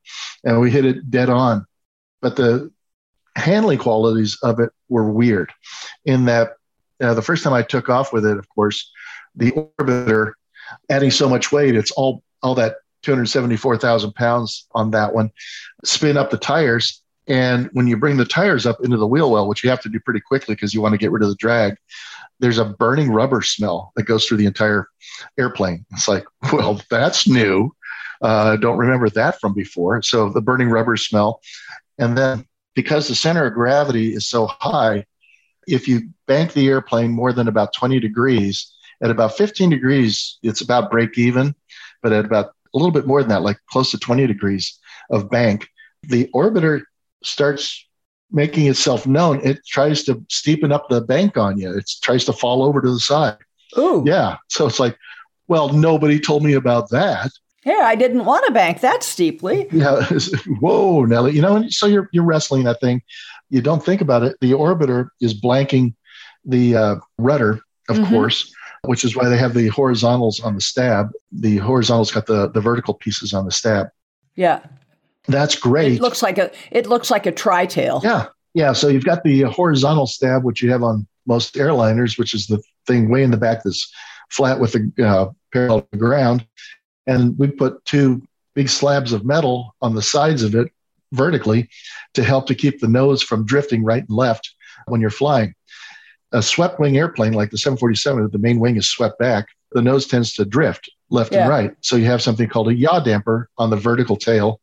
and 0.43 0.59
we 0.59 0.69
hit 0.69 0.85
it 0.85 1.09
dead 1.09 1.29
on. 1.29 1.65
But 2.21 2.35
the 2.35 2.71
handling 3.35 3.79
qualities 3.79 4.37
of 4.43 4.59
it 4.59 4.71
were 4.89 5.09
weird, 5.09 5.53
in 6.03 6.25
that 6.25 6.53
uh, 7.01 7.13
the 7.13 7.21
first 7.21 7.43
time 7.43 7.53
I 7.53 7.63
took 7.63 7.87
off 7.87 8.11
with 8.11 8.25
it, 8.25 8.37
of 8.37 8.47
course, 8.49 8.91
the 9.35 9.51
orbiter 9.51 10.33
adding 10.89 11.11
so 11.11 11.29
much 11.29 11.51
weight, 11.51 11.75
it's 11.75 11.91
all 11.91 12.23
all 12.43 12.55
that 12.55 12.75
274,000 13.03 14.13
pounds 14.13 14.67
on 14.73 14.91
that 14.91 15.13
one, 15.13 15.31
spin 15.83 16.17
up 16.17 16.29
the 16.29 16.37
tires. 16.37 17.01
And 17.27 17.69
when 17.73 17.87
you 17.87 17.95
bring 17.95 18.17
the 18.17 18.25
tires 18.25 18.65
up 18.65 18.77
into 18.83 18.97
the 18.97 19.07
wheel 19.07 19.31
well, 19.31 19.47
which 19.47 19.63
you 19.63 19.69
have 19.69 19.81
to 19.81 19.89
do 19.89 19.99
pretty 19.99 20.19
quickly 20.19 20.55
because 20.55 20.73
you 20.73 20.81
want 20.81 20.93
to 20.93 20.97
get 20.97 21.11
rid 21.11 21.21
of 21.21 21.29
the 21.29 21.35
drag, 21.35 21.75
there's 22.39 22.57
a 22.57 22.65
burning 22.65 23.11
rubber 23.11 23.41
smell 23.41 23.91
that 23.95 24.03
goes 24.03 24.25
through 24.25 24.37
the 24.37 24.45
entire 24.45 24.87
airplane. 25.37 25.85
It's 25.91 26.07
like, 26.07 26.25
well, 26.53 26.81
that's 26.89 27.27
new. 27.27 27.71
Uh, 28.21 28.57
don't 28.57 28.77
remember 28.77 29.09
that 29.11 29.39
from 29.39 29.53
before. 29.53 30.01
So 30.01 30.29
the 30.29 30.41
burning 30.41 30.69
rubber 30.69 30.97
smell. 30.97 31.41
And 31.97 32.17
then 32.17 32.45
because 32.75 33.07
the 33.07 33.15
center 33.15 33.45
of 33.45 33.53
gravity 33.53 34.13
is 34.13 34.29
so 34.29 34.47
high, 34.47 35.05
if 35.67 35.87
you 35.87 36.09
bank 36.27 36.53
the 36.53 36.67
airplane 36.67 37.11
more 37.11 37.33
than 37.33 37.47
about 37.47 37.73
20 37.73 37.99
degrees, 37.99 38.73
at 39.01 39.11
about 39.11 39.37
15 39.37 39.69
degrees, 39.69 40.37
it's 40.43 40.61
about 40.61 40.91
break 40.91 41.17
even. 41.17 41.55
But 42.01 42.13
at 42.13 42.25
about 42.25 42.47
a 42.73 42.77
little 42.77 42.91
bit 42.91 43.07
more 43.07 43.21
than 43.21 43.29
that, 43.29 43.41
like 43.41 43.57
close 43.69 43.91
to 43.91 43.97
20 43.97 44.27
degrees 44.27 44.79
of 45.09 45.29
bank, 45.29 45.67
the 46.03 46.29
orbiter 46.33 46.83
starts 47.23 47.85
making 48.31 48.67
itself 48.67 49.07
known. 49.07 49.39
It 49.43 49.65
tries 49.67 50.03
to 50.03 50.15
steepen 50.29 50.71
up 50.71 50.89
the 50.89 51.01
bank 51.01 51.37
on 51.37 51.57
you. 51.57 51.71
It 51.75 51.89
tries 52.01 52.25
to 52.25 52.33
fall 52.33 52.63
over 52.63 52.81
to 52.81 52.91
the 52.91 52.99
side. 52.99 53.37
Ooh. 53.77 54.03
Yeah. 54.05 54.37
So 54.47 54.65
it's 54.67 54.79
like, 54.79 54.97
well, 55.47 55.69
nobody 55.69 56.19
told 56.19 56.43
me 56.43 56.53
about 56.53 56.89
that. 56.91 57.31
Yeah, 57.65 57.81
I 57.83 57.95
didn't 57.95 58.25
want 58.25 58.45
to 58.45 58.53
bank 58.53 58.81
that 58.81 59.03
steeply. 59.03 59.67
Yeah. 59.71 60.07
Whoa, 60.59 61.03
Nelly. 61.05 61.33
You 61.33 61.41
know, 61.41 61.55
and 61.57 61.73
so 61.73 61.87
you're 61.87 62.09
you're 62.13 62.23
wrestling 62.23 62.63
that 62.63 62.79
thing. 62.79 63.01
You 63.49 63.61
don't 63.61 63.83
think 63.83 63.99
about 64.01 64.23
it. 64.23 64.37
The 64.41 64.51
orbiter 64.51 65.09
is 65.21 65.39
blanking 65.39 65.93
the 66.45 66.75
uh, 66.75 66.95
rudder, 67.17 67.59
of 67.89 67.97
Mhm. 67.97 68.09
course, 68.09 68.53
which 68.85 69.03
is 69.03 69.15
why 69.15 69.27
they 69.27 69.37
have 69.37 69.53
the 69.53 69.67
horizontals 69.67 70.39
on 70.39 70.55
the 70.55 70.61
stab. 70.61 71.09
The 71.31 71.57
horizontals 71.57 72.11
got 72.11 72.27
the 72.27 72.49
the 72.49 72.61
vertical 72.61 72.93
pieces 72.93 73.33
on 73.33 73.45
the 73.45 73.51
stab. 73.51 73.87
Yeah. 74.35 74.61
That's 75.29 75.55
great. 75.55 75.93
It 75.93 76.01
looks 76.01 76.21
like 76.21 76.37
a 76.37 76.51
it 76.71 76.87
looks 76.87 77.09
like 77.11 77.25
a 77.25 77.31
tri-tail. 77.31 78.01
Yeah, 78.03 78.27
yeah. 78.53 78.73
So 78.73 78.87
you've 78.87 79.05
got 79.05 79.23
the 79.23 79.41
horizontal 79.43 80.07
stab, 80.07 80.43
which 80.43 80.61
you 80.61 80.71
have 80.71 80.83
on 80.83 81.07
most 81.25 81.55
airliners, 81.55 82.17
which 82.17 82.33
is 82.33 82.47
the 82.47 82.61
thing 82.87 83.09
way 83.09 83.23
in 83.23 83.31
the 83.31 83.37
back 83.37 83.63
that's 83.63 83.91
flat 84.29 84.59
with 84.59 84.73
the 84.73 85.05
uh, 85.05 85.31
parallel 85.53 85.81
to 85.81 85.87
the 85.91 85.97
ground, 85.97 86.45
and 87.07 87.37
we 87.37 87.47
put 87.47 87.83
two 87.85 88.21
big 88.55 88.69
slabs 88.69 89.13
of 89.13 89.23
metal 89.25 89.75
on 89.81 89.95
the 89.95 90.01
sides 90.01 90.43
of 90.43 90.55
it 90.55 90.71
vertically 91.13 91.69
to 92.13 92.23
help 92.23 92.47
to 92.47 92.55
keep 92.55 92.79
the 92.79 92.87
nose 92.87 93.21
from 93.23 93.45
drifting 93.45 93.83
right 93.83 94.07
and 94.07 94.17
left 94.17 94.53
when 94.87 95.01
you're 95.01 95.09
flying. 95.09 95.53
A 96.31 96.41
swept 96.43 96.79
wing 96.79 96.97
airplane 96.97 97.33
like 97.33 97.49
the 97.49 97.57
747, 97.57 98.29
the 98.31 98.37
main 98.37 98.59
wing 98.59 98.75
is 98.77 98.87
swept 98.89 99.17
back. 99.17 99.47
The 99.71 99.81
nose 99.81 100.05
tends 100.07 100.33
to 100.33 100.45
drift 100.45 100.91
left 101.09 101.31
Yeah. 101.31 101.41
and 101.41 101.49
right. 101.49 101.71
So 101.81 101.95
you 101.95 102.05
have 102.05 102.21
something 102.21 102.47
called 102.47 102.67
a 102.67 102.75
yaw 102.75 102.99
damper 102.99 103.49
on 103.57 103.69
the 103.69 103.75
vertical 103.75 104.15
tail. 104.15 104.61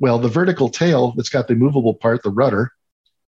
Well, 0.00 0.18
the 0.18 0.28
vertical 0.28 0.68
tail 0.68 1.12
that's 1.16 1.28
got 1.28 1.48
the 1.48 1.54
movable 1.54 1.94
part, 1.94 2.22
the 2.22 2.30
rudder, 2.30 2.72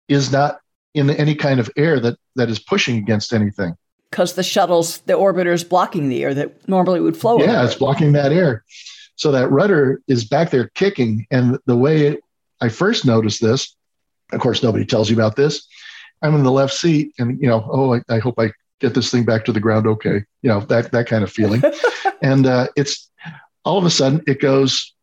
is 0.08 0.32
not 0.32 0.60
in 0.94 1.10
any 1.10 1.34
kind 1.34 1.60
of 1.60 1.70
air 1.76 1.98
that 2.00 2.16
that 2.36 2.48
is 2.48 2.58
pushing 2.58 2.98
against 2.98 3.32
anything. 3.32 3.76
Because 4.10 4.34
the 4.34 4.42
shuttles, 4.42 4.98
the 4.98 5.14
orbiter's 5.14 5.64
blocking 5.64 6.08
the 6.08 6.22
air 6.22 6.34
that 6.34 6.68
normally 6.68 7.00
would 7.00 7.16
flow. 7.16 7.38
yeah, 7.38 7.56
over 7.56 7.64
it's 7.64 7.74
it. 7.74 7.78
blocking 7.78 8.12
that 8.12 8.32
air. 8.32 8.64
So 9.16 9.32
that 9.32 9.50
rudder 9.50 10.00
is 10.08 10.24
back 10.24 10.50
there 10.50 10.68
kicking. 10.74 11.26
And 11.30 11.58
the 11.66 11.76
way 11.76 12.18
I 12.60 12.68
first 12.68 13.04
noticed 13.04 13.40
this, 13.40 13.74
of 14.32 14.40
course, 14.40 14.62
nobody 14.62 14.84
tells 14.84 15.10
you 15.10 15.16
about 15.16 15.36
this. 15.36 15.66
I'm 16.22 16.34
in 16.34 16.42
the 16.42 16.52
left 16.52 16.72
seat, 16.72 17.12
and 17.18 17.40
you 17.40 17.48
know, 17.48 17.68
oh, 17.70 17.94
I, 17.94 18.02
I 18.08 18.18
hope 18.18 18.36
I 18.38 18.52
get 18.80 18.94
this 18.94 19.10
thing 19.10 19.24
back 19.24 19.44
to 19.44 19.52
the 19.52 19.60
ground. 19.60 19.86
Okay, 19.86 20.24
you 20.42 20.48
know 20.48 20.60
that 20.60 20.90
that 20.92 21.06
kind 21.06 21.22
of 21.22 21.30
feeling. 21.30 21.62
and 22.22 22.46
uh, 22.46 22.68
it's 22.76 23.10
all 23.64 23.78
of 23.78 23.84
a 23.84 23.90
sudden 23.90 24.22
it 24.26 24.40
goes 24.40 24.93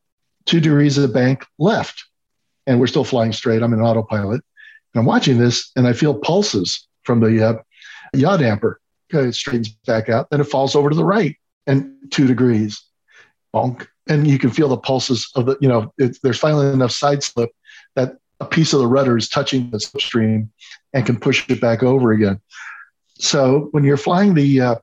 two 0.46 0.60
degrees 0.60 0.98
of 0.98 1.04
the 1.04 1.14
bank 1.14 1.46
left, 1.60 2.06
and 2.68 2.80
we're 2.80 2.88
still 2.88 3.04
flying 3.04 3.34
straight. 3.34 3.62
I'm 3.62 3.74
in 3.74 3.82
autopilot, 3.82 4.42
and 4.94 5.00
I'm 5.00 5.06
watching 5.06 5.38
this, 5.38 5.72
and 5.76 5.88
I 5.88 5.94
feel 5.94 6.14
pulses 6.14 6.88
from 7.04 7.20
the 7.20 7.50
uh, 7.50 7.54
yaw 8.14 8.38
damper. 8.38 8.80
Okay, 9.14 9.28
it 9.28 9.36
straightens 9.36 9.70
back 9.86 10.10
out, 10.10 10.30
then 10.30 10.40
it 10.40 10.46
falls 10.46 10.76
over 10.76 10.90
to 10.90 10.96
the 10.96 11.06
right, 11.06 11.36
and 11.68 11.94
two 12.12 12.28
degrees, 12.28 12.82
bonk, 13.54 13.88
and 14.08 14.26
you 14.26 14.40
can 14.40 14.50
feel 14.50 14.70
the 14.70 14.78
pulses 14.78 15.30
of 15.36 15.46
the. 15.46 15.58
You 15.60 15.68
know, 15.68 15.94
there's 15.98 16.40
finally 16.40 16.68
enough 16.68 16.92
side 16.92 17.24
slip 17.24 17.52
that 17.96 18.18
a 18.40 18.46
piece 18.46 18.74
of 18.74 18.80
the 18.80 18.88
rudder 18.88 19.18
is 19.18 19.30
touching 19.30 19.70
the 19.70 19.78
slipstream 19.78 20.50
and 20.94 21.06
can 21.06 21.20
push 21.20 21.48
it 21.50 21.62
back 21.62 21.84
over 21.84 22.12
again. 22.12 22.40
So 23.16 23.68
when 23.72 23.84
you're 23.84 23.98
flying 23.98 24.34
the 24.34 24.62
uh, 24.62 24.76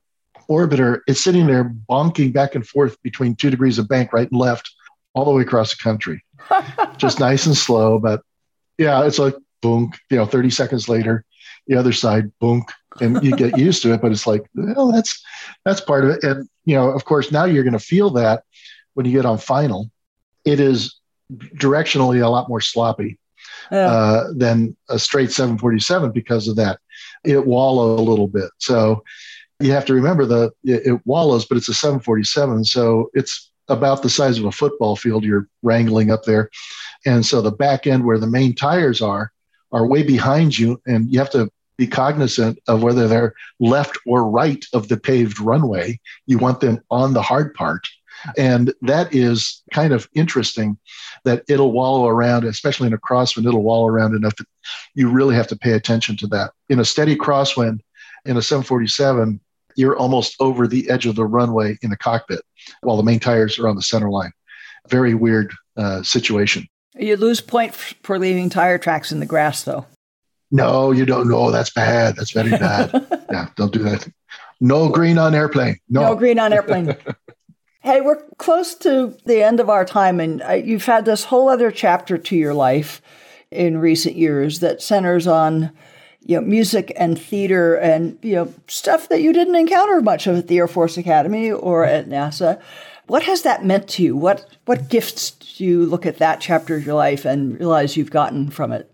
orbiter, 0.49 1.01
it's 1.07 1.21
sitting 1.21 1.45
there 1.45 1.73
bonking 1.89 2.31
back 2.31 2.55
and 2.55 2.65
forth 2.65 3.01
between 3.03 3.35
two 3.35 3.49
degrees 3.49 3.77
of 3.77 3.89
bank, 3.89 4.13
right 4.13 4.29
and 4.31 4.39
left, 4.39 4.71
all 5.13 5.25
the 5.25 5.31
way 5.31 5.41
across 5.41 5.75
the 5.75 5.81
country. 5.83 6.23
Just 6.97 7.19
nice 7.29 7.45
and 7.45 7.55
slow, 7.57 7.99
but 7.99 8.21
yeah, 8.77 9.05
it's 9.05 9.19
like 9.19 9.35
boom, 9.61 9.91
you 10.09 10.17
know, 10.17 10.25
30 10.25 10.49
seconds 10.49 10.87
later, 10.87 11.25
the 11.67 11.75
other 11.75 11.91
side, 11.93 12.31
boom, 12.39 12.63
and 13.01 13.21
you 13.23 13.35
get 13.35 13.57
used 13.67 13.81
to 13.83 13.93
it, 13.93 14.01
but 14.01 14.11
it's 14.11 14.25
like, 14.27 14.45
well, 14.55 14.91
that's 14.91 15.21
that's 15.65 15.81
part 15.81 16.05
of 16.05 16.11
it. 16.11 16.23
And 16.23 16.47
you 16.65 16.75
know, 16.75 16.89
of 16.89 17.05
course, 17.05 17.31
now 17.31 17.45
you're 17.45 17.63
gonna 17.63 17.79
feel 17.79 18.09
that 18.11 18.43
when 18.93 19.05
you 19.05 19.11
get 19.11 19.25
on 19.25 19.37
final. 19.37 19.89
It 20.45 20.59
is 20.59 20.95
directionally 21.31 22.23
a 22.23 22.29
lot 22.29 22.47
more 22.49 22.61
sloppy 22.61 23.19
Yeah. 23.71 23.91
uh, 23.91 24.27
than 24.35 24.75
a 24.89 24.97
straight 24.97 25.31
747 25.31 26.11
because 26.11 26.47
of 26.47 26.55
that. 26.55 26.79
It 27.23 27.45
wallows 27.45 27.99
a 27.99 28.03
little 28.03 28.27
bit. 28.27 28.49
So 28.57 29.03
you 29.59 29.71
have 29.73 29.85
to 29.85 29.93
remember 29.93 30.25
the 30.25 30.51
it, 30.63 30.87
it 30.87 31.01
wallows, 31.05 31.45
but 31.45 31.57
it's 31.57 31.67
a 31.69 31.73
747, 31.73 32.63
so 32.65 33.09
it's 33.13 33.51
about 33.69 34.01
the 34.01 34.09
size 34.09 34.37
of 34.37 34.45
a 34.45 34.51
football 34.51 34.95
field 34.95 35.23
you're 35.23 35.47
wrangling 35.63 36.11
up 36.11 36.23
there. 36.23 36.49
And 37.05 37.25
so 37.25 37.41
the 37.41 37.51
back 37.51 37.87
end 37.87 38.05
where 38.05 38.17
the 38.17 38.27
main 38.27 38.55
tires 38.55 39.01
are 39.01 39.31
are 39.71 39.87
way 39.87 40.03
behind 40.03 40.57
you, 40.57 40.81
and 40.87 41.11
you 41.11 41.19
have 41.19 41.29
to 41.29 41.49
be 41.77 41.87
cognizant 41.87 42.59
of 42.67 42.83
whether 42.83 43.07
they're 43.07 43.33
left 43.59 43.97
or 44.05 44.29
right 44.29 44.65
of 44.73 44.89
the 44.89 44.97
paved 44.97 45.39
runway. 45.39 45.99
You 46.25 46.37
want 46.37 46.59
them 46.59 46.81
on 46.91 47.13
the 47.13 47.21
hard 47.21 47.53
part. 47.53 47.87
And 48.37 48.73
that 48.81 49.13
is 49.15 49.63
kind 49.71 49.93
of 49.93 50.09
interesting 50.13 50.77
that 51.23 51.43
it'll 51.47 51.71
wallow 51.71 52.07
around, 52.07 52.43
especially 52.43 52.87
in 52.87 52.93
a 52.93 52.97
crosswind, 52.97 53.47
it'll 53.47 53.63
wallow 53.63 53.87
around 53.87 54.13
enough 54.13 54.35
that 54.35 54.47
you 54.93 55.09
really 55.09 55.35
have 55.35 55.47
to 55.47 55.55
pay 55.55 55.71
attention 55.71 56.17
to 56.17 56.27
that. 56.27 56.51
In 56.67 56.79
a 56.79 56.85
steady 56.85 57.15
crosswind, 57.15 57.79
in 58.25 58.35
a 58.35 58.41
747, 58.41 59.39
you're 59.75 59.97
almost 59.97 60.35
over 60.39 60.67
the 60.67 60.89
edge 60.89 61.05
of 61.05 61.15
the 61.15 61.25
runway 61.25 61.77
in 61.81 61.89
the 61.89 61.97
cockpit 61.97 62.41
while 62.81 62.97
the 62.97 63.03
main 63.03 63.19
tires 63.19 63.57
are 63.59 63.67
on 63.67 63.75
the 63.75 63.81
center 63.81 64.09
line. 64.09 64.31
Very 64.89 65.13
weird 65.13 65.53
uh, 65.77 66.03
situation. 66.03 66.67
You 66.95 67.15
lose 67.15 67.41
point 67.41 67.75
for 67.75 68.19
leaving 68.19 68.49
tire 68.49 68.77
tracks 68.77 69.11
in 69.11 69.19
the 69.19 69.25
grass, 69.25 69.63
though. 69.63 69.85
No, 70.51 70.91
you 70.91 71.05
don't 71.05 71.29
know. 71.29 71.51
That's 71.51 71.69
bad. 71.69 72.15
That's 72.15 72.31
very 72.31 72.49
bad. 72.49 72.91
yeah, 73.31 73.49
don't 73.55 73.71
do 73.71 73.83
that. 73.83 74.07
No 74.59 74.89
green 74.89 75.17
on 75.17 75.35
airplane. 75.35 75.77
No. 75.89 76.01
No 76.01 76.15
green 76.15 76.39
on 76.39 76.51
airplane. 76.51 76.95
hey, 77.81 78.01
we're 78.01 78.21
close 78.37 78.75
to 78.75 79.15
the 79.25 79.43
end 79.43 79.59
of 79.59 79.69
our 79.69 79.85
time, 79.85 80.19
and 80.19 80.41
uh, 80.41 80.53
you've 80.53 80.85
had 80.85 81.05
this 81.05 81.25
whole 81.25 81.49
other 81.49 81.71
chapter 81.71 82.17
to 82.17 82.35
your 82.35 82.53
life. 82.53 83.01
in 83.51 83.79
recent 83.79 84.15
years 84.15 84.59
that 84.59 84.81
centers 84.81 85.25
on 85.25 85.71
you 86.21 86.35
know 86.35 86.45
music 86.45 86.91
and 86.95 87.19
theater 87.19 87.75
and 87.75 88.17
you 88.21 88.35
know 88.35 88.53
stuff 88.67 89.09
that 89.09 89.21
you 89.21 89.33
didn't 89.33 89.55
encounter 89.55 90.01
much 90.01 90.27
of 90.27 90.37
at 90.37 90.47
the 90.47 90.57
Air 90.57 90.67
Force 90.67 90.97
Academy 90.97 91.51
or 91.51 91.85
at 91.85 92.07
NASA. 92.07 92.61
What 93.07 93.23
has 93.23 93.41
that 93.41 93.65
meant 93.65 93.87
to 93.89 94.03
you? 94.03 94.15
What 94.15 94.45
what 94.65 94.89
gifts 94.89 95.31
do 95.31 95.65
you 95.65 95.85
look 95.85 96.05
at 96.05 96.17
that 96.17 96.41
chapter 96.41 96.75
of 96.75 96.85
your 96.85 96.95
life 96.95 97.25
and 97.25 97.57
realize 97.59 97.97
you've 97.97 98.11
gotten 98.11 98.49
from 98.49 98.71
it? 98.71 98.91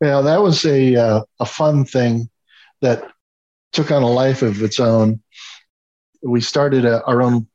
Yeah, 0.00 0.20
that 0.20 0.42
was 0.42 0.64
a 0.64 0.96
uh, 0.96 1.22
a 1.40 1.46
fun 1.46 1.84
thing 1.84 2.28
that 2.80 3.10
took 3.72 3.90
on 3.90 4.02
a 4.02 4.10
life 4.10 4.42
of 4.42 4.62
its 4.62 4.78
own. 4.78 5.20
We 6.22 6.40
started 6.40 6.84
a, 6.84 7.02
our 7.04 7.22
own 7.22 7.48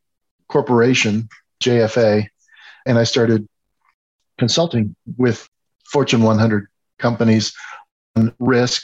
corporation, 0.48 1.28
JFA, 1.62 2.26
and 2.84 2.98
I 2.98 3.04
started 3.04 3.48
consulting 4.38 4.94
with 5.16 5.48
Fortune 5.90 6.22
100 6.22 6.66
companies 6.98 7.54
risk 8.38 8.82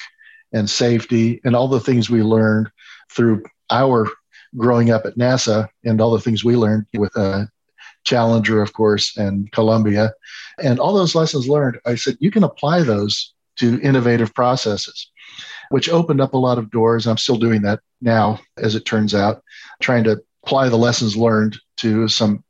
and 0.52 0.68
safety 0.68 1.40
and 1.44 1.54
all 1.54 1.68
the 1.68 1.80
things 1.80 2.08
we 2.08 2.22
learned 2.22 2.70
through 3.10 3.42
our 3.70 4.08
growing 4.56 4.90
up 4.90 5.04
at 5.04 5.16
NASA 5.16 5.68
and 5.84 6.00
all 6.00 6.10
the 6.10 6.20
things 6.20 6.44
we 6.44 6.56
learned 6.56 6.86
with 6.94 7.16
uh, 7.16 7.44
Challenger, 8.04 8.62
of 8.62 8.72
course, 8.72 9.16
and 9.16 9.50
Columbia. 9.52 10.12
And 10.62 10.78
all 10.78 10.94
those 10.94 11.14
lessons 11.14 11.48
learned, 11.48 11.78
I 11.84 11.96
said, 11.96 12.16
you 12.20 12.30
can 12.30 12.44
apply 12.44 12.82
those 12.82 13.34
to 13.56 13.80
innovative 13.80 14.32
processes, 14.34 15.10
which 15.70 15.88
opened 15.88 16.20
up 16.20 16.34
a 16.34 16.38
lot 16.38 16.58
of 16.58 16.70
doors. 16.70 17.06
I'm 17.06 17.16
still 17.16 17.36
doing 17.36 17.62
that 17.62 17.80
now, 18.00 18.40
as 18.58 18.74
it 18.74 18.84
turns 18.84 19.14
out, 19.14 19.42
trying 19.80 20.04
to 20.04 20.22
apply 20.44 20.68
the 20.68 20.76
lessons 20.76 21.16
learned 21.16 21.58
to 21.78 22.06
some 22.08 22.44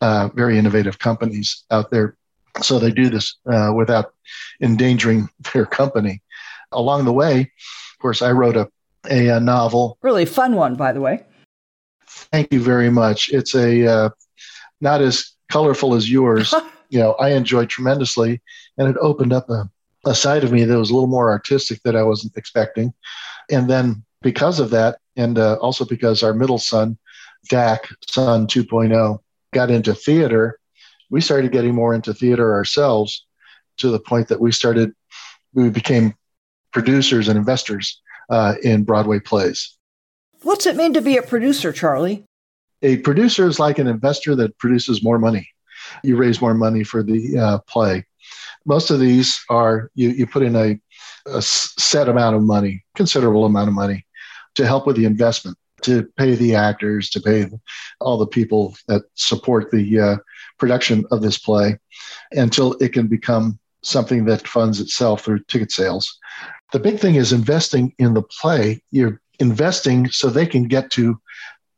uh, 0.00 0.28
very 0.34 0.58
innovative 0.58 0.98
companies 0.98 1.64
out 1.70 1.90
there. 1.90 2.16
So 2.62 2.78
they 2.78 2.90
do 2.90 3.08
this 3.08 3.36
uh, 3.50 3.72
without 3.74 4.12
endangering 4.60 5.28
their 5.52 5.66
company. 5.66 6.22
Along 6.72 7.04
the 7.04 7.12
way, 7.12 7.40
of 7.40 7.98
course, 8.00 8.20
I 8.20 8.32
wrote 8.32 8.56
a, 8.56 8.68
a, 9.08 9.28
a 9.28 9.40
novel. 9.40 9.98
Really 10.02 10.26
fun 10.26 10.54
one, 10.54 10.74
by 10.74 10.92
the 10.92 11.00
way. 11.00 11.24
Thank 12.06 12.52
you 12.52 12.60
very 12.60 12.90
much. 12.90 13.30
It's 13.32 13.54
a 13.54 13.86
uh, 13.86 14.10
not 14.80 15.00
as 15.00 15.32
colorful 15.50 15.94
as 15.94 16.10
yours. 16.10 16.54
you 16.90 16.98
know, 16.98 17.12
I 17.14 17.30
enjoyed 17.30 17.68
tremendously, 17.68 18.40
and 18.76 18.88
it 18.88 18.96
opened 19.00 19.32
up 19.32 19.48
a, 19.50 19.68
a 20.06 20.14
side 20.14 20.44
of 20.44 20.52
me 20.52 20.64
that 20.64 20.78
was 20.78 20.90
a 20.90 20.94
little 20.94 21.08
more 21.08 21.30
artistic 21.30 21.80
that 21.84 21.96
I 21.96 22.02
wasn't 22.02 22.36
expecting. 22.36 22.92
And 23.50 23.68
then 23.68 24.04
because 24.22 24.60
of 24.60 24.70
that, 24.70 24.98
and 25.16 25.38
uh, 25.38 25.56
also 25.56 25.84
because 25.84 26.22
our 26.22 26.34
middle 26.34 26.58
son, 26.58 26.98
Dak, 27.48 27.88
son 28.08 28.46
2.0, 28.46 29.18
got 29.52 29.70
into 29.70 29.94
theater, 29.94 30.57
we 31.10 31.20
started 31.20 31.52
getting 31.52 31.74
more 31.74 31.94
into 31.94 32.12
theater 32.14 32.54
ourselves 32.54 33.24
to 33.78 33.90
the 33.90 34.00
point 34.00 34.28
that 34.28 34.40
we 34.40 34.52
started, 34.52 34.92
we 35.54 35.70
became 35.70 36.14
producers 36.72 37.28
and 37.28 37.38
investors 37.38 38.00
uh, 38.30 38.54
in 38.62 38.84
Broadway 38.84 39.20
plays. 39.20 39.76
What's 40.42 40.66
it 40.66 40.76
mean 40.76 40.92
to 40.94 41.00
be 41.00 41.16
a 41.16 41.22
producer, 41.22 41.72
Charlie? 41.72 42.24
A 42.82 42.98
producer 42.98 43.46
is 43.46 43.58
like 43.58 43.78
an 43.78 43.88
investor 43.88 44.36
that 44.36 44.56
produces 44.58 45.02
more 45.02 45.18
money. 45.18 45.48
You 46.04 46.16
raise 46.16 46.40
more 46.40 46.54
money 46.54 46.84
for 46.84 47.02
the 47.02 47.38
uh, 47.38 47.58
play. 47.66 48.04
Most 48.66 48.90
of 48.90 49.00
these 49.00 49.40
are 49.48 49.90
you, 49.94 50.10
you 50.10 50.26
put 50.26 50.42
in 50.42 50.54
a, 50.54 50.78
a 51.26 51.42
set 51.42 52.08
amount 52.08 52.36
of 52.36 52.42
money, 52.42 52.84
considerable 52.94 53.46
amount 53.46 53.68
of 53.68 53.74
money, 53.74 54.04
to 54.54 54.66
help 54.66 54.86
with 54.86 54.96
the 54.96 55.06
investment, 55.06 55.56
to 55.82 56.04
pay 56.16 56.34
the 56.34 56.54
actors, 56.54 57.10
to 57.10 57.20
pay 57.20 57.48
all 58.00 58.18
the 58.18 58.26
people 58.26 58.76
that 58.86 59.02
support 59.14 59.70
the 59.70 59.98
uh, 59.98 60.16
production 60.58 61.04
of 61.10 61.22
this 61.22 61.38
play 61.38 61.78
until 62.32 62.74
it 62.74 62.92
can 62.92 63.06
become 63.06 63.58
something 63.82 64.24
that 64.24 64.46
funds 64.46 64.80
itself 64.80 65.24
through 65.24 65.44
ticket 65.44 65.70
sales. 65.70 66.18
The 66.72 66.80
big 66.80 66.98
thing 66.98 67.14
is 67.14 67.32
investing 67.32 67.94
in 67.98 68.14
the 68.14 68.22
play. 68.22 68.82
You're 68.90 69.20
investing 69.38 70.10
so 70.10 70.28
they 70.28 70.46
can 70.46 70.64
get 70.64 70.90
to 70.92 71.18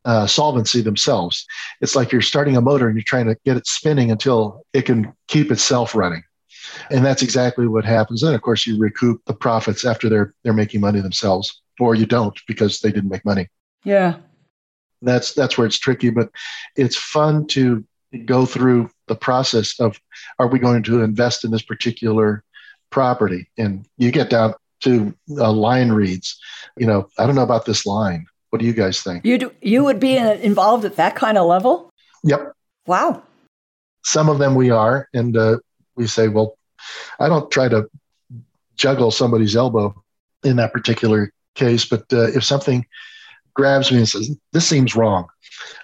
uh, 0.04 0.26
solvency 0.26 0.80
themselves. 0.80 1.46
It's 1.80 1.94
like 1.94 2.10
you're 2.10 2.22
starting 2.22 2.56
a 2.56 2.60
motor 2.60 2.88
and 2.88 2.96
you're 2.96 3.04
trying 3.04 3.26
to 3.26 3.36
get 3.44 3.56
it 3.56 3.66
spinning 3.66 4.10
until 4.10 4.64
it 4.72 4.82
can 4.82 5.12
keep 5.28 5.50
itself 5.50 5.94
running. 5.94 6.22
And 6.90 7.04
that's 7.04 7.22
exactly 7.22 7.66
what 7.66 7.84
happens. 7.84 8.22
Then, 8.22 8.34
of 8.34 8.42
course, 8.42 8.66
you 8.66 8.78
recoup 8.78 9.22
the 9.26 9.34
profits 9.34 9.84
after 9.84 10.08
they're 10.08 10.34
they're 10.42 10.52
making 10.52 10.80
money 10.80 11.00
themselves, 11.00 11.62
or 11.78 11.94
you 11.94 12.06
don't 12.06 12.38
because 12.46 12.80
they 12.80 12.92
didn't 12.92 13.10
make 13.10 13.24
money. 13.24 13.48
Yeah, 13.84 14.16
that's 15.02 15.32
that's 15.32 15.56
where 15.56 15.66
it's 15.66 15.78
tricky, 15.78 16.10
but 16.10 16.30
it's 16.76 16.96
fun 16.96 17.46
to 17.48 17.84
go 18.18 18.46
through 18.46 18.90
the 19.06 19.14
process 19.14 19.78
of 19.80 20.00
are 20.38 20.48
we 20.48 20.58
going 20.58 20.82
to 20.84 21.02
invest 21.02 21.44
in 21.44 21.50
this 21.50 21.62
particular 21.62 22.42
property? 22.90 23.48
And 23.56 23.86
you 23.98 24.11
get 24.11 24.30
down 24.30 24.54
to 24.80 25.14
uh, 25.38 25.52
line 25.52 25.92
reads. 25.92 26.38
You 26.76 26.86
know 26.86 27.08
i 27.18 27.26
don't 27.26 27.34
know 27.34 27.42
about 27.42 27.66
this 27.66 27.86
line. 27.86 28.26
What 28.50 28.61
do 28.61 28.66
you 28.66 28.72
guys 28.72 29.02
think? 29.02 29.24
You 29.24 29.38
do, 29.38 29.52
you 29.61 29.84
would 29.84 30.00
be 30.00 30.16
involved 30.16 30.84
at 30.84 30.96
that 30.96 31.14
kind 31.14 31.38
of 31.38 31.46
level? 31.46 31.92
Yep. 32.24 32.52
Wow. 32.86 33.22
Some 34.04 34.28
of 34.28 34.38
them 34.38 34.56
we 34.56 34.70
are 34.70 35.08
and 35.14 35.36
uh, 35.36 35.58
we 36.00 36.06
say 36.06 36.28
well 36.28 36.56
i 37.18 37.28
don't 37.28 37.50
try 37.50 37.68
to 37.68 37.88
juggle 38.76 39.11
somebody's 39.11 39.54
elbow 39.54 39.94
in 40.42 40.56
that 40.56 40.72
particular 40.72 41.30
case 41.54 41.84
but 41.84 42.04
uh, 42.12 42.28
if 42.28 42.42
something 42.42 42.86
grabs 43.54 43.92
me 43.92 43.98
and 43.98 44.08
says 44.08 44.34
this 44.52 44.66
seems 44.66 44.96
wrong 44.96 45.26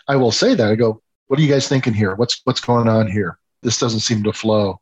i 0.08 0.16
will 0.16 0.32
say 0.32 0.54
that. 0.54 0.70
I 0.70 0.74
go 0.74 1.02
what 1.26 1.38
are 1.38 1.42
you 1.42 1.48
guys 1.48 1.68
thinking 1.68 1.94
here? 1.94 2.14
What's 2.14 2.40
what's 2.44 2.60
going 2.60 2.88
on 2.88 3.10
here? 3.10 3.38
This 3.62 3.78
doesn't 3.78 4.00
seem 4.00 4.22
to 4.24 4.32
flow. 4.32 4.80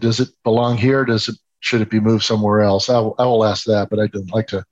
Does 0.00 0.20
it 0.20 0.28
belong 0.44 0.76
here? 0.76 1.04
Does 1.04 1.28
it 1.28 1.36
should 1.60 1.80
it 1.80 1.90
be 1.90 2.00
moved 2.00 2.24
somewhere 2.24 2.60
else? 2.60 2.88
I 2.88 2.98
will, 2.98 3.14
I 3.18 3.24
will 3.24 3.44
ask 3.44 3.64
that, 3.64 3.90
but 3.90 3.98
I 3.98 4.08
would 4.12 4.30
like 4.30 4.46
to 4.48 4.64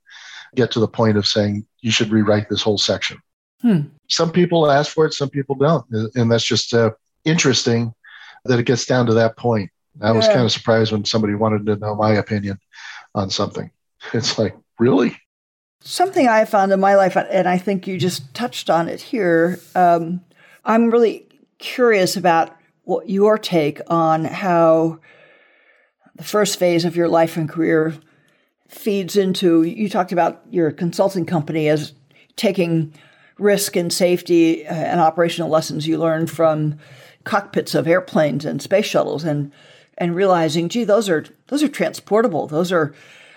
get 0.55 0.71
to 0.71 0.79
the 0.79 0.87
point 0.87 1.17
of 1.17 1.27
saying 1.27 1.65
you 1.81 1.91
should 1.91 2.09
rewrite 2.09 2.49
this 2.49 2.61
whole 2.61 2.77
section. 2.77 3.17
Hmm. 3.61 3.81
Some 4.07 4.31
people 4.31 4.69
ask 4.69 4.93
for 4.93 5.05
it, 5.05 5.13
some 5.13 5.29
people 5.29 5.55
don't, 5.55 5.85
and 6.15 6.31
that's 6.31 6.45
just 6.45 6.73
uh, 6.73 6.91
interesting 7.25 7.93
that 8.45 8.59
it 8.59 8.65
gets 8.65 8.85
down 8.85 9.05
to 9.07 9.13
that 9.15 9.35
point. 9.35 9.69
I 10.01 10.07
yeah. 10.07 10.13
was 10.13 10.27
kind 10.27 10.41
of 10.41 10.51
surprised 10.51 10.91
when 10.91 11.05
somebody 11.05 11.33
wanted 11.33 11.65
to 11.65 11.75
know 11.75 11.95
my 11.95 12.13
opinion 12.13 12.59
on 13.15 13.29
something. 13.29 13.71
It's 14.13 14.37
like, 14.37 14.55
really? 14.79 15.19
Something 15.81 16.27
I 16.27 16.45
found 16.45 16.71
in 16.71 16.79
my 16.79 16.95
life, 16.95 17.15
and 17.15 17.47
I 17.47 17.57
think 17.57 17.87
you 17.87 17.97
just 17.97 18.33
touched 18.33 18.69
on 18.69 18.87
it 18.87 19.01
here. 19.01 19.59
Um, 19.75 20.21
I'm 20.67 20.91
really 20.91 21.25
curious 21.59 22.17
about 22.17 22.55
what 22.83 23.09
your 23.09 23.37
take 23.37 23.81
on 23.87 24.25
how 24.25 24.99
the 26.15 26.23
first 26.23 26.59
phase 26.59 26.83
of 26.83 26.95
your 26.95 27.07
life 27.07 27.37
and 27.37 27.49
career 27.49 27.95
feeds 28.67 29.15
into 29.15 29.63
you 29.63 29.89
talked 29.89 30.11
about 30.11 30.43
your 30.49 30.71
consulting 30.71 31.25
company 31.25 31.69
as 31.69 31.93
taking 32.35 32.93
risk 33.39 33.77
and 33.77 33.93
safety 33.93 34.67
uh, 34.67 34.73
and 34.73 34.99
operational 34.99 35.49
lessons 35.49 35.87
you 35.87 35.97
learned 35.97 36.29
from 36.29 36.77
cockpits 37.23 37.73
of 37.73 37.87
airplanes 37.87 38.43
and 38.43 38.61
space 38.61 38.85
shuttles 38.85 39.23
and 39.23 39.51
and 39.97 40.15
realizing 40.15 40.67
gee 40.67 40.83
those 40.83 41.07
are 41.07 41.25
those 41.47 41.63
are 41.63 41.69
transportable. 41.69 42.45
Those 42.45 42.71
are 42.73 42.93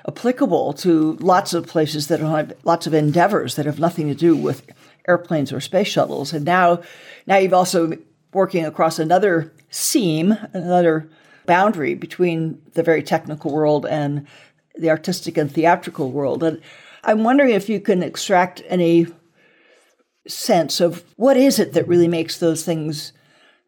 applicable 0.08 0.72
to 0.72 1.12
lots 1.20 1.54
of 1.54 1.66
places 1.66 2.08
that 2.08 2.20
have 2.20 2.52
lots 2.64 2.86
of 2.86 2.94
endeavors 2.94 3.54
that 3.54 3.66
have 3.66 3.78
nothing 3.78 4.08
to 4.08 4.14
do 4.14 4.34
with 4.34 4.66
airplanes 5.08 5.52
or 5.52 5.60
space 5.60 5.88
shuttles. 5.88 6.32
And 6.32 6.44
now, 6.44 6.82
now 7.26 7.36
you've 7.36 7.54
also 7.54 7.92
working 8.32 8.64
across 8.64 8.98
another 8.98 9.52
seam, 9.70 10.36
another 10.52 11.08
boundary 11.46 11.94
between 11.94 12.60
the 12.74 12.82
very 12.82 13.02
technical 13.02 13.52
world 13.52 13.86
and 13.86 14.26
the 14.76 14.90
artistic 14.90 15.36
and 15.36 15.50
theatrical 15.50 16.10
world. 16.10 16.42
And 16.42 16.60
I'm 17.04 17.24
wondering 17.24 17.50
if 17.50 17.68
you 17.68 17.80
can 17.80 18.02
extract 18.02 18.62
any 18.68 19.06
sense 20.26 20.80
of 20.80 21.04
what 21.16 21.36
is 21.36 21.58
it 21.58 21.72
that 21.72 21.88
really 21.88 22.08
makes 22.08 22.38
those 22.38 22.64
things 22.64 23.12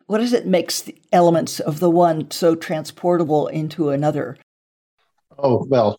what 0.07 0.20
is 0.20 0.33
it 0.33 0.47
makes 0.47 0.83
the 0.83 1.01
elements 1.12 1.61
of 1.61 1.80
the 1.80 1.89
one 1.89 2.30
so 2.30 2.55
transportable 2.55 3.49
into 3.49 3.89
another 3.89 4.37
oh 5.39 5.64
well 5.68 5.99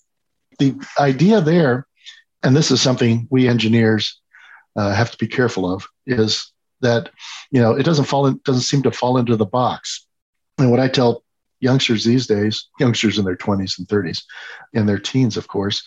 the 0.59 0.75
idea 0.99 1.41
there 1.41 1.87
and 2.43 2.55
this 2.55 2.69
is 2.69 2.81
something 2.81 3.27
we 3.31 3.47
engineers 3.47 4.21
uh, 4.75 4.93
have 4.93 5.11
to 5.11 5.17
be 5.17 5.27
careful 5.27 5.71
of 5.71 5.85
is 6.05 6.51
that 6.81 7.09
you 7.51 7.61
know 7.61 7.73
it 7.73 7.83
doesn't 7.83 8.05
fall 8.05 8.27
in, 8.27 8.39
doesn't 8.43 8.61
seem 8.63 8.83
to 8.83 8.91
fall 8.91 9.17
into 9.17 9.35
the 9.35 9.45
box. 9.45 10.05
And 10.57 10.71
what 10.71 10.79
I 10.79 10.87
tell 10.87 11.23
youngsters 11.59 12.03
these 12.03 12.27
days, 12.27 12.67
youngsters 12.79 13.17
in 13.17 13.25
their 13.25 13.37
20s 13.37 13.79
and 13.79 13.87
30s, 13.87 14.23
and 14.73 14.87
their 14.87 14.99
teens, 14.99 15.37
of 15.37 15.47
course, 15.47 15.83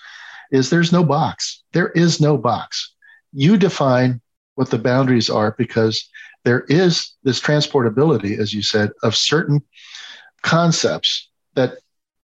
is 0.50 0.70
there's 0.70 0.92
no 0.92 1.04
box. 1.04 1.62
There 1.72 1.90
is 1.90 2.20
no 2.20 2.38
box. 2.38 2.94
You 3.32 3.56
define 3.56 4.20
what 4.54 4.70
the 4.70 4.78
boundaries 4.78 5.28
are 5.28 5.54
because 5.58 6.08
there 6.44 6.64
is 6.68 7.14
this 7.24 7.40
transportability, 7.40 8.38
as 8.38 8.54
you 8.54 8.62
said, 8.62 8.90
of 9.02 9.14
certain 9.14 9.62
concepts 10.42 11.28
that 11.54 11.78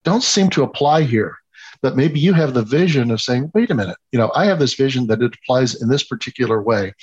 don't 0.03 0.23
seem 0.23 0.49
to 0.51 0.63
apply 0.63 1.03
here 1.03 1.37
but 1.81 1.95
maybe 1.95 2.19
you 2.19 2.33
have 2.33 2.53
the 2.53 2.63
vision 2.63 3.11
of 3.11 3.21
saying, 3.21 3.51
wait 3.53 3.71
a 3.71 3.75
minute, 3.75 3.97
you 4.11 4.19
know, 4.19 4.31
I 4.35 4.45
have 4.45 4.59
this 4.59 4.73
vision 4.73 5.07
that 5.07 5.21
it 5.21 5.35
applies 5.35 5.81
in 5.81 5.89
this 5.89 6.03
particular 6.03 6.61
way. 6.61 6.93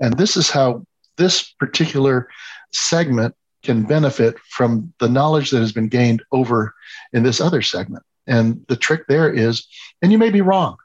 And 0.00 0.16
this 0.16 0.36
is 0.36 0.50
how 0.50 0.86
this 1.16 1.52
particular 1.52 2.28
segment 2.72 3.34
can 3.62 3.82
benefit 3.82 4.38
from 4.48 4.92
the 4.98 5.08
knowledge 5.08 5.50
that 5.50 5.60
has 5.60 5.72
been 5.72 5.88
gained 5.88 6.22
over 6.32 6.74
in 7.12 7.22
this 7.22 7.40
other 7.40 7.62
segment. 7.62 8.04
And 8.26 8.64
the 8.68 8.76
trick 8.76 9.06
there 9.08 9.32
is, 9.32 9.66
and 10.00 10.10
you 10.10 10.18
may 10.18 10.30
be 10.30 10.40
wrong, 10.40 10.76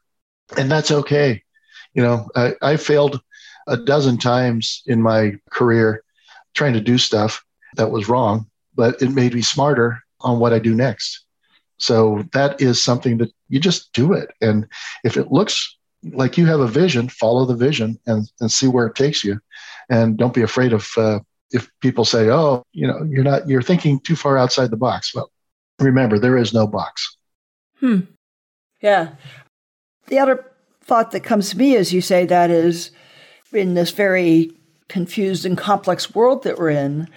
and 0.57 0.69
that's 0.69 0.91
okay. 0.91 1.43
You 1.93 2.03
know, 2.03 2.29
I, 2.35 2.53
I 2.61 2.77
failed 2.77 3.21
a 3.67 3.77
dozen 3.77 4.17
times 4.17 4.83
in 4.85 5.01
my 5.01 5.35
career 5.49 6.03
trying 6.53 6.73
to 6.73 6.81
do 6.81 6.97
stuff 6.97 7.43
that 7.75 7.91
was 7.91 8.09
wrong, 8.09 8.49
but 8.75 9.01
it 9.01 9.09
made 9.09 9.33
me 9.33 9.41
smarter 9.41 10.03
on 10.21 10.39
what 10.39 10.53
I 10.53 10.59
do 10.59 10.73
next. 10.73 11.25
So 11.78 12.23
that 12.34 12.59
is 12.61 12.82
something 12.82 13.17
that 13.19 13.32
you 13.49 13.59
just 13.59 13.93
do 13.93 14.13
it. 14.13 14.32
And 14.41 14.67
if 15.03 15.17
it 15.17 15.32
looks 15.32 15.75
like 16.03 16.38
you 16.38 16.45
have 16.45 16.59
a 16.59 16.67
vision, 16.67 17.09
follow 17.09 17.45
the 17.45 17.55
vision 17.55 17.99
and, 18.05 18.30
and 18.39 18.51
see 18.51 18.67
where 18.67 18.88
it 18.88 18.95
takes 18.95 19.23
you. 19.23 19.39
And 19.89 20.17
don't 20.17 20.34
be 20.34 20.41
afraid 20.41 20.73
of 20.73 20.89
uh, 20.97 21.19
if 21.51 21.69
people 21.82 22.05
say, 22.05 22.30
oh, 22.30 22.63
you 22.73 22.88
know, 22.88 23.03
you're 23.03 23.23
not, 23.23 23.47
you're 23.47 23.61
thinking 23.61 23.99
too 23.99 24.15
far 24.15 24.38
outside 24.38 24.69
the 24.69 24.78
box. 24.78 25.13
Well, 25.13 25.32
remember, 25.80 26.19
there 26.19 26.38
is 26.38 26.53
no 26.53 26.67
box. 26.67 27.17
Hmm. 27.80 28.01
Yeah. 28.82 29.15
The 30.07 30.19
other 30.19 30.51
thought 30.84 31.11
that 31.11 31.23
comes 31.23 31.49
to 31.49 31.57
me 31.57 31.75
as 31.75 31.93
you 31.93 32.01
say 32.01 32.25
that 32.25 32.49
is 32.49 32.91
in 33.53 33.73
this 33.73 33.91
very 33.91 34.51
confused 34.88 35.45
and 35.45 35.57
complex 35.57 36.15
world 36.15 36.43
that 36.43 36.57
we're 36.57 36.69
in, 36.69 37.07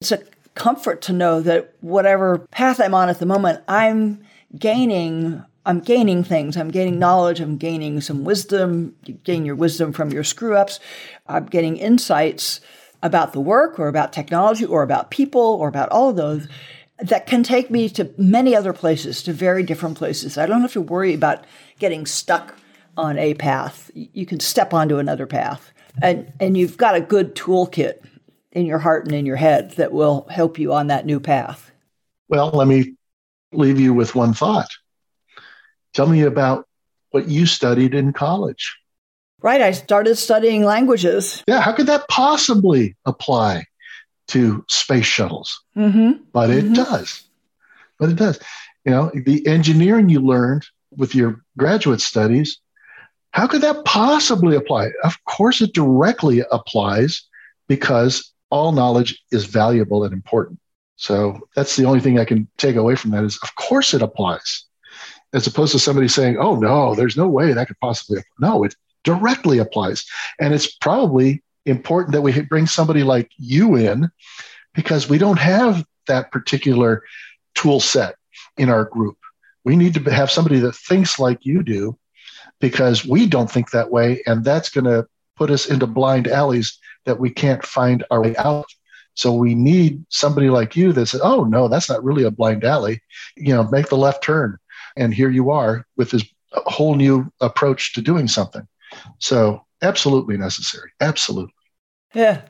it's 0.00 0.12
a 0.12 0.22
comfort 0.58 1.00
to 1.02 1.12
know 1.12 1.40
that 1.40 1.72
whatever 1.80 2.38
path 2.50 2.80
I'm 2.80 2.92
on 2.92 3.08
at 3.08 3.20
the 3.20 3.26
moment, 3.26 3.62
I'm 3.68 4.22
gaining 4.58 5.44
I'm 5.64 5.80
gaining 5.80 6.24
things. 6.24 6.56
I'm 6.56 6.70
gaining 6.70 6.98
knowledge. 6.98 7.40
I'm 7.40 7.58
gaining 7.58 8.00
some 8.00 8.24
wisdom. 8.24 8.96
You 9.04 9.14
gain 9.14 9.44
your 9.44 9.54
wisdom 9.54 9.92
from 9.92 10.10
your 10.10 10.24
screw 10.24 10.56
ups. 10.56 10.80
I'm 11.26 11.44
getting 11.44 11.76
insights 11.76 12.60
about 13.02 13.34
the 13.34 13.40
work 13.40 13.78
or 13.78 13.88
about 13.88 14.14
technology 14.14 14.64
or 14.64 14.82
about 14.82 15.10
people 15.10 15.42
or 15.42 15.68
about 15.68 15.90
all 15.90 16.08
of 16.08 16.16
those 16.16 16.48
that 17.00 17.26
can 17.26 17.42
take 17.42 17.70
me 17.70 17.90
to 17.90 18.10
many 18.16 18.56
other 18.56 18.72
places, 18.72 19.22
to 19.24 19.32
very 19.34 19.62
different 19.62 19.98
places. 19.98 20.38
I 20.38 20.46
don't 20.46 20.62
have 20.62 20.72
to 20.72 20.80
worry 20.80 21.12
about 21.12 21.44
getting 21.78 22.06
stuck 22.06 22.54
on 22.96 23.18
a 23.18 23.34
path. 23.34 23.90
You 23.94 24.24
can 24.24 24.40
step 24.40 24.72
onto 24.72 24.96
another 24.96 25.26
path. 25.26 25.70
And, 26.02 26.32
and 26.40 26.56
you've 26.56 26.78
got 26.78 26.94
a 26.94 27.00
good 27.00 27.34
toolkit 27.34 28.02
in 28.52 28.66
your 28.66 28.78
heart 28.78 29.04
and 29.04 29.14
in 29.14 29.26
your 29.26 29.36
head 29.36 29.72
that 29.72 29.92
will 29.92 30.26
help 30.30 30.58
you 30.58 30.72
on 30.72 30.88
that 30.88 31.06
new 31.06 31.20
path. 31.20 31.70
Well, 32.28 32.50
let 32.50 32.68
me 32.68 32.94
leave 33.52 33.80
you 33.80 33.94
with 33.94 34.14
one 34.14 34.34
thought. 34.34 34.70
Tell 35.94 36.06
me 36.06 36.22
about 36.22 36.66
what 37.10 37.28
you 37.28 37.46
studied 37.46 37.94
in 37.94 38.12
college. 38.12 38.76
Right. 39.40 39.60
I 39.60 39.72
started 39.72 40.16
studying 40.16 40.64
languages. 40.64 41.42
Yeah. 41.46 41.60
How 41.60 41.72
could 41.72 41.86
that 41.86 42.08
possibly 42.08 42.96
apply 43.06 43.66
to 44.28 44.64
space 44.68 45.06
shuttles? 45.06 45.62
Mm-hmm. 45.76 46.22
But 46.32 46.50
it 46.50 46.64
mm-hmm. 46.64 46.74
does. 46.74 47.24
But 47.98 48.10
it 48.10 48.16
does. 48.16 48.38
You 48.84 48.92
know, 48.92 49.10
the 49.14 49.46
engineering 49.46 50.08
you 50.08 50.20
learned 50.20 50.66
with 50.96 51.14
your 51.14 51.42
graduate 51.56 52.00
studies, 52.00 52.58
how 53.32 53.46
could 53.46 53.60
that 53.62 53.84
possibly 53.84 54.56
apply? 54.56 54.88
Of 55.04 55.22
course, 55.24 55.60
it 55.60 55.72
directly 55.72 56.42
applies 56.50 57.22
because 57.68 58.32
all 58.50 58.72
knowledge 58.72 59.22
is 59.30 59.44
valuable 59.44 60.04
and 60.04 60.12
important. 60.12 60.58
So 60.96 61.40
that's 61.54 61.76
the 61.76 61.84
only 61.84 62.00
thing 62.00 62.18
I 62.18 62.24
can 62.24 62.48
take 62.58 62.76
away 62.76 62.96
from 62.96 63.12
that 63.12 63.24
is, 63.24 63.38
of 63.42 63.54
course, 63.54 63.94
it 63.94 64.02
applies 64.02 64.64
as 65.32 65.46
opposed 65.46 65.72
to 65.72 65.78
somebody 65.78 66.08
saying, 66.08 66.38
oh, 66.38 66.56
no, 66.56 66.94
there's 66.94 67.16
no 67.16 67.28
way 67.28 67.52
that 67.52 67.68
could 67.68 67.78
possibly. 67.80 68.22
No, 68.40 68.64
it 68.64 68.74
directly 69.04 69.58
applies. 69.58 70.04
And 70.40 70.54
it's 70.54 70.74
probably 70.76 71.42
important 71.66 72.12
that 72.12 72.22
we 72.22 72.40
bring 72.42 72.66
somebody 72.66 73.02
like 73.02 73.30
you 73.36 73.76
in 73.76 74.10
because 74.74 75.08
we 75.08 75.18
don't 75.18 75.38
have 75.38 75.84
that 76.06 76.32
particular 76.32 77.02
tool 77.54 77.80
set 77.80 78.16
in 78.56 78.70
our 78.70 78.84
group. 78.84 79.18
We 79.64 79.76
need 79.76 79.94
to 79.94 80.10
have 80.10 80.30
somebody 80.30 80.60
that 80.60 80.74
thinks 80.74 81.18
like 81.18 81.44
you 81.44 81.62
do 81.62 81.98
because 82.60 83.06
we 83.06 83.26
don't 83.26 83.50
think 83.50 83.70
that 83.70 83.90
way. 83.90 84.22
And 84.26 84.44
that's 84.44 84.70
going 84.70 84.86
to 84.86 85.06
put 85.36 85.50
us 85.50 85.66
into 85.66 85.86
blind 85.86 86.26
alleys 86.26 86.78
that 87.08 87.18
we 87.18 87.30
can't 87.30 87.64
find 87.64 88.04
our 88.10 88.22
way 88.22 88.36
out. 88.36 88.66
So 89.14 89.32
we 89.32 89.56
need 89.56 90.04
somebody 90.10 90.48
like 90.48 90.76
you 90.76 90.92
that 90.92 91.06
says, 91.06 91.20
oh, 91.24 91.42
no, 91.42 91.66
that's 91.66 91.88
not 91.88 92.04
really 92.04 92.22
a 92.22 92.30
blind 92.30 92.62
alley. 92.62 93.02
You 93.36 93.52
know, 93.52 93.64
make 93.64 93.88
the 93.88 93.96
left 93.96 94.22
turn 94.22 94.58
and 94.98 95.14
here 95.14 95.30
you 95.30 95.50
are 95.50 95.86
with 95.96 96.10
this 96.10 96.24
whole 96.52 96.94
new 96.94 97.30
approach 97.40 97.94
to 97.94 98.02
doing 98.02 98.28
something. 98.28 98.66
So, 99.18 99.64
absolutely 99.80 100.36
necessary. 100.36 100.90
Absolutely. 101.00 101.54
Yeah. 102.14 102.42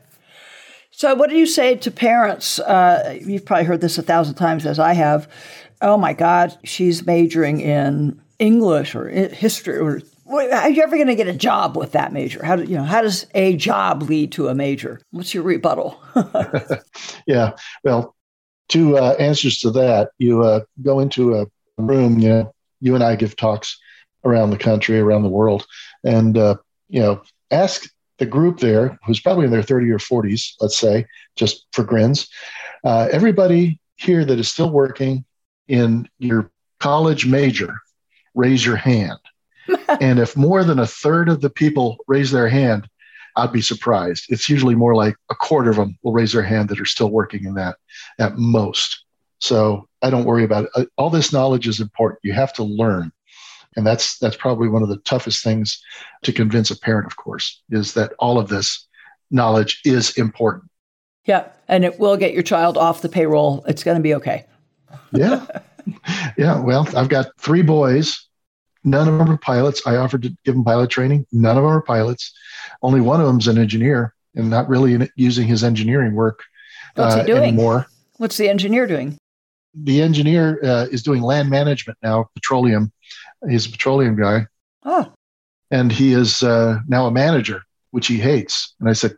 So, 0.91 1.15
what 1.15 1.31
do 1.31 1.37
you 1.37 1.47
say 1.47 1.77
to 1.77 1.91
parents? 1.91 2.59
Uh, 2.59 3.19
you've 3.25 3.45
probably 3.45 3.67
heard 3.67 3.81
this 3.81 3.99
a 3.99 4.03
thousand 4.03 4.35
times, 4.35 4.67
as 4.67 4.79
I 4.79 4.95
have. 4.95 5.29
Oh 5.81 5.97
my 5.97 6.13
God, 6.13 6.59
she's 6.65 7.07
majoring 7.07 7.61
in 7.61 8.21
English 8.39 8.95
or 8.95 9.09
history, 9.09 9.79
or 9.79 10.01
are 10.29 10.71
you 10.71 10.83
ever 10.83 10.97
going 10.97 11.09
to 11.09 11.15
get 11.15 11.29
a 11.29 11.35
job 11.35 11.77
with 11.77 11.93
that 11.93 12.13
major? 12.13 12.45
How 12.45 12.57
do 12.57 12.65
you 12.65 12.77
know? 12.77 12.85
How 12.85 13.03
does 13.03 13.27
a 13.35 13.57
job 13.57 14.03
lead 14.03 14.33
to 14.33 14.49
a 14.49 14.55
major? 14.55 15.01
What's 15.11 15.35
your 15.35 15.43
rebuttal? 15.43 16.01
yeah, 17.27 17.53
well, 17.85 18.15
two 18.69 18.99
uh, 18.99 19.15
answers 19.19 19.59
to 19.61 19.71
that. 19.73 20.11
You 20.19 20.43
uh, 20.43 20.61
go 20.83 21.01
into 21.01 21.37
a 21.37 21.47
room, 21.79 22.19
you 22.19 22.29
know, 22.29 22.55
you 22.81 22.95
and 22.95 23.05
I 23.05 23.17
give 23.17 23.37
talks 23.37 23.79
around 24.25 24.51
the 24.51 24.59
country, 24.59 24.99
around 24.99 25.23
the 25.23 25.29
world, 25.29 25.67
and 26.05 26.37
uh, 26.37 26.57
you 26.89 27.01
know, 27.01 27.23
ask 27.51 27.91
the 28.19 28.27
group 28.27 28.59
there, 28.59 28.99
who's 29.07 29.21
probably 29.21 29.45
in 29.45 29.51
their 29.51 29.63
30 29.63 29.91
or 29.91 29.99
40s, 29.99 30.55
let's 30.61 30.77
say, 30.77 31.07
just 31.37 31.67
for 31.73 31.85
grins, 31.85 32.29
uh, 32.85 33.09
everybody 33.13 33.81
here 33.97 34.25
that 34.25 34.39
is 34.39 34.49
still 34.49 34.71
working 34.71 35.25
in 35.69 36.09
your 36.19 36.51
college 36.81 37.27
major, 37.27 37.79
raise 38.35 38.65
your 38.65 38.77
hand. 38.77 39.19
and 40.01 40.19
if 40.19 40.37
more 40.37 40.65
than 40.65 40.79
a 40.79 40.87
third 40.87 41.29
of 41.29 41.41
the 41.41 41.51
people 41.51 41.99
raise 42.07 42.31
their 42.31 42.49
hand, 42.49 42.89
I'd 43.37 43.53
be 43.53 43.63
surprised. 43.63 44.27
It's 44.29 44.49
usually 44.49 44.75
more 44.75 44.95
like 44.95 45.15
a 45.31 45.35
quarter 45.35 45.71
of 45.71 45.77
them 45.77 45.97
will 46.03 46.13
raise 46.13 46.33
their 46.33 46.43
hand 46.43 46.69
that 46.69 46.81
are 46.81 46.87
still 46.87 47.11
working 47.11 47.45
in 47.45 47.55
that 47.55 47.77
at 48.19 48.37
most. 48.37 49.05
So 49.39 49.89
I 50.03 50.11
don't 50.11 50.25
worry 50.25 50.45
about 50.45 50.65
it. 50.65 50.71
Uh, 50.75 50.85
all 50.97 51.11
this 51.11 51.33
knowledge 51.33 51.69
is 51.69 51.81
important. 51.81 52.21
You 52.25 52.33
have 52.33 52.53
to 52.55 52.65
learn. 52.65 53.13
And 53.77 53.87
that's 53.87 54.19
that's 54.19 54.37
probably 54.37 54.69
one 54.69 54.83
of 54.83 54.89
the 54.89 54.97
toughest 54.99 55.45
things 55.45 55.81
to 56.23 56.33
convince 56.33 56.71
a 56.71 56.79
parent, 56.79 57.07
of 57.07 57.17
course, 57.17 57.63
is 57.71 57.95
that 57.95 58.13
all 58.19 58.39
of 58.39 58.49
this 58.49 58.89
knowledge 59.31 59.81
is 59.85 60.17
important. 60.19 60.65
Yeah, 61.27 61.49
and 61.69 61.85
it 61.85 62.01
will 62.01 62.17
get 62.17 62.33
your 62.33 62.43
child 62.43 62.77
off 62.77 63.03
the 63.03 63.09
payroll. 63.09 63.63
It's 63.69 63.85
going 63.85 63.97
to 63.97 64.03
be 64.03 64.15
okay. 64.15 64.47
yeah. 65.13 65.47
Yeah, 66.37 66.61
well, 66.61 66.87
I've 66.95 67.09
got 67.09 67.29
three 67.39 67.63
boys. 67.63 68.28
None 68.91 69.09
of 69.09 69.19
them 69.19 69.31
are 69.31 69.39
pilots. 69.39 69.87
I 69.87 69.97
offered 69.97 70.23
to 70.23 70.31
give 70.45 70.55
them 70.55 70.65
pilot 70.65 70.91
training. 70.91 71.27
None 71.33 71.57
of 71.57 71.63
them 71.63 71.73
are 71.73 71.83
pilots. 71.83 72.33
Only 72.83 73.01
one 73.01 73.21
of 73.21 73.27
them's 73.27 73.49
an 73.49 73.59
engineer 73.59 74.15
and 74.35 74.51
not 74.51 74.69
really 74.69 75.11
using 75.17 75.47
his 75.47 75.65
engineering 75.65 76.15
work 76.15 76.43
What's 76.95 77.15
he 77.15 77.21
uh, 77.21 77.25
doing? 77.25 77.43
anymore. 77.43 77.87
What's 78.17 78.37
the 78.37 78.49
engineer 78.49 78.87
doing? 78.87 79.19
the 79.85 80.03
engineer 80.03 80.59
uh, 80.63 80.87
is 80.91 81.03
doing 81.03 81.23
land 81.23 81.51
management 81.51 81.99
now, 82.03 82.29
petroleum. 82.35 82.93
He's 83.49 83.67
a 83.67 83.71
petroleum 83.71 84.17
guy. 84.17 84.47
Oh. 84.85 85.13
And 85.71 85.93
he 85.93 86.13
is 86.13 86.43
uh, 86.43 86.79
now 86.89 87.07
a 87.07 87.11
manager, 87.11 87.63
which 87.91 88.07
he 88.07 88.19
hates. 88.19 88.75
And 88.81 88.89
I 88.89 88.93
said, 88.93 89.17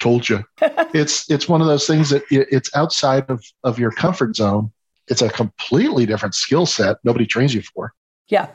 told 0.00 0.28
you. 0.28 0.44
it's 0.60 1.30
it's 1.30 1.48
one 1.48 1.60
of 1.60 1.66
those 1.66 1.86
things 1.86 2.10
that 2.10 2.24
it's 2.30 2.74
outside 2.74 3.28
of, 3.28 3.44
of 3.62 3.78
your 3.78 3.92
comfort 3.92 4.34
zone. 4.34 4.72
It's 5.08 5.22
a 5.22 5.28
completely 5.28 6.06
different 6.06 6.34
skill 6.34 6.66
set. 6.66 6.96
Nobody 7.04 7.26
trains 7.26 7.54
you 7.54 7.62
for. 7.62 7.92
Yeah. 8.28 8.48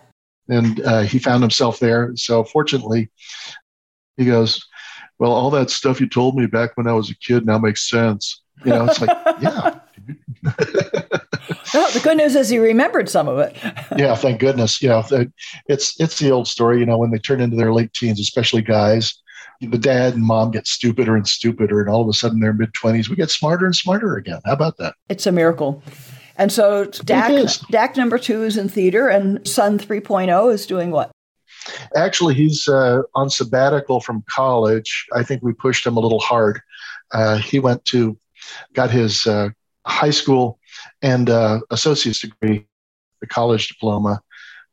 And 0.50 0.80
uh, 0.82 1.02
he 1.02 1.20
found 1.20 1.43
himself 1.43 1.80
there. 1.80 2.12
So 2.16 2.43
fortunately, 2.43 3.10
he 4.16 4.26
goes, 4.26 4.66
well, 5.20 5.32
all 5.32 5.50
that 5.52 5.70
stuff 5.70 6.00
you 6.00 6.08
told 6.08 6.36
me 6.36 6.45
back 6.45 6.78
when 6.78 6.88
I 6.88 6.93
was 6.93 7.10
a 7.10 7.16
kid 7.18 7.45
now 7.45 7.58
makes 7.58 7.89
sense. 7.89 8.41
You 8.66 8.72
know, 8.72 8.86
it's 8.86 9.02
like, 9.02 9.10
yeah, 9.41 9.80
well, 11.74 11.91
the 11.91 12.02
good 12.04 12.18
news 12.18 12.36
is 12.36 12.50
he 12.50 12.58
remembered 12.58 13.10
some 13.10 13.28
of 13.28 13.39
it. 13.39 13.56
yeah, 13.98 14.16
thank 14.16 14.39
goodness. 14.39 14.82
You 14.82 14.89
know, 14.89 15.04
it's 15.68 16.00
it's 16.00 16.20
the 16.20 16.32
old 16.32 16.48
story. 16.48 16.80
You 16.80 16.86
know, 16.86 16.98
when 16.98 17.12
they 17.12 17.18
turn 17.18 17.41
into 17.41 17.56
their 17.56 17.74
late 17.74 17.93
teens, 17.93 18.20
especially 18.20 18.62
guys, 18.62 19.16
the 19.62 19.78
dad 19.78 20.14
and 20.14 20.24
mom 20.24 20.52
get 20.52 20.68
stupider 20.68 21.16
and 21.16 21.28
stupider, 21.28 21.82
and 21.82 21.89
all 21.89 22.02
of 22.02 22.08
a 22.08 22.14
sudden 22.14 22.39
they're 22.39 22.54
mid 22.54 22.74
twenties. 22.74 23.10
We 23.10 23.16
get 23.16 23.30
smarter 23.30 23.66
and 23.66 23.76
smarter 23.76 24.18
again. 24.18 24.39
How 24.45 24.54
about 24.54 24.78
that? 24.78 24.95
It's 25.10 25.28
a 25.28 25.32
miracle. 25.32 25.84
And 26.38 26.51
so 26.51 26.85
Dak, 26.85 27.49
Dak 27.69 27.97
number 27.97 28.17
two 28.17 28.43
is 28.43 28.57
in 28.57 28.69
theater, 28.69 29.07
and 29.07 29.45
Son 29.47 29.79
3.0 29.79 30.53
is 30.53 30.65
doing 30.65 30.91
what? 30.91 31.11
Actually, 31.95 32.35
he's 32.35 32.67
uh, 32.67 33.01
on 33.15 33.29
sabbatical 33.29 33.99
from 33.99 34.23
college. 34.29 35.07
I 35.13 35.23
think 35.23 35.41
we 35.41 35.53
pushed 35.53 35.85
him 35.85 35.97
a 35.97 35.99
little 35.99 36.19
hard. 36.19 36.61
Uh, 37.11 37.38
he 37.38 37.59
went 37.59 37.83
to, 37.85 38.17
got 38.73 38.91
his 38.91 39.25
uh, 39.25 39.49
high 39.85 40.11
school 40.11 40.59
and 41.01 41.29
uh, 41.29 41.61
associate's 41.71 42.21
degree, 42.21 42.65
the 43.19 43.27
college 43.27 43.67
diploma 43.67 44.21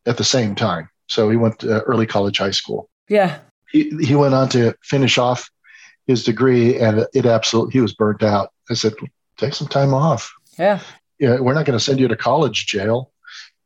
at 0.06 0.16
the 0.18 0.24
same 0.24 0.54
time. 0.54 0.88
So 1.08 1.30
he 1.30 1.36
went 1.36 1.58
to 1.60 1.80
early 1.82 2.06
college, 2.06 2.38
high 2.38 2.50
school. 2.50 2.88
Yeah. 3.08 3.38
He, 3.70 3.90
he 4.02 4.14
went 4.14 4.34
on 4.34 4.48
to 4.50 4.74
finish 4.82 5.18
off 5.18 5.50
his 6.06 6.24
degree 6.24 6.78
and 6.78 7.06
it 7.14 7.26
absolutely, 7.26 7.72
he 7.72 7.80
was 7.80 7.94
burnt 7.94 8.22
out. 8.22 8.50
I 8.70 8.74
said, 8.74 8.92
take 9.36 9.54
some 9.54 9.68
time 9.68 9.94
off. 9.94 10.32
Yeah. 10.58 10.80
Yeah, 11.18 11.40
we're 11.40 11.54
not 11.54 11.66
going 11.66 11.78
to 11.78 11.84
send 11.84 12.00
you 12.00 12.08
to 12.08 12.16
college 12.16 12.66
jail. 12.66 13.12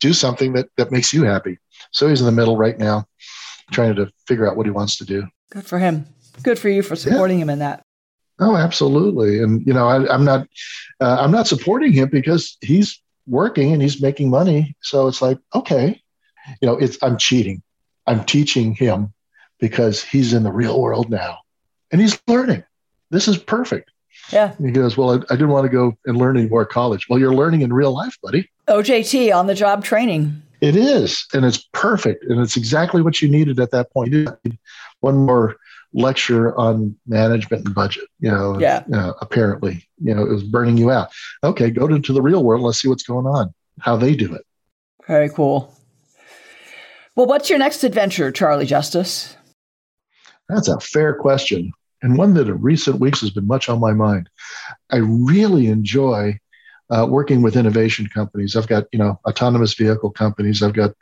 Do 0.01 0.13
something 0.13 0.53
that, 0.53 0.69
that 0.77 0.93
makes 0.93 1.13
you 1.13 1.25
happy. 1.25 1.59
So 1.93 2.09
he's 2.09 2.21
in 2.21 2.27
the 2.27 2.33
middle 2.33 2.57
right 2.57 2.79
now, 2.79 3.07
trying 3.73 3.95
to 3.97 4.11
figure 4.27 4.49
out 4.49 4.57
what 4.57 4.67
he 4.67 4.71
wants 4.71 4.97
to 4.99 5.05
do. 5.05 5.27
Good 5.51 5.67
for 5.67 5.79
him. 5.79 6.07
Good 6.43 6.59
for 6.59 6.69
you 6.69 6.83
for 6.83 6.95
supporting 6.95 7.39
yeah. 7.39 7.45
him 7.45 7.51
in 7.51 7.59
that. 7.61 7.83
Oh, 8.41 8.57
absolutely. 8.57 9.43
And 9.43 9.67
you 9.67 9.73
know, 9.73 9.89
I, 9.89 10.15
am 10.15 10.25
not, 10.25 10.47
uh, 11.01 11.17
I'm 11.21 11.33
not 11.33 11.49
supporting 11.49 11.93
him 11.93 12.09
because 12.09 12.57
he's 12.61 13.01
working 13.27 13.73
and 13.73 13.83
he's 13.83 14.01
making 14.01 14.31
money. 14.31 14.77
So 14.81 15.09
it's 15.09 15.21
like, 15.21 15.39
okay, 15.55 16.01
you 16.61 16.67
know, 16.67 16.77
it's 16.77 16.99
I'm 17.03 17.19
cheating. 17.19 17.63
I'm 18.07 18.25
teaching 18.25 18.75
him 18.75 19.13
because 19.59 20.03
he's 20.03 20.33
in 20.33 20.43
the 20.43 20.53
real 20.53 20.81
world 20.81 21.11
now, 21.11 21.39
and 21.91 22.01
he's 22.01 22.19
learning. 22.27 22.65
This 23.11 23.29
is 23.29 23.37
perfect. 23.37 23.91
Yeah. 24.33 24.55
he 24.61 24.71
goes, 24.71 24.97
well, 24.97 25.11
I, 25.11 25.15
I 25.15 25.37
didn't 25.37 25.49
want 25.49 25.65
to 25.65 25.71
go 25.71 25.97
and 26.07 26.17
learn 26.17 26.37
any 26.37 26.49
more 26.49 26.65
college. 26.65 27.09
Well, 27.09 27.19
you're 27.19 27.35
learning 27.35 27.63
in 27.63 27.73
real 27.73 27.93
life, 27.93 28.19
buddy. 28.23 28.51
OJT 28.69 29.35
on 29.35 29.47
the 29.47 29.55
job 29.55 29.85
training. 29.85 30.43
It 30.61 30.77
is, 30.77 31.27
and 31.33 31.45
it's 31.45 31.69
perfect, 31.73 32.25
and 32.25 32.41
it's 32.41 32.57
exactly 32.57 33.01
what 33.01 33.23
you 33.23 33.29
needed 33.29 33.61
at 33.61 33.71
that 33.71 33.93
point. 33.93 34.13
One 35.01 35.17
more 35.17 35.57
lecture 35.93 36.57
on 36.59 36.97
management 37.07 37.65
and 37.65 37.75
budget. 37.75 38.05
You 38.21 38.31
know, 38.31 38.59
yeah. 38.59 38.83
Uh, 38.93 39.13
apparently, 39.21 39.89
you 40.03 40.15
know, 40.15 40.23
it 40.23 40.29
was 40.29 40.43
burning 40.43 40.77
you 40.77 40.91
out. 40.91 41.11
Okay, 41.45 41.71
go 41.71 41.87
into 41.87 42.13
the 42.13 42.23
real 42.23 42.43
world. 42.43 42.63
Let's 42.63 42.81
see 42.81 42.89
what's 42.89 43.05
going 43.05 43.27
on, 43.27 43.55
how 43.81 43.97
they 43.97 44.15
do 44.17 44.35
it. 44.35 44.45
Very 45.07 45.29
cool. 45.29 45.75
Well, 47.15 47.27
what's 47.27 47.49
your 47.51 47.59
next 47.59 47.85
adventure, 47.85 48.31
Charlie 48.31 48.67
Justiz? 48.67 49.35
That's 50.49 50.69
a 50.69 50.81
fair 50.81 51.15
question, 51.15 51.73
and 52.03 52.17
one 52.17 52.35
that 52.35 52.49
in 52.49 52.61
recent 52.61 53.01
weeks 53.01 53.21
has 53.21 53.31
been 53.31 53.47
much 53.47 53.69
on 53.69 53.81
my 53.81 53.93
mind. 53.93 54.29
I 54.91 54.97
really 54.99 55.67
enjoy 55.67 56.39
uh, 56.91 57.07
working 57.09 57.43
with 57.43 57.57
innovation 57.57 58.09
companies. 58.09 58.57
I've 58.57 58.69
got 58.69 58.85
you 58.93 58.99
know 58.99 59.21
autonomous 59.29 59.75
vehicle 59.75 60.11
companies. 60.11 60.63
I've 60.63 60.75
got 60.75 60.93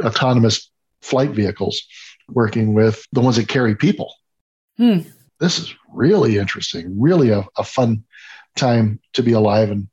autonomous 0.00 0.70
flight 1.02 1.30
vehicles. 1.30 1.82
Working 2.28 2.74
with 2.74 3.06
the 3.12 3.20
ones 3.20 3.36
that 3.36 3.46
carry 3.46 3.76
people. 3.76 4.12
Hmm. 4.78 5.00
This 5.38 5.60
is 5.60 5.72
really 5.92 6.38
interesting, 6.38 7.00
really 7.00 7.30
a, 7.30 7.46
a 7.56 7.62
fun 7.62 8.02
time 8.56 8.98
to 9.12 9.22
be 9.22 9.32
alive 9.32 9.70
and 9.70 9.86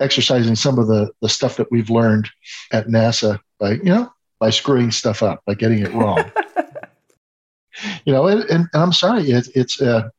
exercising 0.00 0.56
some 0.56 0.78
of 0.78 0.88
the, 0.88 1.10
the 1.22 1.28
stuff 1.28 1.56
that 1.56 1.70
we've 1.70 1.90
learned 1.90 2.28
at 2.72 2.88
NASA 2.88 3.38
by, 3.60 3.72
you 3.72 3.84
know, 3.84 4.12
by 4.40 4.50
screwing 4.50 4.90
stuff 4.90 5.22
up, 5.22 5.42
by 5.46 5.54
getting 5.54 5.80
it 5.80 5.92
wrong. 5.92 6.24
you 8.04 8.12
know, 8.12 8.26
and, 8.26 8.42
and, 8.44 8.68
I'm 8.74 8.92
sorry, 8.92 9.30
it, 9.30 9.48
it's 9.54 9.80
a, 9.80 10.10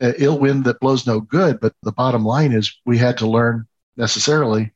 a, 0.00 0.22
ill 0.22 0.38
wind 0.38 0.64
that 0.64 0.80
blows 0.80 1.06
no 1.06 1.20
good. 1.20 1.60
But 1.60 1.74
the 1.82 1.92
bottom 1.92 2.24
line 2.24 2.52
is 2.52 2.74
we 2.84 2.98
had 2.98 3.18
to 3.18 3.26
learn 3.28 3.66
necessarily 3.96 4.72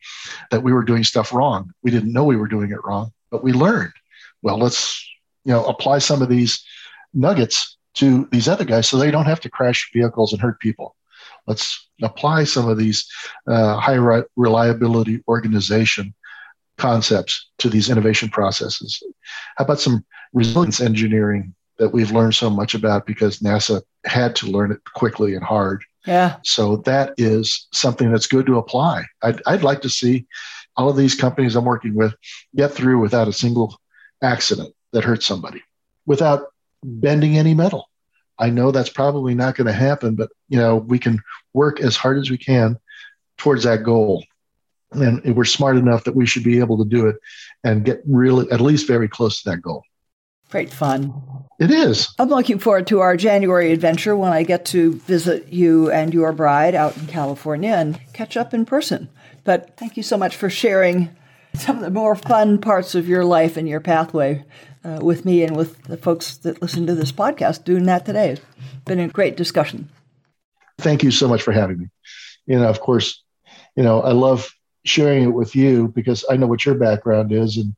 that 0.51 0.63
we 0.63 0.73
were 0.73 0.85
doing 0.85 1.05
stuff 1.05 1.33
wrong. 1.33 1.73
We 1.83 1.91
didn't 1.91 2.13
know 2.13 2.25
we 2.25 2.37
were 2.37 2.49
doing 2.49 2.71
it 2.71 2.85
wrong, 2.85 3.13
but 3.31 3.45
we 3.45 3.53
learned. 3.53 3.93
Well, 4.43 4.59
let's, 4.59 5.07
you 5.45 5.53
know, 5.53 5.65
apply 5.67 5.99
some 5.99 6.23
of 6.23 6.29
these 6.29 6.65
nuggets 7.13 7.77
to 7.95 8.29
these 8.31 8.49
other 8.49 8.65
guys 8.65 8.89
so 8.89 8.97
they 8.97 9.11
don't 9.11 9.27
have 9.27 9.41
to 9.41 9.51
crash 9.51 9.91
vehicles 9.93 10.33
and 10.33 10.41
hurt 10.41 10.61
people. 10.61 10.97
Let's 11.47 11.89
apply 12.03 12.45
some 12.45 12.69
of 12.69 12.79
these 12.79 13.07
uh, 13.47 13.79
high 13.79 13.95
re- 13.95 14.25
reliability 14.37 15.23
organization 15.29 16.15
concepts 16.79 17.51
to 17.59 17.69
these 17.69 17.91
innovation 17.91 18.31
processes. 18.31 19.03
How 19.57 19.65
about 19.65 19.81
some 19.81 20.05
resilience 20.33 20.81
engineering 20.81 21.55
that 21.81 21.89
we've 21.89 22.13
learned 22.13 22.35
so 22.35 22.51
much 22.51 22.75
about 22.75 23.07
because 23.07 23.41
NASA 23.41 23.83
had 24.05 24.37
to 24.37 24.47
learn 24.47 24.71
it 24.71 24.81
quickly 24.95 25.35
and 25.35 25.43
hard? 25.43 25.83
Yeah. 26.07 26.37
So 26.45 26.77
that 26.79 27.15
is 27.17 27.67
something 27.73 28.13
that's 28.13 28.27
good 28.27 28.47
to 28.47 28.59
apply. 28.59 29.05
I'd, 29.23 29.41
I'd 29.47 29.63
like 29.63 29.81
to 29.83 29.91
see 29.91 30.27
all 30.77 30.89
of 30.89 30.97
these 30.97 31.15
companies 31.15 31.57
I'm 31.57 31.65
working 31.65 31.95
with 31.95 32.15
get 32.55 32.73
through 32.73 33.01
without 33.01 33.29
a 33.29 33.33
single 33.33 33.81
accident 34.23 34.75
that 34.93 35.05
hurts 35.05 35.27
somebody, 35.27 35.63
without 36.07 36.49
bending 36.85 37.39
any 37.39 37.55
metal. 37.55 37.89
I 38.39 38.51
know 38.51 38.71
that's 38.71 38.91
probably 38.91 39.35
not 39.35 39.55
going 39.55 39.67
to 39.67 39.73
happen, 39.73 40.15
but 40.15 40.31
you 40.49 40.59
know 40.59 40.77
we 40.77 40.99
can 40.99 41.21
work 41.53 41.81
as 41.81 41.97
hard 41.97 42.19
as 42.19 42.31
we 42.31 42.39
can 42.39 42.79
towards 43.37 43.65
that 43.65 43.83
goal, 43.83 44.25
and 44.93 45.37
we're 45.37 45.45
smart 45.45 45.77
enough 45.77 46.05
that 46.05 46.17
we 46.17 46.27
should 46.27 46.45
be 46.45 46.59
able 46.59 46.79
to 46.79 46.89
do 46.89 47.07
it 47.07 47.17
and 47.65 47.85
get 47.85 48.01
really 48.07 48.51
at 48.51 48.61
least 48.61 48.87
very 48.87 49.09
close 49.09 49.43
to 49.43 49.51
that 49.51 49.61
goal. 49.61 49.83
Great 50.51 50.73
fun. 50.73 51.40
It 51.61 51.71
is. 51.71 52.09
I'm 52.19 52.31
looking 52.31 52.59
forward 52.59 52.87
to 52.87 53.01
our 53.01 53.19
January 53.19 53.71
adventure 53.71 54.17
when 54.17 54.33
I 54.33 54.45
get 54.45 54.65
to 54.67 54.95
visit 54.95 55.53
you 55.53 55.91
and 55.91 56.15
your 56.15 56.33
bride 56.33 56.75
out 56.75 56.97
in 56.97 57.07
California 57.07 57.73
and 57.73 58.01
catch 58.15 58.35
up 58.35 58.55
in 58.55 58.65
person. 58.65 59.11
But 59.45 59.77
thank 59.77 59.99
you 59.99 60.03
so 60.03 60.17
much 60.17 60.35
for 60.35 60.49
sharing 60.49 61.15
some 61.55 61.77
of 61.77 61.83
the 61.83 61.91
more 61.91 62.17
fun 62.17 62.63
parts 62.63 62.95
of 62.95 63.07
your 63.07 63.27
life 63.27 63.59
and 63.59 63.69
your 63.69 63.81
pathway 63.81 64.43
uh, 64.85 65.01
with 65.03 65.27
me 65.27 65.43
and 65.43 65.55
with 65.55 65.83
the 65.83 65.99
folks 65.99 66.39
that 66.39 66.63
listen 66.63 66.87
to 66.87 66.95
this 66.95 67.13
podcast 67.13 67.65
doing 67.65 67.85
that 67.85 68.07
today. 68.07 68.31
It's 68.31 68.43
been 68.87 68.99
a 68.99 69.09
great 69.09 69.37
discussion. 69.37 69.91
Thank 70.79 71.03
you 71.03 71.11
so 71.11 71.29
much 71.29 71.43
for 71.43 71.53
having 71.53 71.79
me. 71.79 71.89
You 72.47 72.59
know, 72.59 72.71
of 72.71 72.81
course, 72.81 73.23
you 73.77 73.83
know, 73.83 74.01
I 74.01 74.13
love 74.13 74.51
sharing 74.87 75.25
it 75.25 75.35
with 75.35 75.55
you 75.55 75.89
because 75.89 76.25
I 76.31 76.39
know 76.39 76.47
what 76.47 76.65
your 76.65 76.75
background 76.75 77.33
is. 77.33 77.59
And 77.59 77.75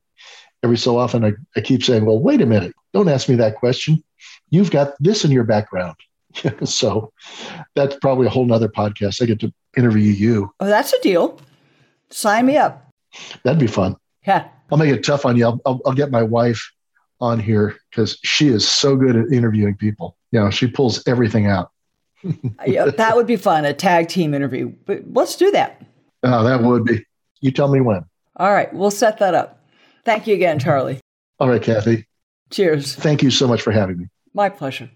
every 0.63 0.77
so 0.77 0.97
often 0.97 1.23
I, 1.25 1.33
I 1.55 1.61
keep 1.61 1.83
saying, 1.83 2.05
well, 2.05 2.19
wait 2.19 2.41
a 2.41 2.45
minute, 2.45 2.73
don't 2.93 3.09
ask 3.09 3.29
me 3.29 3.35
that 3.35 3.55
question. 3.55 4.03
You've 4.49 4.71
got 4.71 4.93
this 4.99 5.25
in 5.25 5.31
your 5.31 5.43
background. 5.43 5.95
so 6.63 7.11
that's 7.75 7.95
probably 7.97 8.27
a 8.27 8.29
whole 8.29 8.45
nother 8.45 8.69
podcast. 8.69 9.21
I 9.21 9.25
get 9.25 9.39
to 9.41 9.53
interview 9.77 10.11
you. 10.11 10.51
Oh, 10.59 10.65
that's 10.65 10.93
a 10.93 10.99
deal. 11.01 11.39
Sign 12.09 12.45
me 12.45 12.57
up. 12.57 12.89
That'd 13.43 13.59
be 13.59 13.67
fun. 13.67 13.97
Yeah. 14.25 14.47
I'll 14.71 14.77
make 14.77 14.93
it 14.93 15.03
tough 15.03 15.25
on 15.25 15.37
you. 15.37 15.45
I'll, 15.45 15.61
I'll, 15.65 15.81
I'll 15.85 15.93
get 15.93 16.11
my 16.11 16.23
wife 16.23 16.71
on 17.19 17.39
here 17.39 17.77
because 17.89 18.17
she 18.23 18.47
is 18.47 18.67
so 18.67 18.95
good 18.95 19.15
at 19.15 19.31
interviewing 19.31 19.75
people. 19.75 20.17
You 20.31 20.39
know, 20.39 20.49
she 20.49 20.67
pulls 20.67 21.05
everything 21.07 21.47
out. 21.47 21.71
yeah, 22.65 22.85
that 22.85 23.15
would 23.15 23.27
be 23.27 23.35
fun, 23.35 23.65
a 23.65 23.73
tag 23.73 24.07
team 24.07 24.33
interview. 24.33 24.73
But 24.85 25.03
let's 25.11 25.35
do 25.35 25.51
that. 25.51 25.85
Oh, 26.23 26.43
that 26.43 26.63
would 26.63 26.85
be. 26.85 27.05
You 27.41 27.51
tell 27.51 27.67
me 27.67 27.81
when. 27.81 28.05
All 28.37 28.51
right, 28.51 28.73
we'll 28.73 28.91
set 28.91 29.19
that 29.19 29.33
up. 29.33 29.62
Thank 30.05 30.27
you 30.27 30.35
again, 30.35 30.59
Charlie. 30.59 30.99
All 31.39 31.49
right, 31.49 31.61
Kathy. 31.61 32.05
Cheers. 32.49 32.95
Thank 32.95 33.23
you 33.23 33.31
so 33.31 33.47
much 33.47 33.61
for 33.61 33.71
having 33.71 33.97
me. 33.97 34.07
My 34.33 34.49
pleasure. 34.49 34.89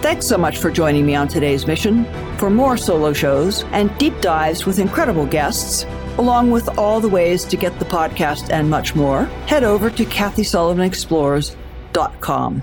Thanks 0.00 0.26
so 0.26 0.36
much 0.36 0.58
for 0.58 0.70
joining 0.70 1.06
me 1.06 1.14
on 1.14 1.28
today's 1.28 1.66
mission. 1.66 2.04
For 2.36 2.50
more 2.50 2.76
solo 2.76 3.12
shows 3.12 3.62
and 3.66 3.96
deep 3.98 4.20
dives 4.20 4.66
with 4.66 4.80
incredible 4.80 5.26
guests, 5.26 5.84
along 6.18 6.50
with 6.50 6.68
all 6.76 6.98
the 7.00 7.08
ways 7.08 7.44
to 7.44 7.56
get 7.56 7.78
the 7.78 7.84
podcast 7.84 8.50
and 8.50 8.68
much 8.68 8.96
more, 8.96 9.26
head 9.46 9.62
over 9.62 9.90
to 9.90 10.04
KathySullivanExplores.com. 10.04 12.62